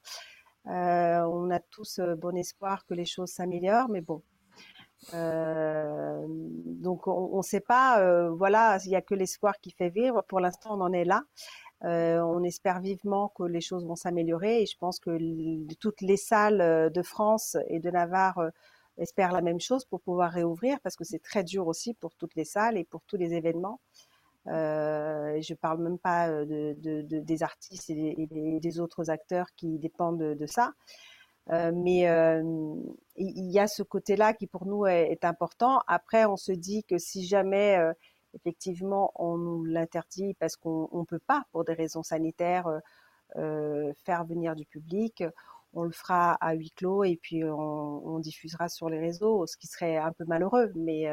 on 0.66 1.50
a 1.50 1.58
tous 1.70 2.00
bon 2.18 2.36
espoir 2.36 2.86
que 2.86 2.94
les 2.94 3.04
choses 3.04 3.30
s'améliorent, 3.30 3.88
mais 3.88 4.00
bon, 4.00 4.22
euh, 5.14 6.24
donc 6.28 7.06
on 7.06 7.36
ne 7.36 7.42
sait 7.42 7.60
pas, 7.60 8.00
euh, 8.00 8.30
voilà, 8.30 8.78
il 8.84 8.88
n'y 8.88 8.96
a 8.96 9.02
que 9.02 9.14
l'espoir 9.14 9.58
qui 9.60 9.70
fait 9.70 9.88
vivre. 9.88 10.22
Pour 10.28 10.40
l'instant, 10.40 10.76
on 10.78 10.80
en 10.80 10.92
est 10.92 11.04
là. 11.04 11.22
Euh, 11.84 12.20
on 12.20 12.42
espère 12.44 12.80
vivement 12.80 13.28
que 13.28 13.42
les 13.44 13.62
choses 13.62 13.86
vont 13.86 13.96
s'améliorer 13.96 14.62
et 14.62 14.66
je 14.66 14.76
pense 14.76 15.00
que 15.00 15.10
toutes 15.76 16.02
les 16.02 16.18
salles 16.18 16.92
de 16.92 17.02
France 17.02 17.56
et 17.68 17.80
de 17.80 17.90
Navarre 17.90 18.50
espèrent 18.98 19.32
la 19.32 19.40
même 19.40 19.60
chose 19.60 19.86
pour 19.86 20.02
pouvoir 20.02 20.30
réouvrir 20.30 20.78
parce 20.82 20.94
que 20.94 21.04
c'est 21.04 21.22
très 21.22 21.42
dur 21.42 21.66
aussi 21.66 21.94
pour 21.94 22.14
toutes 22.16 22.34
les 22.34 22.44
salles 22.44 22.76
et 22.76 22.84
pour 22.84 23.00
tous 23.06 23.16
les 23.16 23.32
événements. 23.32 23.80
Euh, 24.46 25.40
je 25.40 25.54
parle 25.54 25.82
même 25.82 25.98
pas 25.98 26.28
de, 26.28 26.74
des 27.02 27.42
artistes 27.42 27.90
et 27.90 28.28
des, 28.60 28.80
autres 28.80 29.10
acteurs 29.10 29.46
qui 29.56 29.78
dépendent 29.78 30.34
de 30.34 30.46
ça. 30.46 30.72
Euh, 31.52 31.72
mais 31.74 32.08
euh, 32.08 32.42
il 33.16 33.50
y 33.50 33.58
a 33.58 33.66
ce 33.66 33.82
côté-là 33.82 34.34
qui 34.34 34.46
pour 34.46 34.66
nous 34.66 34.86
est, 34.86 35.24
important. 35.24 35.80
Après, 35.86 36.24
on 36.24 36.36
se 36.36 36.52
dit 36.52 36.84
que 36.84 36.98
si 36.98 37.26
jamais 37.26 37.76
euh, 37.78 37.92
effectivement 38.34 39.10
on 39.16 39.36
nous 39.36 39.64
l'interdit 39.64 40.34
parce 40.34 40.56
qu'on 40.56 40.88
ne 40.92 41.04
peut 41.04 41.18
pas, 41.18 41.42
pour 41.52 41.64
des 41.64 41.74
raisons 41.74 42.02
sanitaires, 42.02 42.68
faire 44.04 44.24
venir 44.24 44.56
du 44.56 44.66
public, 44.66 45.24
on 45.72 45.84
le 45.84 45.92
fera 45.92 46.34
à 46.40 46.54
huis 46.54 46.72
clos 46.72 47.04
et 47.04 47.16
puis 47.16 47.44
on, 47.44 48.18
diffusera 48.20 48.68
sur 48.68 48.90
les 48.90 48.98
réseaux, 48.98 49.46
ce 49.46 49.56
qui 49.56 49.66
serait 49.68 49.96
un 49.96 50.12
peu 50.12 50.24
malheureux. 50.26 50.72
Mais 50.76 51.06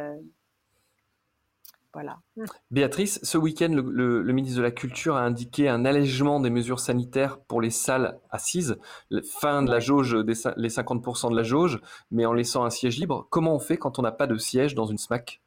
Mmh. 2.35 2.45
Béatrice, 2.71 3.19
ce 3.23 3.37
week-end, 3.37 3.69
le, 3.69 4.23
ministre 4.33 4.57
de 4.57 4.63
la 4.63 4.71
Culture 4.71 5.15
a 5.15 5.21
indiqué 5.21 5.69
un 5.69 5.85
allègement 5.85 6.39
des 6.39 6.49
mesures 6.49 6.79
sanitaires 6.79 7.39
pour 7.39 7.61
les 7.61 7.69
salles 7.69 8.19
assises, 8.29 8.77
fin 9.39 9.63
de 9.63 9.71
la 9.71 9.79
jauge, 9.79 10.13
des, 10.13 10.33
les 10.57 10.69
50% 10.69 11.31
de 11.31 11.35
la 11.35 11.43
jauge, 11.43 11.81
mais 12.11 12.25
en 12.25 12.33
laissant 12.33 12.65
un 12.65 12.69
siège 12.69 12.97
libre. 12.99 13.27
Comment 13.29 13.55
on 13.55 13.59
fait 13.59 13.77
quand 13.77 13.99
on 13.99 14.01
n'a 14.01 14.11
pas 14.11 14.27
de 14.27 14.37
siège 14.37 14.75
dans 14.75 14.85
une 14.85 14.97
SMAC 14.97 15.41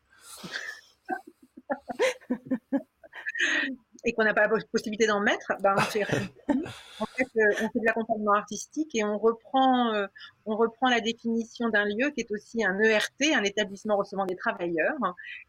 et 4.05 4.13
qu'on 4.13 4.25
n'a 4.25 4.35
pas 4.35 4.47
la 4.47 4.59
possibilité 4.73 5.07
d'en 5.07 5.21
mettre, 5.21 5.53
ben, 5.61 5.75
on 5.77 5.81
fait, 5.81 6.07
euh, 7.23 7.55
on 7.63 7.69
fait 7.71 7.79
de 7.81 7.85
l'accompagnement 7.85 8.33
artistique 8.33 8.95
et 8.95 9.05
on 9.05 9.19
reprend, 9.19 9.93
euh, 9.95 10.07
on 10.47 10.57
reprend 10.57 10.89
la 10.89 11.01
définition 11.01 11.69
d'un 11.69 11.85
lieu 11.85 12.11
qui 12.11 12.21
est 12.21 12.31
aussi 12.31 12.65
un 12.65 12.79
ERT, 12.81 13.35
un 13.35 13.43
établissement 13.45 13.97
recevant 13.97 14.27
des 14.27 14.37
travailleurs. 14.37 14.97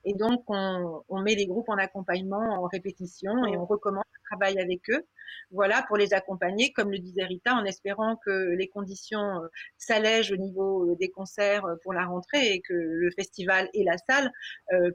Et 0.06 0.14
donc, 0.14 0.44
on, 0.48 1.22
met 1.22 1.36
les 1.36 1.46
groupes 1.46 1.70
en 1.70 1.78
accompagnement 1.78 2.64
en 2.64 2.68
répétition 2.68 3.46
et 3.46 3.58
on 3.58 3.66
recommence 3.66 4.06
le 4.14 4.20
travail 4.30 4.60
avec 4.60 4.90
eux. 4.90 5.06
Voilà, 5.52 5.84
pour 5.88 5.98
les 5.98 6.14
accompagner, 6.14 6.72
comme 6.74 6.92
le 6.92 7.00
disait 7.00 7.26
Rita, 7.26 7.54
en 7.56 7.66
espérant 7.66 8.18
que 8.26 8.56
les 8.56 8.68
conditions 8.68 9.44
euh, 9.44 9.48
s'allègent 9.78 10.32
au 10.32 10.38
niveau 10.38 10.96
des 10.96 11.10
concerts 11.10 11.66
pour 11.84 11.94
la 11.94 12.06
rentrée 12.06 12.54
et 12.54 12.62
que 12.62 12.74
le 12.74 13.12
festival 13.12 13.70
et 13.74 13.84
la 13.84 13.98
salle 13.98 14.32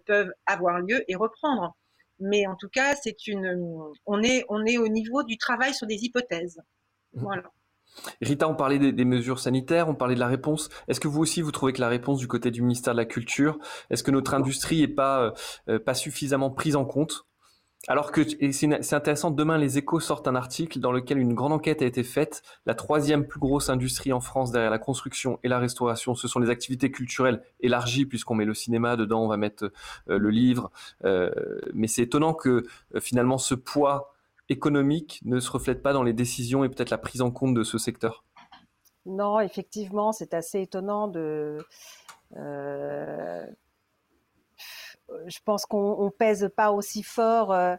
peuvent 0.07 0.33
avoir 0.47 0.81
lieu 0.81 1.05
et 1.09 1.17
reprendre. 1.17 1.77
Mais 2.19 2.47
en 2.47 2.57
tout 2.57 2.69
cas, 2.69 2.95
c'est 2.95 3.27
une, 3.27 3.93
on 4.07 4.23
est, 4.23 4.45
on 4.49 4.65
est 4.65 4.79
au 4.79 4.89
niveau 4.89 5.23
du 5.23 5.37
travail 5.37 5.75
sur 5.75 5.87
des 5.87 6.05
hypothèses. 6.05 6.59
Mmh. 7.15 7.21
Voilà. 7.21 7.43
Rita, 8.21 8.49
on 8.49 8.55
parlait 8.55 8.79
des, 8.93 9.05
mesures 9.05 9.39
sanitaires, 9.39 9.89
on 9.89 9.95
parlait 9.95 10.15
de 10.15 10.21
la 10.21 10.27
réponse. 10.27 10.69
Est-ce 10.89 11.01
que 11.01 11.09
vous 11.09 11.21
aussi, 11.21 11.43
vous 11.43 11.53
trouvez 11.53 11.73
que 11.73 11.81
la 11.81 11.89
réponse 11.89 12.19
du 12.19 12.29
côté 12.29 12.51
du 12.51 12.63
ministère 12.63 12.95
de 12.95 12.99
la 12.99 13.07
Culture, 13.07 13.59
est-ce 13.91 14.03
que 14.03 14.11
notre 14.11 14.35
industrie 14.35 14.81
n'est 14.81 14.89
pas, 14.89 15.23
euh, 15.23 15.31
euh, 15.69 15.79
pas 15.79 15.95
suffisamment 15.95 16.51
prise 16.51 16.77
en 16.77 16.85
compte? 16.85 17.27
Alors 17.89 18.11
que 18.11 18.23
c'est 18.53 18.95
intéressant, 18.95 19.31
demain 19.31 19.59
les 19.59 19.79
échos 19.79 20.01
sortent 20.01 20.27
un 20.27 20.35
article 20.35 20.81
dans 20.81 20.91
lequel 20.91 21.19
une 21.19 21.35
grande 21.35 21.53
enquête 21.53 21.83
a 21.83 21.85
été 21.85 22.03
faite. 22.03 22.43
La 22.67 22.75
troisième 22.75 23.27
plus 23.27 23.39
grosse 23.39 23.69
industrie 23.71 24.13
en 24.13 24.21
France 24.21 24.51
derrière 24.51 24.73
la 24.73 24.81
construction 24.81 25.39
et 25.45 25.49
la 25.49 25.61
restauration, 25.61 26.17
ce 26.17 26.27
sont 26.27 26.41
les 26.41 26.51
activités 26.51 26.91
culturelles 26.91 27.43
élargies, 27.61 28.05
puisqu'on 28.05 28.35
met 28.35 28.45
le 28.45 28.55
cinéma 28.55 28.97
dedans, 28.97 29.23
on 29.23 29.29
va 29.29 29.37
mettre 29.37 29.71
euh, 30.11 30.19
le 30.19 30.31
livre. 30.31 30.73
Euh, 31.05 31.31
mais 31.75 31.87
c'est 31.87 32.03
étonnant 32.03 32.35
que 32.35 32.65
euh, 32.95 33.01
finalement 33.01 33.39
ce 33.39 33.55
poids 33.55 34.13
économique 34.49 35.21
ne 35.25 35.39
se 35.39 35.51
reflète 35.51 35.81
pas 35.83 35.93
dans 35.93 36.03
les 36.03 36.13
décisions 36.13 36.65
et 36.65 36.69
peut-être 36.69 36.91
la 36.91 36.99
prise 36.99 37.23
en 37.23 37.31
compte 37.31 37.55
de 37.55 37.63
ce 37.63 37.79
secteur. 37.79 38.25
Non, 39.05 39.39
effectivement, 39.39 40.11
c'est 40.11 40.35
assez 40.35 40.63
étonnant 40.63 41.07
de 41.07 41.59
je 45.27 45.39
pense 45.45 45.67
qu'on 45.67 46.13
pèse 46.17 46.51
pas 46.57 46.73
aussi 46.73 47.03
fort. 47.03 47.53
Euh, 47.53 47.77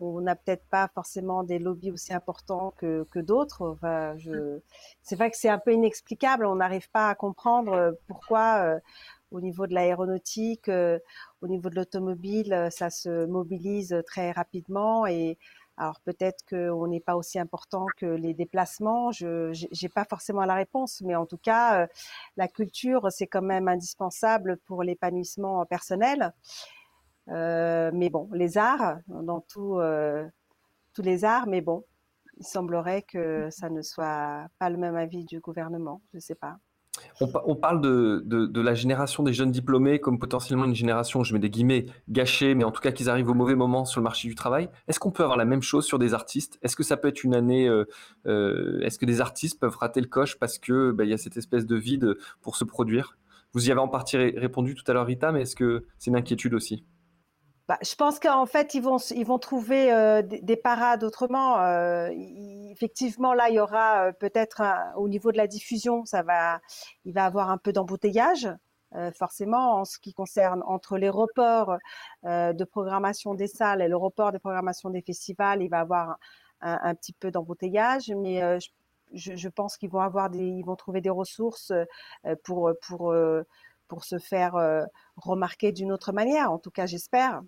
on 0.00 0.20
n'a 0.20 0.36
peut-être 0.36 0.64
pas 0.70 0.88
forcément 0.94 1.42
des 1.42 1.58
lobbies 1.58 1.90
aussi 1.90 2.12
importants 2.12 2.72
que, 2.76 3.04
d'autres. 3.20 3.76
c'est 5.02 5.16
vrai 5.16 5.30
que 5.30 5.36
c'est 5.36 5.48
un 5.48 5.58
peu 5.58 5.72
inexplicable. 5.72 6.46
On 6.46 6.56
n'arrive 6.56 6.88
pas 6.90 7.08
à 7.08 7.14
comprendre 7.14 7.72
euh, 7.72 7.92
pourquoi, 8.06 8.62
euh, 8.62 8.78
au 9.32 9.40
niveau 9.40 9.66
de 9.66 9.74
l'aéronautique, 9.74 10.70
au 10.70 11.48
niveau 11.48 11.68
de 11.68 11.74
l'automobile, 11.74 12.68
ça 12.70 12.88
se 12.88 13.26
mobilise 13.26 14.02
très 14.06 14.30
rapidement. 14.30 15.06
Et 15.06 15.36
alors 15.78 16.00
peut-être 16.00 16.44
qu'on 16.48 16.88
n'est 16.88 17.00
pas 17.00 17.16
aussi 17.16 17.38
important 17.38 17.86
que 17.96 18.06
les 18.06 18.34
déplacements. 18.34 19.12
Je 19.12 19.52
n'ai 19.82 19.88
pas 19.88 20.04
forcément 20.04 20.44
la 20.44 20.54
réponse, 20.54 21.00
mais 21.02 21.14
en 21.14 21.26
tout 21.26 21.38
cas, 21.38 21.86
la 22.36 22.48
culture, 22.48 23.08
c'est 23.10 23.26
quand 23.26 23.42
même 23.42 23.68
indispensable 23.68 24.58
pour 24.66 24.82
l'épanouissement 24.82 25.64
personnel. 25.66 26.32
Euh, 27.30 27.90
mais 27.92 28.10
bon, 28.10 28.28
les 28.32 28.58
arts, 28.58 28.98
dans 29.06 29.44
euh, 29.56 30.26
tous 30.94 31.02
les 31.02 31.24
arts, 31.24 31.46
mais 31.46 31.60
bon, 31.60 31.84
il 32.38 32.46
semblerait 32.46 33.02
que 33.02 33.48
ça 33.50 33.68
ne 33.68 33.82
soit 33.82 34.46
pas 34.58 34.70
le 34.70 34.76
même 34.78 34.96
avis 34.96 35.24
du 35.24 35.40
gouvernement, 35.40 36.00
je 36.12 36.16
ne 36.16 36.20
sais 36.20 36.34
pas. 36.34 36.58
On, 37.20 37.56
parle 37.56 37.80
de, 37.80 38.60
la 38.60 38.74
génération 38.74 39.22
des 39.22 39.32
jeunes 39.32 39.50
diplômés 39.50 39.98
comme 39.98 40.18
potentiellement 40.18 40.64
une 40.64 40.74
génération, 40.74 41.24
je 41.24 41.32
mets 41.32 41.38
des 41.38 41.50
guillemets, 41.50 41.86
gâchée, 42.08 42.54
mais 42.54 42.64
en 42.64 42.70
tout 42.70 42.80
cas 42.80 42.92
qu'ils 42.92 43.10
arrivent 43.10 43.30
au 43.30 43.34
mauvais 43.34 43.54
moment 43.54 43.84
sur 43.84 44.00
le 44.00 44.04
marché 44.04 44.28
du 44.28 44.34
travail. 44.34 44.68
Est-ce 44.86 45.00
qu'on 45.00 45.10
peut 45.10 45.22
avoir 45.22 45.38
la 45.38 45.44
même 45.44 45.62
chose 45.62 45.84
sur 45.84 45.98
des 45.98 46.14
artistes? 46.14 46.58
Est-ce 46.62 46.76
que 46.76 46.82
ça 46.82 46.96
peut 46.96 47.08
être 47.08 47.24
une 47.24 47.34
année 47.34 47.68
euh, 47.68 48.80
Est-ce 48.82 48.98
que 48.98 49.06
des 49.06 49.20
artistes 49.20 49.60
peuvent 49.60 49.76
rater 49.76 50.00
le 50.00 50.08
coche 50.08 50.38
parce 50.38 50.58
que 50.58 50.92
bah, 50.92 51.04
il 51.04 51.10
y 51.10 51.14
a 51.14 51.18
cette 51.18 51.36
espèce 51.36 51.66
de 51.66 51.76
vide 51.76 52.14
pour 52.40 52.56
se 52.56 52.64
produire? 52.64 53.16
Vous 53.54 53.68
y 53.68 53.70
avez 53.70 53.80
en 53.80 53.88
partie 53.88 54.16
répondu 54.16 54.74
tout 54.74 54.84
à 54.88 54.92
l'heure, 54.92 55.06
Rita, 55.06 55.32
mais 55.32 55.42
est-ce 55.42 55.56
que 55.56 55.86
c'est 55.98 56.10
une 56.10 56.16
inquiétude 56.16 56.54
aussi? 56.54 56.84
Bah, 57.68 57.78
je 57.82 57.94
pense 57.94 58.18
qu'en 58.18 58.46
fait, 58.46 58.74
ils 58.74 58.82
vont, 58.82 58.96
ils 59.14 59.26
vont 59.26 59.38
trouver 59.38 59.92
euh, 59.92 60.22
des, 60.22 60.56
parades 60.56 61.04
autrement. 61.04 61.60
Euh, 61.60 62.08
effectivement, 62.78 63.34
là, 63.34 63.48
il 63.48 63.56
y 63.56 63.60
aura 63.60 64.06
euh, 64.06 64.12
peut-être 64.12 64.62
au 64.96 65.08
niveau 65.08 65.32
de 65.32 65.36
la 65.36 65.48
diffusion, 65.48 66.04
ça 66.04 66.22
va, 66.22 66.60
il 67.04 67.12
va 67.12 67.24
avoir 67.24 67.50
un 67.50 67.58
peu 67.58 67.72
d'embouteillage. 67.72 68.48
forcément, 69.14 69.80
en 69.80 69.84
ce 69.84 69.98
qui 69.98 70.14
concerne 70.14 70.62
entre 70.66 70.96
les 70.96 71.10
reports 71.10 71.76
de 72.24 72.64
programmation 72.64 73.34
des 73.34 73.46
salles 73.46 73.82
et 73.82 73.88
le 73.88 73.96
report 73.96 74.32
des 74.32 74.38
programmations 74.38 74.90
des 74.90 75.02
festivals, 75.02 75.62
il 75.62 75.68
va 75.68 75.80
avoir 75.80 76.18
un, 76.62 76.94
petit 76.94 77.12
peu 77.12 77.30
d'embouteillage, 77.30 78.10
mais 78.16 78.40
je, 79.12 79.48
pense 79.48 79.76
qu'ils 79.76 79.90
vont 79.90 80.00
avoir 80.00 80.30
des, 80.30 80.38
ils 80.38 80.64
vont 80.64 80.76
trouver 80.76 81.02
des 81.02 81.10
ressources 81.10 81.72
pour 82.44 82.72
pour 82.80 83.14
pour 83.88 84.04
se 84.04 84.18
faire 84.18 84.54
remarquer 85.16 85.72
d'une 85.72 85.92
autre 85.92 86.12
manière. 86.12 86.50
En 86.50 86.58
tout 86.58 86.70
cas, 86.70 86.86
j'espère. 86.86 87.42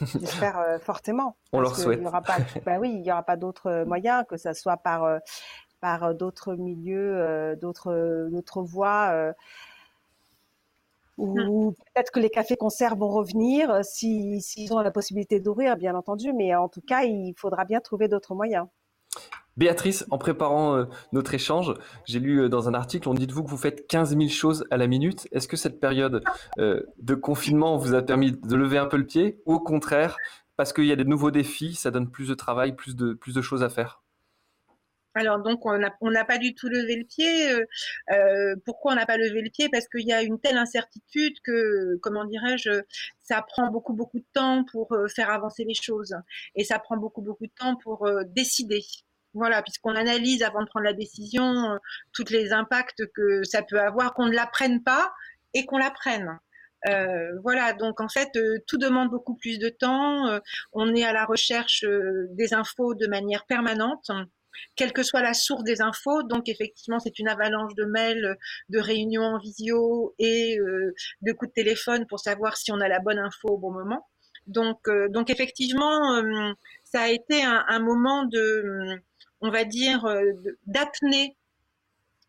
J'espère 0.00 0.78
fortement. 0.80 1.36
On 1.52 1.60
leur 1.60 1.76
souhaite. 1.76 1.98
Il 2.00 2.04
y 2.04 2.06
aura 2.06 2.22
pas, 2.22 2.38
bah 2.64 2.78
oui, 2.78 2.92
il 2.94 3.06
y 3.06 3.12
aura 3.12 3.22
pas 3.22 3.36
d'autres 3.36 3.84
moyens 3.86 4.24
que 4.28 4.36
ça 4.36 4.54
soit 4.54 4.78
par 4.78 5.20
par 5.80 6.14
d'autres 6.14 6.54
milieux, 6.54 7.56
d'autres 7.60 8.28
d'autres 8.30 8.62
voies. 8.62 9.34
Ou 11.18 11.72
peut-être 11.72 12.12
que 12.12 12.20
les 12.20 12.30
cafés-concerts 12.30 12.96
vont 12.96 13.08
revenir 13.08 13.84
s'ils 13.84 14.72
ont 14.72 14.78
la 14.80 14.92
possibilité 14.92 15.40
d'ouvrir, 15.40 15.76
bien 15.76 15.96
entendu, 15.96 16.32
mais 16.32 16.54
en 16.54 16.68
tout 16.68 16.80
cas, 16.80 17.02
il 17.02 17.34
faudra 17.36 17.64
bien 17.64 17.80
trouver 17.80 18.06
d'autres 18.06 18.34
moyens. 18.34 18.66
Béatrice, 19.58 20.06
en 20.10 20.18
préparant 20.18 20.76
euh, 20.76 20.84
notre 21.10 21.34
échange, 21.34 21.74
j'ai 22.04 22.20
lu 22.20 22.42
euh, 22.42 22.48
dans 22.48 22.68
un 22.68 22.74
article, 22.74 23.08
on 23.08 23.14
dit 23.14 23.26
de 23.26 23.32
vous 23.32 23.42
que 23.42 23.50
vous 23.50 23.56
faites 23.56 23.88
15 23.88 24.16
000 24.16 24.28
choses 24.28 24.64
à 24.70 24.76
la 24.76 24.86
minute. 24.86 25.26
Est-ce 25.32 25.48
que 25.48 25.56
cette 25.56 25.80
période 25.80 26.22
euh, 26.60 26.84
de 26.98 27.16
confinement 27.16 27.76
vous 27.76 27.92
a 27.94 28.02
permis 28.02 28.30
de 28.30 28.54
lever 28.54 28.78
un 28.78 28.86
peu 28.86 28.96
le 28.96 29.04
pied? 29.04 29.42
Au 29.46 29.58
contraire, 29.58 30.16
parce 30.56 30.72
qu'il 30.72 30.84
y 30.84 30.92
a 30.92 30.96
des 30.96 31.04
nouveaux 31.04 31.32
défis, 31.32 31.74
ça 31.74 31.90
donne 31.90 32.08
plus 32.08 32.28
de 32.28 32.34
travail, 32.34 32.76
plus 32.76 32.94
de, 32.94 33.14
plus 33.14 33.34
de 33.34 33.42
choses 33.42 33.64
à 33.64 33.68
faire? 33.68 34.00
Alors 35.14 35.40
donc 35.40 35.66
on 35.66 35.76
n'a 35.76 36.24
pas 36.24 36.38
du 36.38 36.54
tout 36.54 36.68
levé 36.68 36.94
le 36.94 37.04
pied. 37.04 37.50
pourquoi 38.64 38.92
on 38.92 38.94
n'a 38.94 39.06
pas 39.06 39.16
levé 39.16 39.42
le 39.42 39.50
pied? 39.50 39.68
Parce 39.68 39.88
qu'il 39.88 40.06
y 40.06 40.12
a 40.12 40.22
une 40.22 40.38
telle 40.38 40.56
incertitude 40.56 41.34
que, 41.42 41.96
comment 41.96 42.24
dirais-je, 42.24 42.82
ça 43.24 43.42
prend 43.42 43.72
beaucoup 43.72 43.94
beaucoup 43.94 44.20
de 44.20 44.26
temps 44.32 44.64
pour 44.70 44.96
faire 45.12 45.30
avancer 45.30 45.64
les 45.64 45.74
choses 45.74 46.14
et 46.54 46.62
ça 46.62 46.78
prend 46.78 46.96
beaucoup 46.96 47.22
beaucoup 47.22 47.46
de 47.46 47.52
temps 47.58 47.74
pour 47.74 48.08
décider. 48.28 48.84
Voilà, 49.34 49.62
puisqu'on 49.62 49.94
analyse 49.94 50.42
avant 50.42 50.62
de 50.62 50.66
prendre 50.66 50.84
la 50.84 50.94
décision 50.94 51.44
euh, 51.44 51.76
tous 52.12 52.30
les 52.30 52.52
impacts 52.52 53.04
que 53.14 53.42
ça 53.44 53.62
peut 53.62 53.80
avoir, 53.80 54.14
qu'on 54.14 54.26
ne 54.26 54.34
la 54.34 54.46
prenne 54.46 54.82
pas 54.82 55.12
et 55.54 55.66
qu'on 55.66 55.78
la 55.78 55.90
prenne. 55.90 56.38
Euh, 56.88 57.38
voilà, 57.42 57.72
donc 57.72 58.00
en 58.00 58.08
fait, 58.08 58.30
euh, 58.36 58.58
tout 58.66 58.78
demande 58.78 59.10
beaucoup 59.10 59.34
plus 59.34 59.58
de 59.58 59.68
temps. 59.68 60.40
on 60.72 60.94
est 60.94 61.04
à 61.04 61.12
la 61.12 61.24
recherche 61.24 61.84
des 62.30 62.54
infos 62.54 62.94
de 62.94 63.06
manière 63.06 63.44
permanente, 63.46 64.10
quelle 64.76 64.92
que 64.92 65.02
soit 65.02 65.22
la 65.22 65.34
source 65.34 65.64
des 65.64 65.82
infos. 65.82 66.22
Donc 66.22 66.48
effectivement, 66.48 66.98
c'est 66.98 67.18
une 67.18 67.28
avalanche 67.28 67.74
de 67.74 67.84
mails, 67.84 68.36
de 68.70 68.78
réunions 68.78 69.22
en 69.22 69.38
visio 69.38 70.14
et 70.18 70.58
de 71.22 71.32
coups 71.32 71.50
de 71.50 71.54
téléphone 71.54 72.06
pour 72.06 72.20
savoir 72.20 72.56
si 72.56 72.72
on 72.72 72.80
a 72.80 72.88
la 72.88 73.00
bonne 73.00 73.18
info 73.18 73.48
au 73.48 73.58
bon 73.58 73.72
moment. 73.72 74.08
Donc, 74.46 74.88
donc 75.10 75.30
effectivement, 75.30 76.22
ça 76.84 77.02
a 77.02 77.08
été 77.08 77.42
un 77.44 77.78
moment 77.80 78.24
de 78.24 79.00
on 79.40 79.50
va 79.50 79.64
dire, 79.64 80.04
euh, 80.04 80.32
d'apnée. 80.66 81.36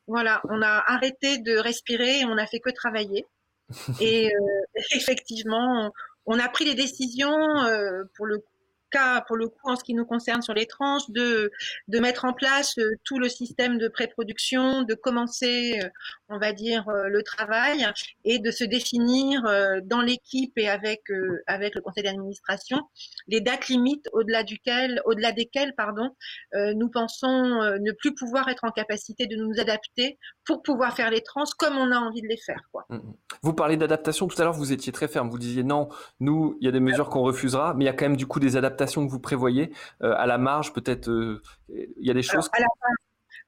Voilà, 0.07 0.41
on 0.49 0.61
a 0.61 0.83
arrêté 0.87 1.37
de 1.37 1.57
respirer 1.57 2.21
et 2.21 2.25
on 2.25 2.35
n'a 2.35 2.47
fait 2.47 2.59
que 2.59 2.71
travailler. 2.71 3.25
et 4.01 4.33
euh, 4.33 4.61
effectivement, 4.91 5.91
on, 6.25 6.39
a 6.39 6.49
pris 6.49 6.65
les 6.65 6.75
décisions 6.75 7.37
euh, 7.65 8.03
pour 8.15 8.25
le 8.25 8.43
cas, 8.91 9.21
pour 9.28 9.38
le 9.38 9.47
coup, 9.47 9.69
en 9.69 9.75
ce 9.75 9.84
qui 9.84 9.93
nous 9.93 10.06
concerne 10.06 10.41
sur 10.41 10.54
les 10.54 10.65
tranches, 10.65 11.10
de, 11.10 11.52
de 11.88 11.99
mettre 11.99 12.25
en 12.25 12.34
place 12.34 12.78
euh, 12.78 12.95
tout 13.04 13.19
le 13.19 13.30
système 13.30 13.78
de 13.78 13.88
pré-production, 13.88 14.84
de 14.84 14.93
commencer, 14.93 15.80
euh, 15.84 15.89
on 16.30 16.38
va 16.38 16.54
dire, 16.54 16.88
euh, 16.89 17.08
le 17.08 17.23
travail 17.23 17.88
et 18.25 18.39
de 18.39 18.52
se 18.52 18.63
définir 18.63 19.41
dans 19.84 20.02
l'équipe 20.02 20.54
et 20.58 20.69
avec, 20.69 21.02
avec 21.47 21.75
le 21.75 21.82
conseil 21.82 22.04
d'administration 22.04 22.80
les 23.28 23.41
dates 23.41 23.67
limites 23.67 24.08
au-delà 24.13 24.43
duquel, 24.43 25.02
au-delà 25.06 25.32
desquelles, 25.32 25.73
pardon, 25.75 26.15
nous 26.54 26.89
pensons 26.89 27.60
ne 27.80 27.91
plus 27.91 28.13
pouvoir 28.13 28.47
être 28.49 28.63
en 28.63 28.71
capacité 28.71 29.28
de 29.28 29.36
nous 29.36 29.60
adapter 29.60 30.17
pour 30.45 30.62
pouvoir 30.63 30.95
faire 30.95 31.12
les 31.12 31.21
trans 31.21 31.43
comme 31.58 31.78
on 31.78 31.91
a 31.91 31.97
envie 31.97 32.21
de 32.21 32.28
les 32.28 32.38
faire. 32.38 32.62
Quoi. 32.71 32.86
Mmh, 32.89 32.95
mmh. 32.95 33.13
Vous 33.43 33.54
parlez 33.54 33.78
d'adaptation 33.78 34.28
tout 34.28 34.39
à 34.41 34.45
l'heure, 34.45 34.54
vous 34.54 34.71
étiez 34.71 34.91
très 34.91 35.08
ferme. 35.08 35.30
Vous 35.30 35.39
disiez 35.39 35.63
non, 35.63 35.89
nous, 36.19 36.58
il 36.60 36.65
y 36.65 36.67
a 36.67 36.71
des 36.71 36.80
mesures 36.80 37.10
qu'on 37.10 37.21
refusera, 37.21 37.73
mais 37.73 37.86
il 37.86 37.88
y 37.88 37.89
a 37.89 37.93
quand 37.93 38.06
même 38.06 38.17
du 38.17 38.25
coup 38.28 38.39
des 38.39 38.58
adaptations 38.58 38.78
que 38.85 39.11
vous 39.11 39.19
prévoyez 39.19 39.71
euh, 40.03 40.13
à 40.17 40.25
la 40.25 40.37
marge 40.37 40.73
Peut-être 40.73 41.09
euh, 41.09 41.41
il 41.69 42.07
y 42.07 42.11
a 42.11 42.13
des 42.13 42.21
choses. 42.21 42.49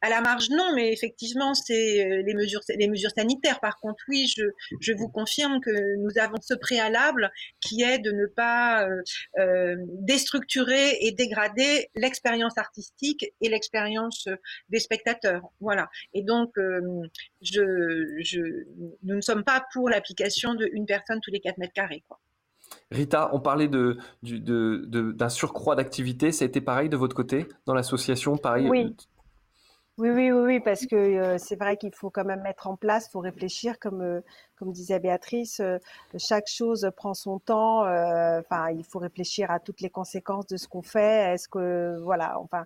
à, 0.04 0.10
la, 0.10 0.22
marge, 0.22 0.50
non, 0.50 0.74
mais 0.74 0.92
effectivement, 0.92 1.54
c'est 1.54 2.04
euh, 2.04 2.24
les 2.26 2.34
mesures, 2.34 2.62
les 2.70 2.88
mesures 2.88 3.12
sanitaires. 3.12 3.60
Par 3.60 3.80
contre, 3.80 4.04
oui, 4.08 4.28
je, 4.36 4.44
je, 4.80 4.94
vous 4.94 5.10
confirme 5.10 5.60
que 5.62 5.98
nous 5.98 6.18
avons 6.20 6.42
ce 6.42 6.56
préalable 6.56 7.32
qui 7.60 7.84
est 7.84 8.00
de 8.00 8.12
ne 8.12 8.26
pas 8.26 8.88
déstructurer 10.00 10.98
et 11.02 11.12
dégrader 11.12 11.90
l'expérience 11.96 12.58
artistique 12.58 13.32
et 13.42 13.50
l'expérience 13.50 14.28
des 14.70 14.80
spectateurs. 14.80 15.44
Voilà. 15.60 15.90
Et 16.14 16.24
donc, 16.24 16.54
je, 17.42 18.18
je, 18.22 18.40
nous 19.04 19.16
ne 19.16 19.22
sommes 19.22 19.44
pas 19.44 19.66
pour 19.72 19.90
l'application 19.90 20.56
d'une 20.56 20.86
personne 20.88 21.20
tous 21.22 21.32
les 21.32 21.42
4 21.42 21.58
mètres 21.60 21.74
carrés. 21.74 22.04
Quoi. 22.08 22.20
Rita, 22.92 23.30
on 23.34 23.40
parlait 23.40 23.68
d'un 23.68 23.96
de, 24.24 25.28
surcroît 25.30 25.76
d'activité. 25.76 26.32
Ça 26.32 26.46
a 26.46 26.48
été 26.48 26.62
pareil 26.62 26.90
de 26.90 26.98
votre 26.98 27.16
côté 27.16 27.48
dans 27.66 27.74
l'association, 27.74 28.38
pareil. 28.38 28.70
Oui. 28.70 28.96
Oui, 29.98 30.10
oui, 30.10 30.32
oui, 30.32 30.60
parce 30.60 30.86
que 30.88 30.96
euh, 30.96 31.38
c'est 31.38 31.56
vrai 31.58 31.78
qu'il 31.78 31.94
faut 31.94 32.10
quand 32.10 32.24
même 32.24 32.42
mettre 32.42 32.66
en 32.68 32.76
place, 32.76 33.08
il 33.08 33.12
faut 33.12 33.20
réfléchir, 33.20 33.78
comme, 33.78 34.02
euh, 34.02 34.22
comme 34.56 34.72
disait 34.72 35.00
Béatrice, 35.00 35.60
euh, 35.60 35.78
chaque 36.18 36.48
chose 36.48 36.90
prend 36.96 37.14
son 37.14 37.38
temps. 37.38 37.82
Enfin, 37.82 38.72
il 38.72 38.84
faut 38.84 39.00
réfléchir 39.00 39.52
à 39.52 39.60
toutes 39.60 39.82
les 39.82 39.90
conséquences 39.90 40.48
de 40.48 40.58
ce 40.58 40.68
qu'on 40.68 40.82
fait. 40.82 41.34
Est-ce 41.34 41.48
que, 41.48 42.00
voilà, 42.02 42.40
enfin, 42.40 42.66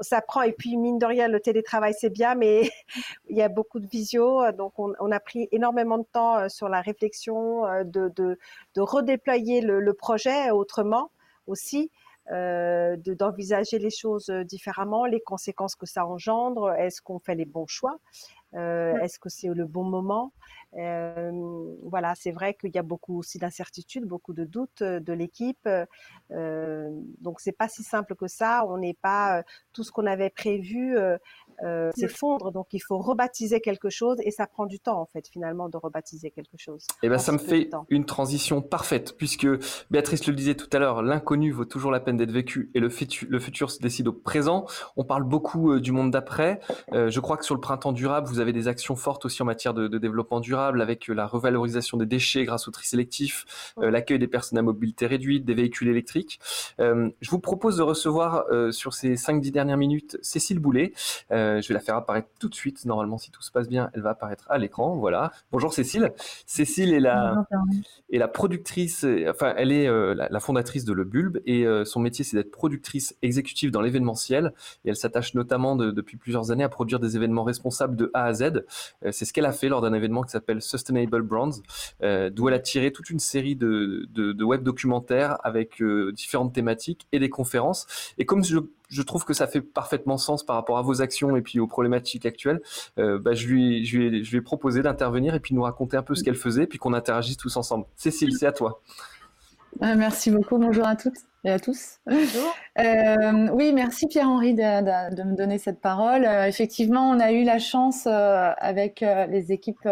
ça 0.00 0.20
prend. 0.20 0.42
Et 0.42 0.52
puis, 0.52 0.76
mine 0.76 0.98
de 0.98 1.06
rien, 1.06 1.28
le 1.28 1.40
télétravail, 1.40 1.94
c'est 1.98 2.10
bien, 2.10 2.34
mais 2.34 2.70
il 3.28 3.36
y 3.36 3.42
a 3.42 3.48
beaucoup 3.48 3.80
de 3.80 3.86
visio. 3.86 4.50
Donc, 4.52 4.74
on, 4.78 5.12
a 5.12 5.20
pris 5.20 5.48
énormément 5.52 5.98
de 5.98 6.06
temps 6.12 6.36
euh, 6.36 6.48
sur 6.48 6.68
la 6.68 6.80
réflexion, 6.80 7.66
euh, 7.66 7.84
de, 7.84 8.38
redéployer 8.76 9.60
le, 9.60 9.92
projet 9.92 10.50
autrement 10.50 11.10
aussi. 11.46 11.90
Euh, 12.30 12.96
d'envisager 12.98 13.78
les 13.78 13.88
choses 13.88 14.28
différemment, 14.44 15.06
les 15.06 15.20
conséquences 15.20 15.74
que 15.74 15.86
ça 15.86 16.04
engendre, 16.04 16.72
est-ce 16.72 17.00
qu'on 17.00 17.18
fait 17.18 17.34
les 17.34 17.46
bons 17.46 17.66
choix, 17.66 17.96
est-ce 18.54 19.18
que 19.18 19.28
c'est 19.28 19.48
le 19.48 19.66
bon 19.66 19.84
moment, 19.84 20.32
euh, 20.76 21.74
voilà, 21.82 22.14
c'est 22.14 22.30
vrai 22.30 22.54
qu'il 22.54 22.74
y 22.74 22.78
a 22.78 22.82
beaucoup 22.82 23.18
aussi 23.18 23.38
d'incertitudes, 23.38 24.04
beaucoup 24.04 24.34
de 24.34 24.44
doutes 24.44 24.82
euh, 24.82 25.00
de 25.00 25.12
l'équipe. 25.12 25.68
Euh, 26.30 26.90
donc 27.20 27.40
c'est 27.40 27.52
pas 27.52 27.68
si 27.68 27.82
simple 27.82 28.14
que 28.14 28.26
ça. 28.26 28.64
On 28.68 28.78
n'est 28.78 28.94
pas 28.94 29.42
tout 29.72 29.82
ce 29.82 29.90
qu'on 29.90 30.06
avait 30.06 30.30
prévu 30.30 30.96
euh, 31.62 31.90
s'effondre. 31.96 32.52
Donc 32.52 32.68
il 32.72 32.80
faut 32.80 32.98
rebaptiser 32.98 33.60
quelque 33.60 33.90
chose 33.90 34.18
et 34.22 34.30
ça 34.30 34.46
prend 34.46 34.66
du 34.66 34.80
temps 34.80 35.00
en 35.00 35.06
fait 35.06 35.26
finalement 35.28 35.68
de 35.68 35.76
rebaptiser 35.76 36.30
quelque 36.30 36.56
chose. 36.56 36.84
Et 37.02 37.06
eh 37.06 37.08
ben 37.08 37.18
ça 37.18 37.32
me 37.32 37.38
fait 37.38 37.70
une 37.88 38.04
transition 38.04 38.62
parfaite 38.62 39.16
puisque 39.16 39.46
Béatrice 39.90 40.26
le 40.26 40.34
disait 40.34 40.54
tout 40.54 40.68
à 40.72 40.78
l'heure, 40.78 41.02
l'inconnu 41.02 41.50
vaut 41.50 41.64
toujours 41.64 41.90
la 41.90 42.00
peine 42.00 42.16
d'être 42.16 42.30
vécu 42.30 42.70
et 42.74 42.80
le 42.80 42.88
futur, 42.88 43.28
le 43.30 43.38
futur 43.38 43.70
se 43.70 43.80
décide 43.80 44.08
au 44.08 44.12
présent. 44.12 44.66
On 44.96 45.04
parle 45.04 45.24
beaucoup 45.24 45.72
euh, 45.72 45.80
du 45.80 45.92
monde 45.92 46.10
d'après. 46.10 46.60
Euh, 46.92 47.10
je 47.10 47.20
crois 47.20 47.36
que 47.36 47.44
sur 47.44 47.54
le 47.54 47.60
printemps 47.60 47.92
durable, 47.92 48.28
vous 48.28 48.40
avez 48.40 48.52
des 48.52 48.68
actions 48.68 48.96
fortes 48.96 49.24
aussi 49.24 49.42
en 49.42 49.46
matière 49.46 49.74
de, 49.74 49.88
de 49.88 49.98
développement 49.98 50.40
durable 50.40 50.80
avec 50.80 51.08
la 51.08 51.26
revalorisation 51.26 51.96
des 51.96 52.06
déchets 52.06 52.44
grâce 52.44 52.68
au 52.68 52.70
tri 52.70 52.86
sélectif, 52.86 53.72
l'accueil 53.76 54.18
des 54.18 54.28
personnes 54.28 54.58
à 54.58 54.62
mobilité 54.62 55.06
réduite, 55.06 55.44
des 55.44 55.54
véhicules 55.54 55.88
électriques. 55.88 56.40
je 56.78 57.30
vous 57.30 57.38
propose 57.40 57.76
de 57.76 57.82
recevoir 57.82 58.44
sur 58.70 58.94
ces 58.94 59.14
5-10 59.14 59.50
dernières 59.50 59.76
minutes 59.76 60.18
Cécile 60.22 60.58
Boulet. 60.58 60.92
Euh, 61.30 61.47
je 61.60 61.68
vais 61.68 61.74
la 61.74 61.80
faire 61.80 61.96
apparaître 61.96 62.28
tout 62.38 62.48
de 62.48 62.54
suite. 62.54 62.84
Normalement, 62.84 63.18
si 63.18 63.30
tout 63.30 63.42
se 63.42 63.50
passe 63.50 63.68
bien, 63.68 63.90
elle 63.94 64.02
va 64.02 64.10
apparaître 64.10 64.46
à 64.48 64.58
l'écran. 64.58 64.96
Voilà. 64.96 65.32
Bonjour 65.52 65.72
Cécile. 65.72 66.12
Cécile 66.46 66.94
est 66.94 67.00
la, 67.00 67.44
est 68.12 68.18
la 68.18 68.28
productrice, 68.28 69.06
enfin, 69.28 69.54
elle 69.56 69.72
est 69.72 69.88
euh, 69.88 70.14
la, 70.14 70.40
fondatrice 70.40 70.84
de 70.84 70.92
Le 70.92 71.04
Bulbe 71.04 71.38
et 71.46 71.66
euh, 71.66 71.84
son 71.84 72.00
métier, 72.00 72.24
c'est 72.24 72.36
d'être 72.36 72.50
productrice 72.50 73.16
exécutive 73.22 73.70
dans 73.70 73.80
l'événementiel. 73.80 74.52
Et 74.84 74.90
elle 74.90 74.96
s'attache 74.96 75.34
notamment 75.34 75.76
depuis 75.76 76.16
plusieurs 76.16 76.50
années 76.50 76.64
à 76.64 76.68
produire 76.68 77.00
des 77.00 77.16
événements 77.16 77.44
responsables 77.44 77.96
de 77.96 78.10
A 78.14 78.24
à 78.24 78.32
Z. 78.32 78.64
c'est 79.10 79.24
ce 79.24 79.32
qu'elle 79.32 79.46
a 79.46 79.52
fait 79.52 79.68
lors 79.68 79.80
d'un 79.80 79.92
événement 79.92 80.22
qui 80.22 80.30
s'appelle 80.30 80.62
Sustainable 80.62 81.22
Brands, 81.22 81.50
d'où 82.00 82.48
elle 82.48 82.54
a 82.54 82.58
tiré 82.58 82.92
toute 82.92 83.10
une 83.10 83.18
série 83.18 83.56
de, 83.56 84.06
de, 84.10 84.32
de 84.32 84.44
web 84.44 84.62
documentaires 84.62 85.38
avec 85.44 85.82
différentes 86.12 86.54
thématiques 86.54 87.06
et 87.12 87.18
des 87.18 87.30
conférences. 87.30 87.86
Et 88.18 88.24
comme 88.24 88.44
je 88.44 88.58
je 88.88 89.02
trouve 89.02 89.24
que 89.24 89.34
ça 89.34 89.46
fait 89.46 89.60
parfaitement 89.60 90.16
sens 90.16 90.44
par 90.44 90.56
rapport 90.56 90.78
à 90.78 90.82
vos 90.82 91.02
actions 91.02 91.36
et 91.36 91.42
puis 91.42 91.60
aux 91.60 91.66
problématiques 91.66 92.26
actuelles. 92.26 92.60
Euh, 92.98 93.18
bah, 93.18 93.34
je, 93.34 93.46
lui, 93.46 93.84
je, 93.84 93.98
lui, 93.98 94.24
je 94.24 94.30
lui 94.30 94.38
ai 94.38 94.42
proposé 94.42 94.82
d'intervenir 94.82 95.34
et 95.34 95.40
puis 95.40 95.54
nous 95.54 95.62
raconter 95.62 95.96
un 95.96 96.02
peu 96.02 96.14
ce 96.14 96.24
qu'elle 96.24 96.36
faisait, 96.36 96.66
puis 96.66 96.78
qu'on 96.78 96.94
interagisse 96.94 97.36
tous 97.36 97.56
ensemble. 97.56 97.84
Cécile, 97.96 98.32
c'est 98.32 98.46
à 98.46 98.52
toi. 98.52 98.80
Euh, 99.82 99.94
merci 99.96 100.30
beaucoup. 100.30 100.58
Bonjour 100.58 100.86
à 100.86 100.96
toutes. 100.96 101.18
et 101.44 101.50
à 101.50 101.58
tous. 101.58 101.98
Euh, 102.78 103.48
oui, 103.54 103.72
merci 103.72 104.06
Pierre-Henri 104.06 104.54
de, 104.54 105.16
de, 105.16 105.22
me 105.24 105.34
donner 105.34 105.58
cette 105.58 105.80
parole. 105.80 106.24
Euh, 106.24 106.46
effectivement, 106.46 107.10
on 107.10 107.18
a 107.18 107.32
eu 107.32 107.42
la 107.42 107.58
chance 107.58 108.06
euh, 108.06 108.52
avec 108.56 109.02
euh, 109.02 109.26
les 109.26 109.50
équipes 109.50 109.88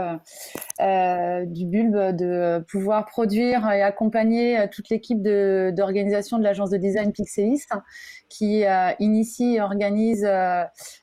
du 0.78 1.66
Bulbe 1.66 2.14
de 2.14 2.64
pouvoir 2.70 3.04
produire 3.06 3.68
et 3.72 3.82
accompagner 3.82 4.68
toute 4.70 4.88
l'équipe 4.88 5.20
d'organisation 5.20 6.38
de, 6.38 6.44
l'agence 6.44 6.70
de 6.70 6.76
design 6.76 7.10
Pixelist 7.10 7.72
qui 8.28 8.64
initie 8.98 9.56
et 9.56 9.60
organise 9.60 10.28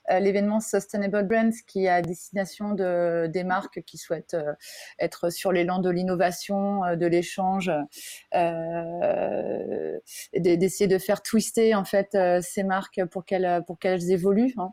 l'événement 0.09 0.59
Sustainable 0.59 1.27
Brands 1.27 1.49
qui 1.67 1.85
est 1.85 1.89
à 1.89 2.01
destination 2.01 2.73
de, 2.73 3.27
des 3.27 3.43
marques 3.43 3.81
qui 3.83 3.97
souhaitent 3.97 4.37
être 4.99 5.29
sur 5.29 5.51
l'élan 5.51 5.79
de 5.79 5.89
l'innovation, 5.89 6.81
de 6.95 7.05
l'échange, 7.05 7.71
d'essayer 10.35 10.87
de 10.87 10.97
faire 10.97 11.21
twister 11.21 11.75
en 11.75 11.85
fait 11.85 12.15
euh, 12.15 12.39
ces 12.41 12.63
marques 12.63 13.03
pour 13.05 13.25
qu'elles 13.25 13.63
pour 13.65 13.79
qu'elles 13.79 14.11
évoluent. 14.11 14.53
Hein. 14.57 14.71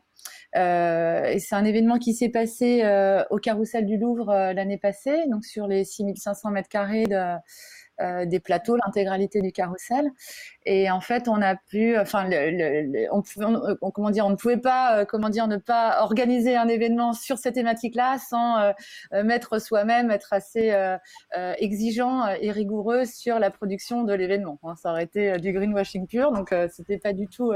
Euh, 0.55 1.25
et 1.25 1.39
c'est 1.39 1.55
un 1.55 1.65
événement 1.65 1.97
qui 1.97 2.13
s'est 2.13 2.29
passé 2.29 2.81
euh, 2.83 3.23
au 3.29 3.37
Carrousel 3.37 3.85
du 3.85 3.97
Louvre 3.97 4.27
l'année 4.53 4.77
passée, 4.77 5.25
donc 5.27 5.45
sur 5.45 5.67
les 5.67 5.83
6500 5.83 6.51
mètres 6.51 6.69
carrés 6.69 7.05
de, 7.05 8.25
des 8.25 8.39
plateaux, 8.39 8.75
l'intégralité 8.75 9.41
du 9.41 9.51
carrousel. 9.51 10.09
Et 10.65 10.91
en 10.91 11.01
fait, 11.01 11.27
on 11.27 11.41
a 11.41 11.55
pu, 11.55 11.97
enfin, 11.97 12.25
le, 12.27 13.07
on, 13.11 13.23
pouvait, 13.23 13.47
comment 13.93 14.11
dire, 14.11 14.27
on 14.27 14.29
ne 14.29 14.35
pouvait 14.35 14.57
pas, 14.57 14.99
euh, 14.99 15.05
comment 15.05 15.29
dire, 15.29 15.47
ne 15.47 15.57
pas 15.57 16.03
organiser 16.03 16.55
un 16.55 16.67
événement 16.67 17.13
sur 17.13 17.39
cette 17.39 17.55
thématique-là 17.55 18.17
sans 18.19 18.59
euh, 18.59 18.71
euh, 19.13 19.23
mettre 19.23 19.59
soi-même, 19.59 20.11
être 20.11 20.33
assez 20.33 20.71
exigeant 21.57 22.27
et 22.27 22.51
rigoureux 22.51 23.05
sur 23.05 23.39
la 23.39 23.49
production 23.49 24.03
de 24.03 24.13
l'événement. 24.13 24.59
Ça 24.75 24.91
aurait 24.91 25.03
été 25.03 25.37
du 25.39 25.51
greenwashing 25.51 26.07
pur, 26.07 26.31
donc 26.31 26.53
c'était 26.71 26.97
pas 26.97 27.13
du 27.13 27.27
tout 27.27 27.53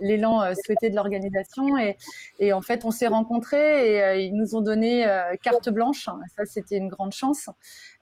l'élan 0.00 0.54
souhaité 0.64 0.90
de 0.90 0.96
l'organisation. 0.96 1.76
Et, 1.78 1.96
et, 2.38 2.52
en 2.52 2.62
fait, 2.62 2.84
on 2.84 2.90
s'est 2.90 3.06
rencontrés 3.06 4.16
et 4.16 4.24
ils 4.24 4.34
nous 4.34 4.54
ont 4.54 4.60
donné 4.60 5.06
carte 5.42 5.68
blanche. 5.68 6.08
Ça, 6.36 6.44
c'était 6.46 6.76
une 6.76 6.88
grande 6.88 7.12
chance 7.12 7.50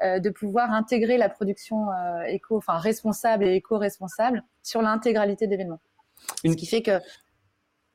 de 0.02 0.30
pouvoir 0.30 0.72
intégrer 0.72 1.16
la 1.16 1.28
production 1.28 1.88
éco, 2.26 2.56
enfin 2.56 2.78
responsable 2.78 3.44
et 3.44 3.54
éco-responsable 3.54 4.43
sur 4.62 4.82
l'intégralité 4.82 5.46
d'événements. 5.46 5.80
Ce 6.44 6.52
qui 6.52 6.66
fait 6.66 6.82
que 6.82 7.00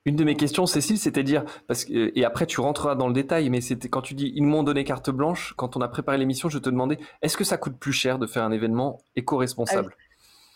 une 0.05 0.15
de 0.15 0.23
mes 0.23 0.35
questions, 0.35 0.65
Cécile, 0.65 0.97
c'était 0.97 1.23
dire, 1.23 1.43
parce 1.67 1.85
que, 1.85 2.11
et 2.17 2.23
après 2.23 2.45
tu 2.45 2.61
rentreras 2.61 2.95
dans 2.95 3.07
le 3.07 3.13
détail, 3.13 3.49
mais 3.49 3.61
c'était 3.61 3.89
quand 3.89 4.01
tu 4.01 4.13
dis 4.13 4.31
ils 4.33 4.43
m'ont 4.43 4.63
donné 4.63 4.83
carte 4.83 5.09
blanche, 5.09 5.53
quand 5.57 5.75
on 5.75 5.81
a 5.81 5.87
préparé 5.87 6.17
l'émission, 6.17 6.49
je 6.49 6.57
te 6.57 6.69
demandais, 6.69 6.97
est-ce 7.21 7.35
que 7.35 7.43
ça 7.43 7.57
coûte 7.57 7.77
plus 7.77 7.91
cher 7.91 8.17
de 8.17 8.25
faire 8.25 8.43
un 8.43 8.51
événement 8.51 9.01
éco-responsable? 9.15 9.93
Ah 9.95 10.03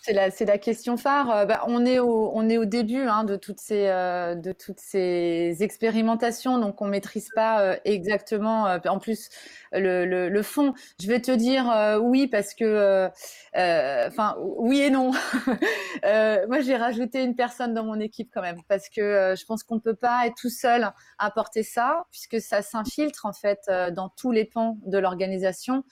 c'est 0.04 0.14
la, 0.14 0.28
la, 0.28 0.58
question 0.58 0.98
phare. 0.98 1.32
Euh, 1.32 1.46
bah, 1.46 1.64
on, 1.68 1.86
est 1.86 2.00
au, 2.00 2.32
on 2.34 2.50
est 2.50 2.58
au 2.58 2.66
début 2.66 3.04
hein, 3.04 3.24
de, 3.24 3.38
toutes 3.38 3.60
ces, 3.60 3.88
euh, 3.88 4.36
de 4.36 4.52
toutes 4.52 4.80
ces 4.80 5.56
expérimentations, 5.62 6.58
donc 6.58 6.82
on 6.82 6.88
maîtrise 6.88 7.30
pas 7.34 7.62
euh, 7.62 7.76
exactement. 7.86 8.66
en 8.86 9.00
plus, 9.00 9.30
le, 9.72 10.06
le, 10.06 10.28
le, 10.28 10.44
fond, 10.44 10.74
je 11.02 11.08
vais 11.08 11.22
te 11.22 11.32
dire 11.32 12.00
oui 12.02 12.28
parce 12.28 12.54
que, 12.54 13.10
enfin, 13.56 14.36
oui 14.39 14.82
et 14.82 14.89
non. 14.89 15.12
moi, 16.47 16.60
j'ai 16.62 16.76
rajouté 16.76 17.24
une 17.24 17.36
personne 17.36 17.74
dans 17.74 17.84
mon 17.84 17.99
équipe 17.99 18.30
quand 18.34 18.41
même 18.41 18.62
parce 18.68 18.89
que 18.89 19.36
je 19.38 19.45
pense 19.45 19.64
qu'on 19.64 19.76
ne 19.76 19.80
peut 19.80 19.95
pas 19.95 20.28
être 20.28 20.36
tout 20.36 20.49
seul 20.49 20.91
à 21.20 21.32
porter 21.32 21.64
ça, 21.64 22.06
puisque 22.12 22.41
ça 22.41 22.62
s'infiltre 22.62 23.26
en 23.26 23.34
fait 23.34 23.70
dans 23.93 24.10
tous 24.10 24.32
les 24.32 24.45
pans 24.45 24.78
de 24.86 24.97
l'organisation. 24.97 25.84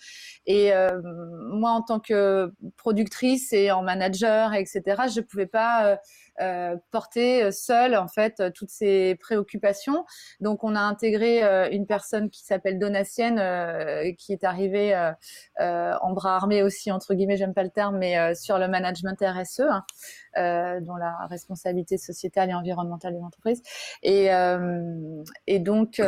Et 0.46 0.72
moi, 1.52 1.72
en 1.72 1.82
tant 1.82 2.00
que 2.00 2.52
productrice 2.78 3.54
et 3.54 3.72
en 3.72 3.84
manager, 3.84 4.54
etc., 4.54 4.82
je 5.14 5.20
ne 5.20 5.26
pouvais 5.26 5.48
pas 5.48 6.00
euh, 6.42 6.62
euh, 6.62 6.78
porter 6.92 7.52
seule 7.52 7.96
en 7.96 8.08
fait 8.08 8.44
toutes 8.54 8.70
ces 8.70 9.16
préoccupations. 9.16 10.06
Donc, 10.40 10.64
on 10.64 10.76
a 10.76 10.80
intégré 10.80 11.44
euh, 11.44 11.70
une 11.72 11.88
personne 11.88 12.30
qui 12.30 12.44
s'appelle 12.44 12.80
Donatienne, 12.80 13.38
qui 14.18 14.34
est 14.34 14.44
arrivée 14.44 14.96
en 15.60 16.12
bras 16.14 16.36
armés 16.36 16.64
aussi 16.64 16.92
entre 16.92 17.14
guillemets, 17.14 17.38
j'aime 17.38 17.54
pas 17.54 17.64
le 17.64 17.70
terme, 17.70 17.98
mais 17.98 18.36
sur 18.36 18.58
le 18.58 18.68
management 18.68 19.18
RSE, 19.22 19.62
hein, 19.62 20.80
dont 20.82 20.96
la 20.96 21.26
responsabilité 21.28 21.98
sociétale 21.98 22.50
et 22.50 22.54
environnementale 22.54 23.14
des 23.14 23.22
entreprises. 23.22 23.62
Et, 24.04 24.30
et 25.48 25.60
donc, 25.60 26.02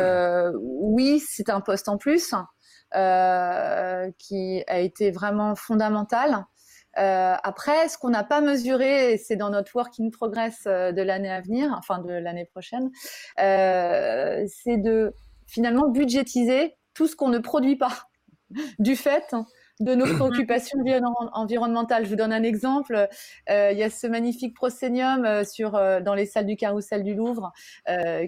oui, 0.62 1.20
c'est 1.20 1.50
un 1.50 1.60
poste 1.60 1.88
en 1.88 1.96
plus. 1.98 2.34
Euh, 2.96 4.12
qui 4.18 4.62
a 4.68 4.78
été 4.78 5.10
vraiment 5.10 5.56
fondamental. 5.56 6.46
Euh, 6.98 7.34
après, 7.42 7.88
ce 7.88 7.98
qu'on 7.98 8.10
n'a 8.10 8.24
pas 8.24 8.40
mesuré, 8.40 9.18
c'est 9.18 9.36
dans 9.36 9.50
notre 9.50 9.74
work 9.74 9.94
in 10.00 10.10
progress 10.10 10.64
euh, 10.66 10.92
de 10.92 11.02
l'année 11.02 11.30
à 11.30 11.40
venir, 11.40 11.74
enfin 11.78 11.98
de 11.98 12.12
l'année 12.12 12.46
prochaine, 12.46 12.90
c'est 13.36 14.78
de 14.78 15.12
finalement 15.46 15.88
budgétiser 15.88 16.76
tout 16.94 17.06
ce 17.06 17.16
qu'on 17.16 17.28
ne 17.28 17.38
produit 17.38 17.76
pas. 17.76 18.08
Du 18.78 18.94
fait 18.94 19.34
de 19.80 19.94
nos 19.94 20.06
préoccupations 20.14 20.78
environnementales. 21.32 22.04
Je 22.04 22.10
vous 22.10 22.16
donne 22.16 22.32
un 22.32 22.42
exemple. 22.42 23.08
Euh, 23.50 23.72
il 23.72 23.78
y 23.78 23.82
a 23.82 23.90
ce 23.90 24.06
magnifique 24.06 24.54
proscénium 24.54 25.24
euh, 25.24 25.44
sur 25.44 25.74
euh, 25.74 26.00
dans 26.00 26.14
les 26.14 26.26
salles 26.26 26.46
du 26.46 26.56
Carrousel 26.56 27.02
du 27.02 27.14
Louvre 27.14 27.52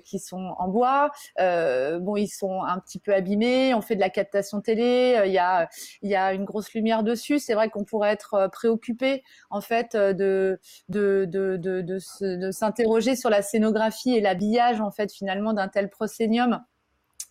qui 0.05 0.19
sont 0.19 0.55
en 0.59 0.69
bois. 0.69 1.11
bon, 1.39 2.17
ils 2.17 2.29
sont 2.29 2.63
un 2.63 2.79
petit 2.79 2.99
peu 2.99 3.15
abîmés. 3.15 3.75
On 3.75 3.81
fait 3.81 3.95
de 3.95 4.01
la 4.01 4.11
captation 4.11 4.61
télé. 4.61 5.21
Il 5.27 5.33
y 5.33 5.39
a 5.39 5.69
il 6.03 6.11
y 6.11 6.17
a 6.17 6.33
une 6.33 6.45
grosse 6.45 6.73
lumière 6.73 7.03
dessus. 7.03 7.39
C'est 7.39 7.55
vrai 7.55 7.69
qu'on 7.71 7.85
pourrait 7.85 8.11
être 8.11 8.49
préoccupé 8.53 9.23
en 9.51 9.61
fait 9.61 9.97
de 9.97 10.59
de 10.89 11.27
de 11.27 11.57
de, 11.57 11.81
de, 11.81 12.51
s'interroger 12.51 13.17
sur 13.17 13.31
la 13.31 13.43
scénographie 13.43 14.15
et 14.15 14.21
l'habillage 14.21 14.81
en 14.81 14.91
fait 14.91 15.13
finalement 15.13 15.53
d'un 15.53 15.69
tel 15.69 15.89
proscénium 15.89 16.61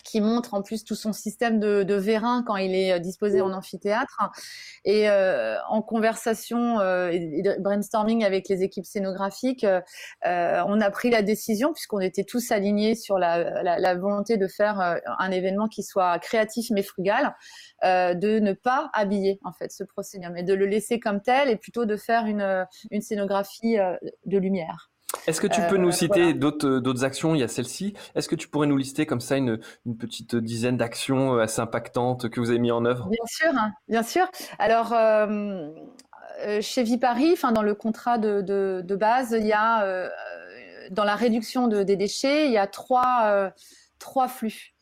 qui 0.05 0.21
montre 0.21 0.53
en 0.53 0.61
plus 0.61 0.85
tout 0.85 0.95
son 0.95 1.11
système 1.11 1.59
de, 1.59 1.83
de 1.83 1.95
vérin 1.95 2.43
quand 2.45 2.55
il 2.55 2.73
est 2.73 2.93
euh, 2.93 2.99
disposé 2.99 3.41
en 3.41 3.51
amphithéâtre. 3.51 4.29
Et 4.85 5.09
euh, 5.09 5.57
en 5.67 5.81
conversation 5.81 6.79
euh, 6.79 7.09
et 7.11 7.43
brainstorming 7.59 8.23
avec 8.23 8.47
les 8.47 8.63
équipes 8.63 8.85
scénographiques, 8.85 9.65
euh, 9.65 10.63
on 10.67 10.79
a 10.79 10.91
pris 10.91 11.09
la 11.09 11.23
décision, 11.23 11.73
puisqu'on 11.73 11.99
était 11.99 12.23
tous 12.23 12.51
alignés 12.51 12.95
sur 12.95 13.17
la, 13.17 13.63
la, 13.63 13.79
la, 13.79 13.95
volonté 13.95 14.37
de 14.37 14.47
faire 14.47 14.99
un 15.17 15.31
événement 15.31 15.67
qui 15.67 15.81
soit 15.81 16.19
créatif 16.19 16.69
mais 16.69 16.83
frugal, 16.83 17.35
de 17.83 18.39
ne 18.39 18.53
pas 18.53 18.91
habiller 18.93 19.39
en 19.43 19.53
fait 19.53 19.71
ce 19.71 19.83
procédé, 19.83 20.27
mais 20.31 20.43
de 20.43 20.53
le 20.53 20.65
laisser 20.65 20.99
comme 20.99 21.21
tel 21.21 21.49
et 21.49 21.55
plutôt 21.55 21.85
de 21.85 21.95
faire 21.95 22.25
une, 22.25 22.67
une 22.91 23.01
scénographie 23.01 23.77
de 24.25 24.37
lumière. 24.37 24.91
Est-ce 25.27 25.41
que 25.41 25.47
tu 25.47 25.61
peux 25.69 25.77
nous 25.77 25.89
euh, 25.89 25.91
citer 25.91 26.33
d'autres 26.33 26.79
d'autres 26.79 27.03
actions? 27.03 27.35
Il 27.35 27.39
y 27.39 27.43
a 27.43 27.47
celle-ci. 27.47 27.93
Est-ce 28.15 28.29
que 28.29 28.35
tu 28.35 28.47
pourrais 28.47 28.67
nous 28.67 28.77
lister 28.77 29.05
comme 29.05 29.21
ça 29.21 29.37
une, 29.37 29.59
une 29.85 29.97
petite 29.97 30.35
dizaine 30.35 30.77
d'actions 30.77 31.35
euh, 31.35 31.41
assez 31.41 31.61
impactantes 31.61 32.29
que 32.29 32.39
vous 32.39 32.49
avez 32.49 32.59
mis 32.59 32.71
en 32.71 32.85
œuvre? 32.85 33.07
Bien 33.09 33.25
sûr, 33.25 33.49
hein, 33.57 33.73
bien 33.87 34.03
sûr. 34.03 34.27
Alors 34.59 34.93
euh, 34.93 35.71
chez 36.61 36.83
Vipari, 36.83 37.33
enfin 37.33 37.51
dans 37.51 37.63
le 37.63 37.75
contrat 37.75 38.17
de, 38.17 38.41
de, 38.41 38.81
de, 38.83 38.95
base, 38.95 39.35
il 39.39 39.45
y 39.45 39.53
a 39.53 40.09
dans 40.91 41.03
la 41.03 41.15
réduction 41.15 41.67
de, 41.67 41.83
des 41.83 41.95
déchets, 41.95 42.45
il 42.47 42.51
y 42.51 42.57
a 42.57 42.67
trois 42.67 43.51
trois 43.99 44.27
flux. 44.27 44.73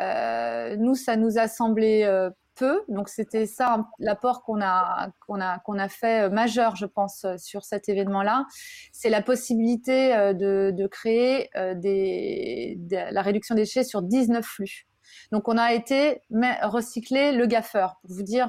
nous, 0.00 0.94
ça 0.94 1.16
nous 1.16 1.38
a 1.38 1.48
semblé 1.48 2.30
peu. 2.54 2.82
Donc 2.88 3.08
c'était 3.08 3.46
ça 3.46 3.86
l'apport 3.98 4.42
qu'on 4.42 4.60
a 4.62 5.10
qu'on 5.26 5.40
a 5.40 5.58
qu'on 5.60 5.78
a 5.78 5.88
fait 5.88 6.26
euh, 6.26 6.30
majeur, 6.30 6.76
je 6.76 6.86
pense, 6.86 7.24
euh, 7.24 7.36
sur 7.38 7.64
cet 7.64 7.88
événement-là. 7.88 8.46
C'est 8.92 9.10
la 9.10 9.22
possibilité 9.22 10.14
euh, 10.14 10.32
de, 10.32 10.72
de 10.74 10.86
créer 10.86 11.50
des, 11.76 12.78
la 12.90 13.22
réduction 13.22 13.54
des 13.54 13.62
déchets 13.62 13.84
sur 13.84 14.02
19 14.02 14.44
flux. 14.44 14.86
Donc 15.30 15.48
on 15.48 15.58
a 15.58 15.74
été 15.74 16.22
recycler 16.62 17.32
le 17.32 17.46
gaffeur 17.46 17.98
pour 18.00 18.12
vous 18.12 18.22
dire 18.22 18.48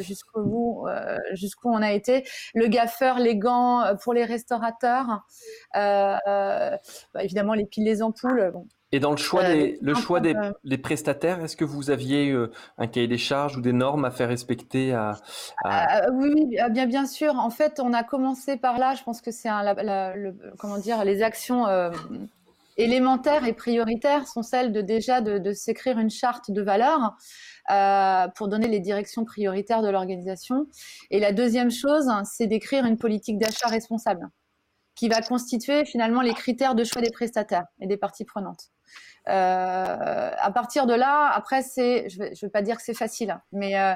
jusqu'où 0.00 1.70
on 1.70 1.82
a 1.82 1.92
été 1.92 2.24
le 2.54 2.68
gaffeur, 2.68 3.18
les 3.18 3.36
gants 3.36 3.96
pour 4.02 4.12
les 4.12 4.24
restaurateurs, 4.24 5.26
bah, 5.72 6.70
évidemment 7.20 7.54
les 7.54 7.66
piles, 7.66 7.84
les 7.84 8.02
ampoules. 8.02 8.52
Et 8.92 9.00
dans 9.00 9.10
le 9.10 9.16
choix 9.16 9.42
euh, 9.42 9.54
des, 9.54 9.78
le 9.80 9.94
choix 9.94 10.20
des, 10.20 10.34
des 10.64 10.78
prestataires, 10.78 11.42
est-ce 11.42 11.56
que 11.56 11.64
vous 11.64 11.90
aviez 11.90 12.30
euh, 12.30 12.50
un 12.78 12.86
cahier 12.86 13.08
des 13.08 13.18
charges 13.18 13.56
ou 13.56 13.60
des 13.60 13.72
normes 13.72 14.04
à 14.04 14.10
faire 14.10 14.28
respecter 14.28 14.92
à, 14.92 15.16
à... 15.64 16.06
Euh, 16.06 16.10
oui, 16.12 16.56
ah, 16.60 16.68
bien, 16.68 16.86
bien 16.86 17.06
sûr. 17.06 17.34
En 17.36 17.50
fait, 17.50 17.80
on 17.80 17.92
a 17.92 18.04
commencé 18.04 18.56
par 18.56 18.78
là. 18.78 18.94
Je 18.94 19.02
pense 19.02 19.20
que 19.20 19.30
c'est 19.30 19.48
le, 19.48 20.32
comment 20.58 20.78
dire, 20.78 21.04
les 21.04 21.22
actions 21.22 21.66
élémentaires 22.76 23.46
et 23.46 23.52
prioritaires 23.52 24.26
sont 24.26 24.42
celles 24.42 24.72
de 24.72 24.80
déjà 24.80 25.20
de, 25.20 25.38
de 25.38 25.52
s'écrire 25.52 25.98
une 25.98 26.10
charte 26.10 26.50
de 26.50 26.62
valeurs. 26.62 27.16
Euh, 27.70 28.26
pour 28.34 28.48
donner 28.48 28.66
les 28.66 28.80
directions 28.80 29.24
prioritaires 29.24 29.82
de 29.82 29.88
l'organisation. 29.88 30.66
Et 31.12 31.20
la 31.20 31.32
deuxième 31.32 31.70
chose, 31.70 32.10
c'est 32.24 32.48
d'écrire 32.48 32.84
une 32.84 32.98
politique 32.98 33.38
d'achat 33.38 33.68
responsable 33.68 34.28
qui 34.94 35.08
va 35.08 35.22
constituer 35.22 35.84
finalement 35.84 36.20
les 36.20 36.34
critères 36.34 36.74
de 36.74 36.84
choix 36.84 37.02
des 37.02 37.10
prestataires 37.10 37.66
et 37.80 37.86
des 37.86 37.96
parties 37.96 38.24
prenantes. 38.24 38.70
Euh, 39.28 40.30
à 40.36 40.50
partir 40.50 40.86
de 40.86 40.94
là, 40.94 41.30
après, 41.32 41.62
c'est, 41.62 42.08
je 42.08 42.22
ne 42.22 42.28
vais, 42.28 42.48
pas 42.48 42.62
dire 42.62 42.76
que 42.76 42.82
c'est 42.82 42.94
facile, 42.94 43.30
hein, 43.30 43.42
mais 43.52 43.78
euh, 43.78 43.94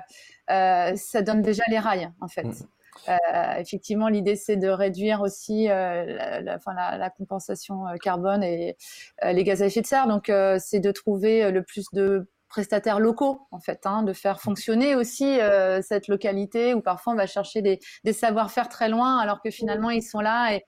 euh, 0.51 0.93
ça 0.97 1.23
donne 1.23 1.43
déjà 1.43 1.65
les 1.69 1.79
rails, 1.79 2.11
en 2.21 2.29
fait. 2.29 2.45
Mm. 2.45 3.19
effectivement, 3.59 4.09
l'idée 4.09 4.37
c'est 4.37 4.57
de 4.57 4.69
réduire 4.69 5.21
aussi 5.21 5.67
la, 5.67 6.41
la, 6.41 6.59
la, 6.97 7.11
compensation 7.11 7.85
carbone 8.01 8.43
et 8.43 8.77
les 9.23 9.45
gaz 9.45 9.63
à 9.63 9.67
effet 9.67 9.83
de 9.83 9.87
serre. 9.87 10.07
Donc, 10.07 10.33
c'est 10.59 10.81
de 10.81 10.91
trouver 10.93 11.51
le 11.51 11.63
plus 11.63 11.87
de 11.93 12.27
prestataires 12.49 13.01
locaux 13.01 13.47
en 13.51 13.61
fait, 13.61 13.87
hein, 13.87 14.03
de 14.03 14.13
faire 14.13 14.41
fonctionner 14.41 14.95
aussi 14.95 15.39
cette 15.83 16.09
localité 16.09 16.75
où 16.75 16.81
parfois 16.81 17.13
on 17.13 17.17
va 17.17 17.27
chercher 17.27 17.63
des, 17.63 17.79
des 18.05 18.13
savoir-faire 18.13 18.69
très 18.69 18.89
loin 18.89 19.19
alors 19.19 19.41
que 19.43 19.51
finalement 19.51 19.91
ils 19.91 20.03
sont 20.03 20.21
là 20.21 20.55
et, 20.55 20.65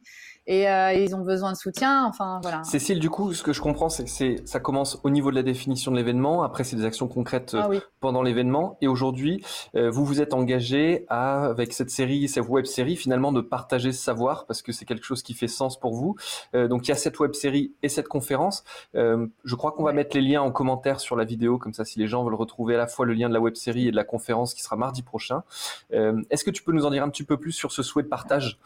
euh, 0.48 0.90
et 0.92 1.04
ils 1.04 1.14
ont 1.14 1.20
besoin 1.20 1.52
de 1.52 1.56
soutien. 1.56 2.04
Enfin, 2.06 2.40
voilà. 2.42 2.64
Cécile, 2.64 3.00
du 3.00 3.10
coup, 3.10 3.34
ce 3.34 3.42
que 3.42 3.52
je 3.52 3.60
comprends, 3.60 3.88
c'est 3.88 4.04
que 4.04 4.46
ça 4.46 4.60
commence 4.60 4.98
au 5.04 5.10
niveau 5.10 5.30
de 5.30 5.36
la 5.36 5.42
définition 5.42 5.90
de 5.90 5.96
l'événement. 5.96 6.42
Après, 6.42 6.64
c'est 6.64 6.76
des 6.76 6.84
actions 6.84 7.08
concrètes 7.08 7.54
ah 7.58 7.68
pendant 8.00 8.22
l'événement. 8.22 8.78
Et 8.80 8.88
aujourd'hui, 8.88 9.44
euh, 9.74 9.90
vous 9.90 10.04
vous 10.04 10.20
êtes 10.20 10.32
engagé 10.32 11.04
à, 11.08 11.44
avec 11.44 11.72
cette 11.72 11.90
série, 11.90 12.28
cette 12.28 12.48
web 12.48 12.64
série, 12.64 12.96
finalement, 12.96 13.32
de 13.32 13.40
partager 13.40 13.92
ce 13.92 14.02
savoir 14.02 14.46
parce 14.46 14.62
que 14.62 14.72
c'est 14.72 14.84
quelque 14.84 15.04
chose 15.04 15.22
qui 15.22 15.34
fait 15.34 15.48
sens 15.48 15.78
pour 15.78 15.94
vous. 15.94 16.16
Euh, 16.54 16.68
donc, 16.68 16.86
il 16.86 16.90
y 16.90 16.92
a 16.92 16.96
cette 16.96 17.18
web 17.20 17.34
série 17.34 17.74
et 17.82 17.88
cette 17.88 18.08
conférence. 18.08 18.64
je 18.94 19.54
crois 19.54 19.72
qu'on 19.72 19.84
va 19.84 19.92
mettre 19.92 20.16
les 20.16 20.22
liens 20.22 20.42
en 20.42 20.50
commentaire 20.50 21.00
sur 21.00 21.16
la 21.16 21.24
vidéo, 21.24 21.58
comme 21.58 21.74
ça, 21.74 21.84
si 21.84 21.98
les 21.98 22.06
gens 22.06 22.24
veulent 22.24 22.34
retrouver 22.34 22.74
à 22.74 22.78
la 22.78 22.86
fois 22.86 23.04
le 23.04 23.12
lien 23.12 23.28
de 23.28 23.34
la 23.34 23.40
web 23.40 23.54
série 23.54 23.88
et 23.88 23.90
de 23.90 23.96
la 23.96 24.04
conférence 24.04 24.54
qui 24.54 24.62
sera 24.62 24.76
mardi 24.76 25.02
prochain. 25.02 25.42
est-ce 25.90 26.44
que 26.44 26.50
tu 26.50 26.62
peux 26.62 26.72
nous 26.72 26.86
en 26.86 26.90
dire 26.90 27.02
un 27.02 27.10
petit 27.10 27.24
peu 27.24 27.36
plus 27.36 27.52
sur 27.52 27.72
ce 27.72 27.82
souhait 27.82 28.02
de 28.02 28.08
partage? 28.08 28.58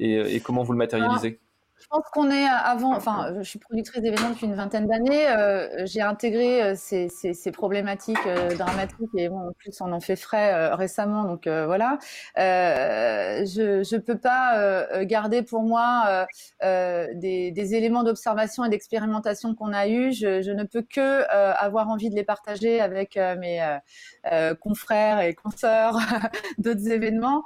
Et, 0.00 0.40
comment 0.40 0.62
vous 0.62 0.72
le 0.72 0.78
matérialisez? 0.78 1.40
Pense 1.90 2.04
qu'on 2.12 2.30
est 2.30 2.46
avant, 2.46 2.94
enfin, 2.94 3.34
je 3.38 3.42
suis 3.42 3.58
productrice 3.58 4.00
d'événements 4.00 4.30
depuis 4.30 4.46
une 4.46 4.54
vingtaine 4.54 4.86
d'années. 4.86 5.28
Euh, 5.28 5.84
j'ai 5.86 6.00
intégré 6.00 6.62
euh, 6.62 6.74
ces, 6.76 7.08
ces, 7.08 7.34
ces 7.34 7.50
problématiques 7.50 8.16
euh, 8.26 8.54
dramatiques 8.54 9.10
et 9.16 9.28
bon, 9.28 9.48
en 9.48 9.52
plus 9.52 9.80
on 9.80 9.92
en 9.92 9.98
fait 10.00 10.14
frais 10.14 10.72
récemment, 10.74 11.24
donc 11.24 11.48
voilà. 11.48 11.98
je 12.36 13.94
ne 13.94 13.98
peux 13.98 14.18
pas 14.18 15.04
garder 15.04 15.42
pour 15.42 15.62
moi 15.62 16.26
des, 16.62 17.50
des, 17.50 17.74
éléments 17.74 18.04
d'observation 18.04 18.64
et 18.64 18.68
d'expérimentation 18.68 19.54
qu'on 19.54 19.72
a 19.72 19.88
eus. 19.88 20.12
Je, 20.12 20.42
je, 20.42 20.50
ne 20.52 20.64
peux 20.64 20.82
que 20.82 21.24
avoir 21.30 21.88
envie 21.88 22.10
de 22.10 22.14
les 22.14 22.24
partager 22.24 22.80
avec 22.80 23.16
mes 23.16 23.78
confrères 24.60 25.20
et 25.20 25.34
consoeurs 25.34 25.98
d'autres 26.58 26.88
événements. 26.88 27.42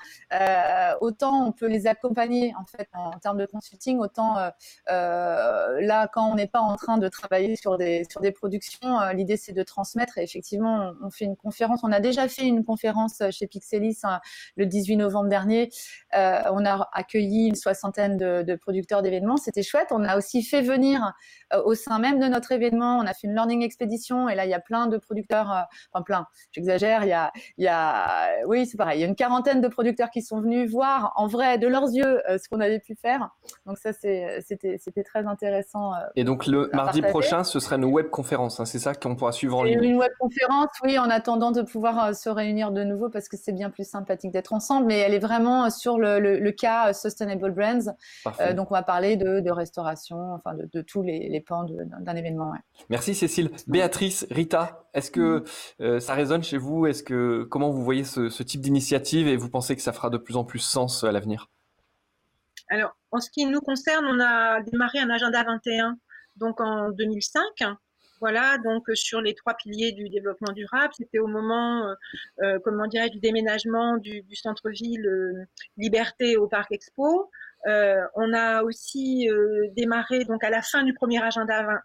autant 1.01 1.47
on 1.47 1.53
peut 1.53 1.69
les 1.69 1.87
accompagner 1.87 2.55
en 2.59 2.65
fait 2.65 2.89
en 2.95 3.19
termes 3.19 3.39
de 3.39 3.47
consulting, 3.47 3.99
autant 3.99 4.34
euh, 4.37 4.51
euh, 4.91 5.81
là, 5.81 6.09
quand 6.13 6.31
on 6.31 6.35
n'est 6.35 6.47
pas 6.47 6.61
en 6.61 6.77
train 6.77 6.99
de 6.99 7.09
travailler 7.09 7.57
sur 7.57 7.79
des, 7.79 8.05
sur 8.11 8.21
des 8.21 8.33
productions, 8.33 9.01
euh, 9.01 9.13
l'idée 9.13 9.37
c'est 9.37 9.53
de 9.53 9.63
transmettre. 9.63 10.19
Et 10.19 10.23
effectivement, 10.23 10.93
on, 11.03 11.11
fait 11.11 11.25
une 11.25 11.37
conférence. 11.37 11.81
On 11.83 11.93
a 11.93 12.01
déjà 12.01 12.29
fait 12.29 12.47
une 12.47 12.65
conférence 12.65 13.23
chez 13.31 13.47
Pixelis 13.47 13.99
hein, 14.03 14.21
le 14.57 14.67
18 14.67 14.97
novembre 14.97 15.29
dernier. 15.29 15.71
on 16.13 16.65
a 16.65 16.89
accueilli 16.93 17.49
une 17.49 17.55
soixantaine 17.55 18.17
de, 18.17 18.55
producteurs 18.57 19.03
d'événements. 19.03 19.37
C'était 19.37 19.63
chouette. 19.63 19.89
On 19.91 20.05
a 20.05 20.17
aussi 20.17 20.43
fait 20.43 20.63
venir 20.63 21.13
au 21.65 21.75
sein 21.75 21.99
même 21.99 22.19
de 22.19 22.27
notre 22.27 22.53
événement, 22.53 22.99
on 22.99 23.07
a 23.07 23.15
fait 23.15 23.27
une 23.27 23.35
learning 23.35 23.63
expédition. 23.63 24.29
Et 24.29 24.35
là, 24.35 24.45
il 24.45 24.51
y 24.51 24.55
a 24.55 24.61
plein 24.61 24.87
de 24.87 24.97
producteurs, 24.99 25.67
enfin 25.93 26.03
plein, 26.03 26.27
j'exagère, 26.53 27.05
il 27.05 27.09
y 27.09 27.13
a, 27.13 27.33
il 27.59 27.65
y 27.65 27.69
a, 27.69 28.45
oui, 28.47 28.67
c'est 28.67 28.77
pareil, 28.77 28.99
il 28.99 29.03
y 29.03 29.05
a 29.05 29.09
une 29.09 29.15
quarantaine 29.15 29.61
de 29.61 29.69
producteurs 29.69 30.11
qui 30.11 30.23
sont 30.23 30.41
venus 30.41 30.71
voir 30.71 31.13
en 31.17 31.27
vrai 31.27 31.59
de 31.59 31.67
leurs 31.69 31.91
yeux 31.93 32.21
ce 32.29 32.49
qu'on 32.49 32.61
avait 32.61 32.81
pu 32.81 32.95
faire. 32.97 33.31
Donc 33.67 33.79
ça, 33.79 33.93
c'est 33.93 34.24
c'était 34.47 35.03
très 35.05 35.27
intéressant. 35.27 35.95
Euh, 35.95 35.99
et 36.17 36.25
donc 36.25 36.47
le 36.47 36.71
mardi 36.73 37.03
prochain, 37.03 37.45
ce 37.45 37.61
sera 37.61 37.77
une 37.77 37.85
web 37.85 38.09
conférence, 38.09 38.61
hein, 38.61 38.65
c'est 38.65 38.79
ça 38.79 38.95
qu'on 38.95 39.17
pourra 39.17 39.33
suivre 39.33 39.59
en 39.59 39.65
ligne 39.65 39.83
Une 39.83 39.97
web 39.97 40.13
conférence, 40.19 40.71
oui, 40.83 40.99
en 40.99 41.11
attendant 41.11 41.51
de 41.51 41.63
pouvoir 41.63 42.07
euh, 42.07 42.13
se 42.13 42.29
réunir 42.29 42.71
de 42.71 42.85
nouveau 42.85 43.09
parce 43.09 43.29
que 43.29 43.37
c'est 43.37 43.53
bien 43.53 43.71
plus 43.71 43.89
sympathique 43.89 44.33
d'être 44.33 44.53
ensemble, 44.53 44.87
mais 44.87 44.99
elle 44.99 45.15
est 45.15 45.21
vraiment 45.21 45.71
sur 45.71 45.99
le, 45.99 46.51
cas 46.51 46.93
Sustainable 46.93 47.53
Brands. 47.53 47.95
Euh, 48.41 48.53
donc 48.53 48.71
on 48.71 48.75
va 48.75 48.83
parler 48.83 49.17
de, 49.17 49.51
restauration, 49.51 50.33
enfin 50.35 50.55
de, 50.55 50.83
tous 50.83 51.03
les, 51.03 51.45
pans 51.47 51.67
d'un 52.01 52.17
événement. 52.17 52.53
Merci 52.89 53.15
Cécile. 53.15 53.51
Béatrice, 53.67 54.27
Rita, 54.31 54.85
est-ce 54.95 55.11
que 55.11 55.45
mm. 55.81 56.01
ça 56.01 56.15
résonne 56.15 56.43
chez 56.43 56.59
vous? 56.59 56.87
Est-ce 56.87 57.03
que 57.03 57.45
comment 57.51 57.71
vous 57.71 57.83
voyez 57.83 58.05
ce 58.05 58.43
type 58.43 58.61
d'initiative 58.61 59.29
et 59.29 59.37
vous 59.37 59.49
pensez 59.49 59.77
que 59.77 59.83
ça 59.83 59.93
fera 59.93 60.11
de 60.11 60.19
plus 60.19 60.37
en 60.37 60.45
plus 60.45 60.61
sens 60.61 61.05
à 61.05 61.13
l'avenir? 61.13 61.49
Alors, 62.69 62.97
en 63.11 63.21
ce 63.21 63.31
qui 63.31 63.47
nous 63.47 63.61
concerne, 63.61 64.07
on 64.07 64.21
a 64.21 64.63
démarré 64.63 64.99
un 64.99 65.11
agenda 65.11 65.43
21 65.45 65.97
donc 66.37 66.61
en 66.61 66.91
2005. 66.91 67.43
Voilà, 68.21 68.57
donc 68.59 68.85
sur 68.95 69.21
les 69.21 69.35
trois 69.35 69.55
piliers 69.55 69.93
du 69.93 70.09
développement 70.09 70.53
durable, 70.53 70.95
c'était 70.97 71.19
au 71.19 71.27
moment, 71.27 71.89
euh, 71.89 71.95
euh, 72.43 72.59
comment 72.65 72.87
dirais 72.87 73.11
du 73.11 73.19
déménagement 73.19 73.99
du, 73.99 74.25
centre-ville 74.33 75.07
euh, 75.07 75.45
Liberté 75.77 76.37
au 76.37 76.49
Parc 76.49 76.73
Expo. 76.73 77.31
on 77.67 78.33
a 78.33 78.63
aussi 78.63 79.29
démarré, 79.77 80.25
donc 80.25 80.43
à 80.45 80.51
la 80.51 80.63
fin 80.63 80.85
du 80.85 80.95
premier 80.95 81.23
agenda 81.23 81.83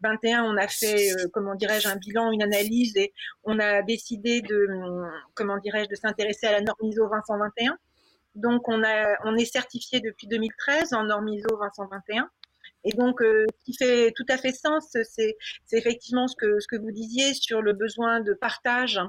21, 0.00 0.44
on 0.44 0.56
a 0.56 0.68
fait, 0.68 1.10
comment 1.32 1.54
dirais-je, 1.54 1.88
un 1.88 1.96
bilan, 1.96 2.30
une 2.30 2.42
analyse 2.42 2.96
et 2.96 3.12
on 3.42 3.58
a 3.58 3.82
décidé 3.82 4.42
de, 4.42 4.68
comment 5.34 5.58
dirais-je, 5.58 5.88
de 5.88 5.94
s'intéresser 5.94 6.46
à 6.46 6.52
la 6.52 6.60
norme 6.60 6.84
ISO 6.84 7.08
21 7.08 7.78
donc, 8.38 8.68
on, 8.68 8.82
a, 8.82 9.16
on 9.24 9.36
est 9.36 9.44
certifié 9.44 10.00
depuis 10.00 10.26
2013 10.26 10.92
en 10.94 11.04
norme 11.04 11.28
ISO 11.28 11.48
2121. 11.48 12.28
Et 12.84 12.92
donc, 12.92 13.20
euh, 13.20 13.44
ce 13.58 13.64
qui 13.64 13.76
fait 13.76 14.12
tout 14.16 14.26
à 14.28 14.36
fait 14.36 14.52
sens, 14.52 14.96
c'est 15.02 15.36
effectivement 15.72 16.28
ce 16.28 16.36
que, 16.36 16.60
ce 16.60 16.66
que 16.68 16.76
vous 16.76 16.92
disiez 16.92 17.34
sur 17.34 17.60
le 17.60 17.72
besoin 17.72 18.20
de 18.20 18.32
partage 18.34 19.00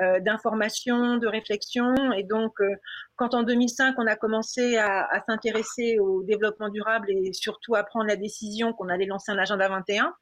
euh, 0.00 0.20
d'informations, 0.20 1.16
de 1.16 1.26
réflexion. 1.26 2.12
Et 2.12 2.22
donc, 2.22 2.60
euh, 2.60 2.68
quand 3.16 3.34
en 3.34 3.42
2005, 3.42 3.96
on 3.98 4.06
a 4.06 4.14
commencé 4.14 4.76
à, 4.76 5.04
à 5.04 5.22
s'intéresser 5.24 5.98
au 5.98 6.22
développement 6.22 6.68
durable 6.68 7.10
et 7.10 7.32
surtout 7.32 7.74
à 7.74 7.82
prendre 7.82 8.06
la 8.06 8.16
décision 8.16 8.72
qu'on 8.72 8.88
allait 8.88 9.06
lancer 9.06 9.32
un 9.32 9.38
agenda 9.38 9.68
21, 9.68 10.14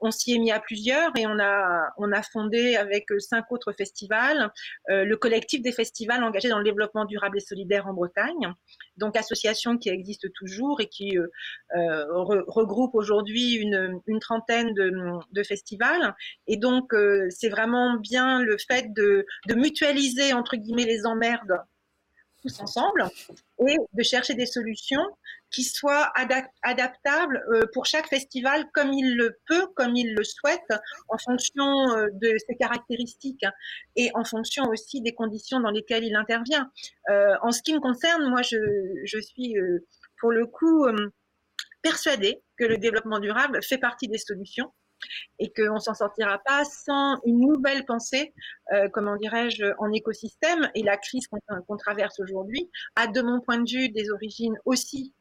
on 0.00 0.10
s'y 0.10 0.34
est 0.34 0.38
mis 0.38 0.50
à 0.50 0.60
plusieurs 0.60 1.10
et 1.16 1.26
on 1.26 1.38
a, 1.38 1.92
on 1.98 2.12
a 2.12 2.22
fondé 2.22 2.76
avec 2.76 3.10
euh, 3.10 3.18
cinq 3.18 3.50
autres 3.52 3.72
festivals 3.72 4.50
euh, 4.88 5.04
le 5.04 5.16
collectif 5.16 5.62
des 5.62 5.72
festivals 5.72 6.24
engagés 6.24 6.48
dans 6.48 6.58
le 6.58 6.64
développement 6.64 7.04
durable 7.04 7.38
et 7.38 7.40
solidaire 7.40 7.86
en 7.86 7.92
Bretagne. 7.92 8.52
Donc 8.96 9.16
association 9.16 9.78
qui 9.78 9.88
existe 9.88 10.32
toujours 10.32 10.80
et 10.80 10.86
qui 10.86 11.18
euh, 11.18 12.04
regroupe 12.12 12.94
aujourd'hui 12.94 13.54
une, 13.54 14.00
trentaine 14.20 14.74
de, 14.74 15.42
festivals. 15.42 16.14
Et 16.46 16.56
donc 16.56 16.92
c'est 17.30 17.48
vraiment 17.48 17.96
bien 17.98 18.42
le 18.42 18.56
fait 18.58 18.92
de, 18.92 19.26
de 19.48 19.54
mutualiser 19.54 20.32
entre 20.32 20.56
guillemets 20.56 20.84
les 20.84 21.06
emmerdes 21.06 21.60
tous 22.42 22.60
ensemble 22.60 23.08
et 23.66 23.76
de 23.92 24.02
chercher 24.02 24.34
des 24.34 24.46
solutions 24.46 25.04
qui 25.50 25.64
soient 25.64 26.12
adaptables 26.62 27.42
euh, 27.52 27.62
pour 27.72 27.86
chaque 27.86 28.08
festival 28.08 28.64
comme 28.72 28.92
il 28.92 29.16
le 29.16 29.38
peut, 29.46 29.66
comme 29.74 29.96
il 29.96 30.14
le 30.14 30.24
souhaite, 30.24 30.72
en 31.08 31.18
fonction 31.18 31.90
euh, 31.96 32.06
de 32.12 32.36
ses 32.46 32.56
caractéristiques 32.56 33.44
et 33.96 34.10
en 34.14 34.24
fonction 34.24 34.64
aussi 34.68 35.00
des 35.00 35.14
conditions 35.14 35.60
dans 35.60 35.70
lesquelles 35.70 36.04
il 36.04 36.16
intervient. 36.16 36.70
Euh, 37.10 37.34
en 37.42 37.52
ce 37.52 37.62
qui 37.62 37.74
me 37.74 37.80
concerne, 37.80 38.28
moi, 38.28 38.42
je, 38.42 39.20
suis 39.20 39.54
pour 40.18 40.32
le 40.32 40.46
coup 40.46 40.86
persuadée 41.82 42.42
que 42.56 42.64
le 42.64 42.78
développement 42.78 43.18
durable 43.18 43.62
fait 43.62 43.78
partie 43.78 44.08
des 44.08 44.18
solutions 44.18 44.72
et 45.38 45.52
qu'on 45.52 45.78
s'en 45.78 45.94
sortira 45.94 46.38
pas 46.44 46.64
sans 46.64 47.18
une 47.24 47.40
nouvelle 47.40 47.84
pensée, 47.84 48.34
euh, 48.72 48.88
comment 48.92 49.16
dirais-je, 49.16 49.64
en 49.78 49.92
écosystème. 49.92 50.70
Et 50.74 50.82
la 50.82 50.96
crise 50.96 51.26
qu'on 51.28 51.76
traverse 51.76 52.20
aujourd'hui 52.20 52.70
a, 52.96 53.06
de 53.06 53.22
mon 53.22 53.40
point 53.40 53.58
de 53.58 53.70
vue, 53.70 53.88
des 53.88 54.10
origines 54.10 54.56
aussi, 54.64 55.14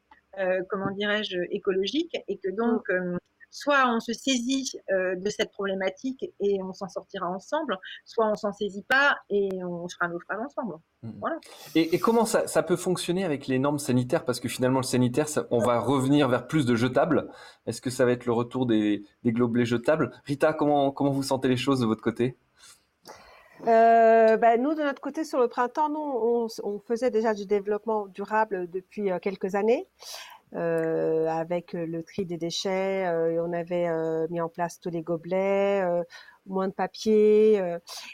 comment 0.69 0.91
dirais-je, 0.91 1.37
écologiques, 1.51 2.15
et 2.27 2.37
que 2.37 2.49
donc 2.55 2.89
euh, 2.89 3.17
soit 3.51 3.91
on 3.93 3.99
se 3.99 4.13
saisit 4.13 4.71
euh, 4.91 5.15
de 5.15 5.29
cette 5.29 5.51
problématique 5.51 6.23
et 6.39 6.61
on 6.61 6.73
s'en 6.73 6.87
sortira 6.87 7.27
ensemble, 7.27 7.77
soit 8.05 8.29
on 8.29 8.35
s'en 8.35 8.51
saisit 8.51 8.83
pas 8.83 9.17
et 9.29 9.49
on 9.63 9.87
fera 9.87 10.07
nos 10.07 10.19
phrases 10.19 10.39
ensemble. 10.39 10.75
Mmh. 11.03 11.11
Voilà. 11.19 11.37
Et, 11.75 11.99
comment 11.99 12.25
ça, 12.25 12.47
ça, 12.47 12.63
peut 12.63 12.75
fonctionner 12.75 13.23
avec 13.23 13.47
les 13.47 13.59
normes 13.59 13.79
sanitaires? 13.79 14.25
Parce 14.25 14.39
que 14.39 14.49
finalement, 14.49 14.79
le 14.79 14.85
sanitaire, 14.85 15.27
on 15.51 15.59
va 15.59 15.79
revenir 15.79 16.27
vers 16.29 16.47
plus 16.47 16.65
de 16.65 16.75
jetables. 16.75 17.29
Est-ce 17.65 17.81
que 17.81 17.89
ça 17.89 18.05
va 18.05 18.11
être 18.11 18.25
le 18.25 18.33
retour 18.33 18.65
des, 18.65 19.03
des 19.23 19.31
globelets 19.31 19.65
jetables? 19.65 20.11
Rita, 20.25 20.53
comment, 20.53 20.91
comment 20.91 21.11
vous 21.11 21.23
sentez 21.23 21.47
les 21.47 21.57
choses 21.57 21.79
de 21.79 21.85
votre 21.85 22.01
côté? 22.01 22.37
Euh, 23.67 24.37
ben, 24.37 24.61
nous, 24.61 24.73
de 24.73 24.81
notre 24.81 25.01
côté, 25.01 25.23
sur 25.23 25.39
le 25.39 25.47
printemps, 25.47 25.89
nous, 25.89 25.99
on, 25.99 26.47
on, 26.63 26.79
faisait 26.79 27.11
déjà 27.11 27.33
du 27.33 27.45
développement 27.45 28.07
durable 28.07 28.69
depuis 28.69 29.11
euh, 29.11 29.19
quelques 29.19 29.55
années. 29.55 29.87
Euh, 30.55 31.27
avec 31.27 31.75
euh, 31.75 31.85
le 31.85 32.01
tri 32.01 32.25
des 32.25 32.37
déchets. 32.37 33.05
Euh, 33.05 33.43
on 33.45 33.53
avait 33.53 33.87
mis 34.29 34.41
en 34.41 34.49
place 34.49 34.79
tous 34.79 34.89
les 34.89 35.03
gobelets, 35.03 35.83
moins 36.47 36.67
de 36.67 36.73
papier. 36.73 37.61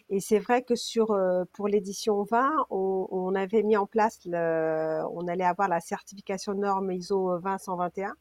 et 0.10 0.20
c'est 0.20 0.40
vrai 0.40 0.62
que 0.64 0.76
sur 0.76 1.18
pour 1.54 1.68
l'édition 1.70 2.24
20, 2.24 2.52
on, 2.70 3.08
on, 3.12 3.36
avait 3.36 3.64
mis 3.64 3.78
en 3.78 3.86
place, 3.86 4.20
le, 4.26 5.02
on 5.14 5.28
allait 5.28 5.46
avoir 5.46 5.70
la 5.70 5.80
certification 5.80 6.54
norme 6.54 6.92
ISO 6.92 7.40
20121 7.40 8.14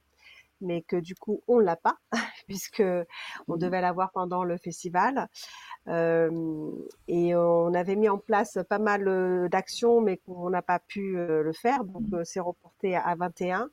mais 0.64 0.82
que 0.82 0.96
du 0.96 1.14
coup 1.14 1.42
on 1.46 1.58
l'a 1.58 1.76
pas 1.76 1.96
puisque 2.46 2.82
on 3.48 3.54
mmh 3.54 3.58
devait 3.58 3.80
l'avoir 3.80 4.10
pendant 4.12 4.44
le 4.44 4.56
festival. 4.56 5.28
et 5.86 7.34
on 7.34 7.74
avait 7.74 7.96
mis 7.96 8.08
en 8.08 8.18
place 8.18 8.58
pas 8.68 8.78
mal 8.78 9.48
d'actions, 9.50 10.00
mais 10.00 10.16
qu'on 10.18 10.50
n'a 10.50 10.62
pas 10.62 10.78
pu 10.78 11.16
le 11.16 11.52
faire, 11.52 11.84
donc 11.84 12.02
mmh 12.10 12.24
c'est 12.24 12.40
reporté 12.40 12.96
à 12.96 13.14
21. 13.14 13.70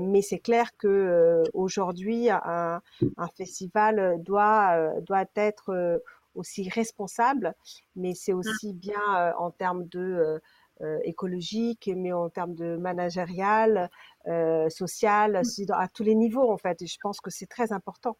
mais 0.00 0.22
c'est 0.22 0.38
clair 0.38 0.76
que 0.76 1.42
aujourd'hui 1.52 2.30
un, 2.30 2.80
un, 3.16 3.28
festival 3.36 4.22
doit 4.22 4.92
doit 5.00 5.26
être 5.36 6.02
aussi 6.34 6.68
responsable, 6.68 7.54
mais 7.96 8.14
c'est 8.14 8.32
mmh. 8.32 8.38
aussi 8.38 8.72
bien 8.72 9.34
en 9.38 9.50
termes 9.50 9.86
de 9.88 10.40
euh, 10.80 10.98
écologique, 11.04 11.88
mais 11.94 12.12
en 12.12 12.28
termes 12.28 12.56
de 12.56 12.76
managérial, 12.76 13.88
euh, 14.28 14.68
social, 14.70 15.42
mmh. 15.42 15.72
à 15.72 15.88
tous 15.88 16.02
les 16.02 16.14
niveaux 16.14 16.50
en 16.50 16.56
fait. 16.56 16.80
Et 16.82 16.86
je 16.86 16.98
pense 17.00 17.20
que 17.20 17.30
c'est 17.30 17.46
très 17.46 17.72
important. 17.72 18.16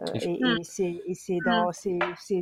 Euh, 0.00 0.04
et, 0.14 0.40
c'est, 0.64 1.00
c'est 1.14 1.38
dans, 1.44 1.70
c'est, 1.70 1.98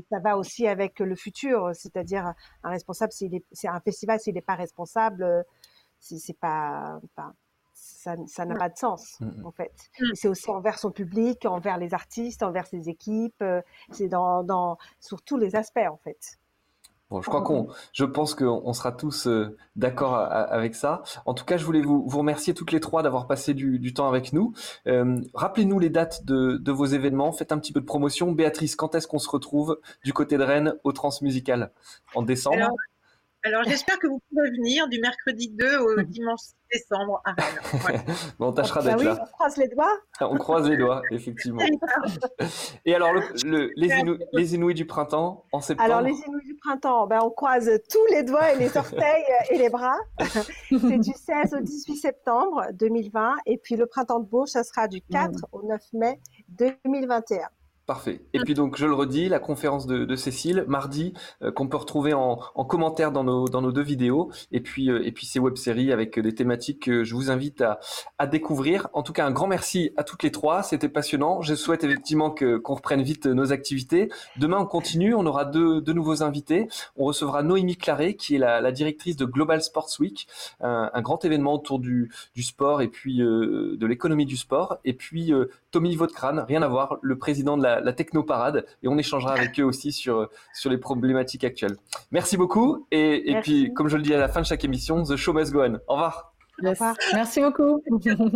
ça 0.09 0.19
va 0.21 0.39
aussi 0.39 0.67
avec 0.67 1.01
le 1.01 1.15
futur, 1.15 1.73
c'est-à-dire 1.75 2.33
un 2.63 2.71
responsable, 2.71 3.13
c'est 3.13 3.69
un 3.69 3.81
festival, 3.81 4.19
s'il 4.21 4.35
n'est 4.35 4.41
pas 4.41 4.55
responsable, 4.55 5.45
c'est, 5.99 6.39
pas, 6.39 6.99
ça, 7.75 8.17
ça 8.27 8.47
n'a 8.47 8.55
pas 8.55 8.71
de 8.71 8.79
sens 8.79 9.21
mmh, 9.21 9.27
mmh. 9.27 9.47
en 9.47 9.51
fait. 9.51 9.91
c'est 10.15 10.29
aussi 10.29 10.49
envers 10.49 10.79
son 10.79 10.91
public, 10.91 11.45
envers 11.45 11.77
les 11.77 11.93
artistes, 11.93 12.43
envers 12.43 12.67
ses 12.67 12.89
équipes, 12.89 13.45
c'est 13.91 14.09
dans, 14.09 14.43
dans, 14.43 14.79
sur 14.99 15.21
tous 15.21 15.37
les 15.37 15.55
aspects 15.55 15.87
en 15.87 15.99
fait 15.99 16.39
je 17.21 17.27
crois 17.27 17.43
qu'on, 17.43 17.69
je 17.93 18.05
pense 18.05 18.35
qu'on 18.35 18.73
sera 18.73 18.93
tous 18.93 19.27
euh, 19.27 19.57
d'accord 19.77 20.15
avec 20.15 20.75
ça. 20.75 21.03
En 21.27 21.35
tout 21.35 21.45
cas, 21.45 21.57
je 21.57 21.65
voulais 21.65 21.83
vous, 21.83 22.05
vous 22.07 22.19
remercier 22.19 22.55
toutes 22.55 22.73
les 22.73 22.81
trois 22.81 23.03
d'avoir 23.03 23.27
passé 23.27 23.55
du, 23.55 23.95
temps 23.95 24.09
avec 24.09 24.33
nous. 24.33 24.55
Euh, 24.87 25.21
rappelez-nous 25.35 25.79
les 25.79 25.91
dates 25.91 26.25
de, 26.25 26.73
vos 26.73 26.87
événements. 26.87 27.33
Faites 27.33 27.53
un 27.53 27.59
petit 27.59 27.73
peu 27.73 27.81
de 27.81 27.87
promotion. 27.87 28.33
Béatrice, 28.33 28.77
quand 28.77 28.95
est-ce 28.95 29.07
qu'on 29.07 29.19
se 29.19 29.29
retrouve 29.29 29.79
du 30.05 30.13
côté 30.13 30.39
de 30.39 30.43
Rennes 30.43 30.75
au 30.85 30.93
Transmusical? 30.93 31.73
En 32.15 32.23
décembre? 32.23 32.57
Alors, 32.57 32.77
j'espère 33.67 33.99
que 33.99 34.07
vous 34.07 34.21
pourrez 34.31 34.51
venir 34.51 34.89
du 34.89 35.01
mercredi 35.01 35.51
2 35.51 35.79
au 35.79 36.03
dimanche 36.03 36.41
6 36.41 36.55
décembre 36.73 37.21
à 37.25 37.33
Rennes. 37.33 38.03
on 38.39 38.53
tâchera 38.53 38.83
d'être 38.83 39.03
là. 39.03 39.19
On 39.21 39.27
croise 39.33 39.57
les 39.57 39.69
doigts. 39.69 39.99
on 40.21 40.37
croise 40.37 40.69
les 40.69 40.77
doigts, 40.77 41.03
effectivement. 41.11 41.63
Et 42.85 42.95
alors, 42.95 43.13
le, 43.13 43.71
les, 43.77 43.89
les, 44.33 44.55
Inouïs 44.55 44.75
du 44.75 44.87
printemps 44.87 45.45
en 45.53 45.61
septembre 45.61 45.91
Alors, 45.91 46.01
les 46.01 46.13
Inouïs 46.13 46.47
du 46.47 46.55
printemps, 46.57 47.07
ben, 47.07 47.21
on 47.23 47.31
croise 47.31 47.71
tous 47.91 48.07
les 48.11 48.23
doigts 48.23 48.53
et 48.53 48.59
les 48.59 48.77
orteils 48.77 49.25
et 49.51 49.59
les 49.59 49.69
bras. 49.69 49.99
C'est 50.71 50.99
du 50.99 51.13
16 51.13 51.55
au 51.55 51.61
18 51.61 51.97
septembre 51.97 52.67
2020. 52.75 53.35
Et 53.47 53.59
puis, 53.59 53.77
le 53.77 53.87
printemps 53.87 54.21
de 54.21 54.27
Bourges, 54.27 54.51
ça 54.51 54.65
sera 54.65 54.89
du 54.89 55.01
4 55.03 55.47
au 55.53 55.63
9 55.67 55.81
mai 55.95 56.21
2021. 56.49 57.49
Parfait. 57.85 58.21
Et 58.33 58.39
puis 58.39 58.55
donc, 58.55 58.77
je 58.77 58.87
le 58.87 58.95
redis, 58.95 59.29
la 59.29 59.41
conférence 59.41 59.89
de, 59.89 60.15
Cécile, 60.15 60.65
mardi, 60.69 61.15
euh, 61.43 61.51
qu'on 61.51 61.67
peut 61.67 61.77
retrouver 61.77 62.13
en, 62.15 62.37
commentaire 62.69 63.11
dans 63.11 63.25
nos, 63.25 63.49
dans 63.49 63.61
nos 63.61 63.73
deux 63.73 63.83
vidéos, 63.83 64.31
et 64.53 64.61
puis, 64.61 64.89
euh, 64.89 65.05
et 65.05 65.11
puis 65.11 65.27
ces 65.27 65.41
web-séries 65.41 65.91
avec 65.91 66.19
des 66.19 66.33
thématiques 66.33 66.85
que 66.85 67.03
je 67.03 67.15
vous 67.15 67.31
invite 67.33 67.61
à, 67.61 67.81
à 68.19 68.29
découvrir. 68.29 68.89
En 68.93 69.03
tout 69.03 69.13
cas, 69.13 69.27
un 69.27 69.33
grand 69.33 69.49
merci 69.49 69.91
à 69.97 70.05
toutes 70.05 70.23
les 70.23 70.31
trois, 70.31 70.63
c'était 70.63 70.89
passionnant. 70.89 71.43
Je 71.43 71.57
souhaite 71.57 71.83
effectivement 71.83 72.31
que 72.31 72.57
qu'on 72.57 72.75
reprenne 72.75 73.03
vite 73.03 73.27
nos 73.27 73.53
activités. 73.53 74.11
Demain, 74.37 74.59
on 74.61 74.67
continue, 74.67 75.15
on 75.15 75.27
aura 75.27 75.45
deux, 75.45 75.81
deux 75.81 75.93
nouveaux 75.93 76.23
invités. 76.23 76.69
On 76.97 77.05
recevra 77.07 77.43
Noémie 77.43 77.77
Claret, 77.77 78.15
qui 78.15 78.37
est 78.37 78.39
la, 78.39 78.61
la 78.61 78.71
directrice 78.71 79.17
de 79.17 79.25
Global 79.25 79.61
Sports 79.61 79.91
Week, 79.99 80.29
un, 80.61 80.89
un 80.95 81.03
grand 81.03 81.25
événement 81.25 81.55
autour 81.55 81.81
du, 81.81 82.13
du 82.37 82.45
sport 82.45 82.81
et 82.81 82.89
puis 82.89 83.23
euh, 83.23 83.77
de 83.77 83.87
l'économie 83.87 84.27
du 84.27 84.37
sport. 84.37 84.79
Et 84.85 84.93
puis 84.93 85.33
Tommy 85.73 85.97
Vautcrane, 85.97 86.45
rien 86.47 86.63
à 86.63 86.69
voir, 86.69 86.99
le 87.03 87.19
président 87.19 87.57
de 87.57 87.63
la, 87.63 87.81
la 87.81 87.93
Technoparade, 87.93 88.67
et 88.83 88.89
on 88.89 88.99
échangera 88.99 89.33
avec 89.33 89.59
eux 89.59 89.65
aussi 89.65 89.91
sur, 89.91 90.29
les 90.67 90.79
problématiques 90.79 91.45
actuelles. 91.45 91.77
Merci 92.13 92.37
beaucoup, 92.37 92.87
et, 92.93 93.37
puis 93.43 93.73
comme 93.75 93.89
je 93.89 93.97
le 93.97 94.03
dis 94.03 94.15
à 94.15 94.19
la 94.19 94.29
fin 94.29 94.41
de 94.41 94.47
chaque 94.47 94.65
émission, 94.65 95.03
The 95.03 95.17
Show 95.17 95.33
Must 95.33 95.53
Go 95.53 95.63
On. 95.63 95.81
Au 95.89 95.95
revoir. 95.95 96.35
Au 96.63 96.71
revoir. 96.71 96.95
Merci 97.15 97.41
beaucoup. 97.41 97.83
Au 97.91 97.97
revoir. 97.97 98.29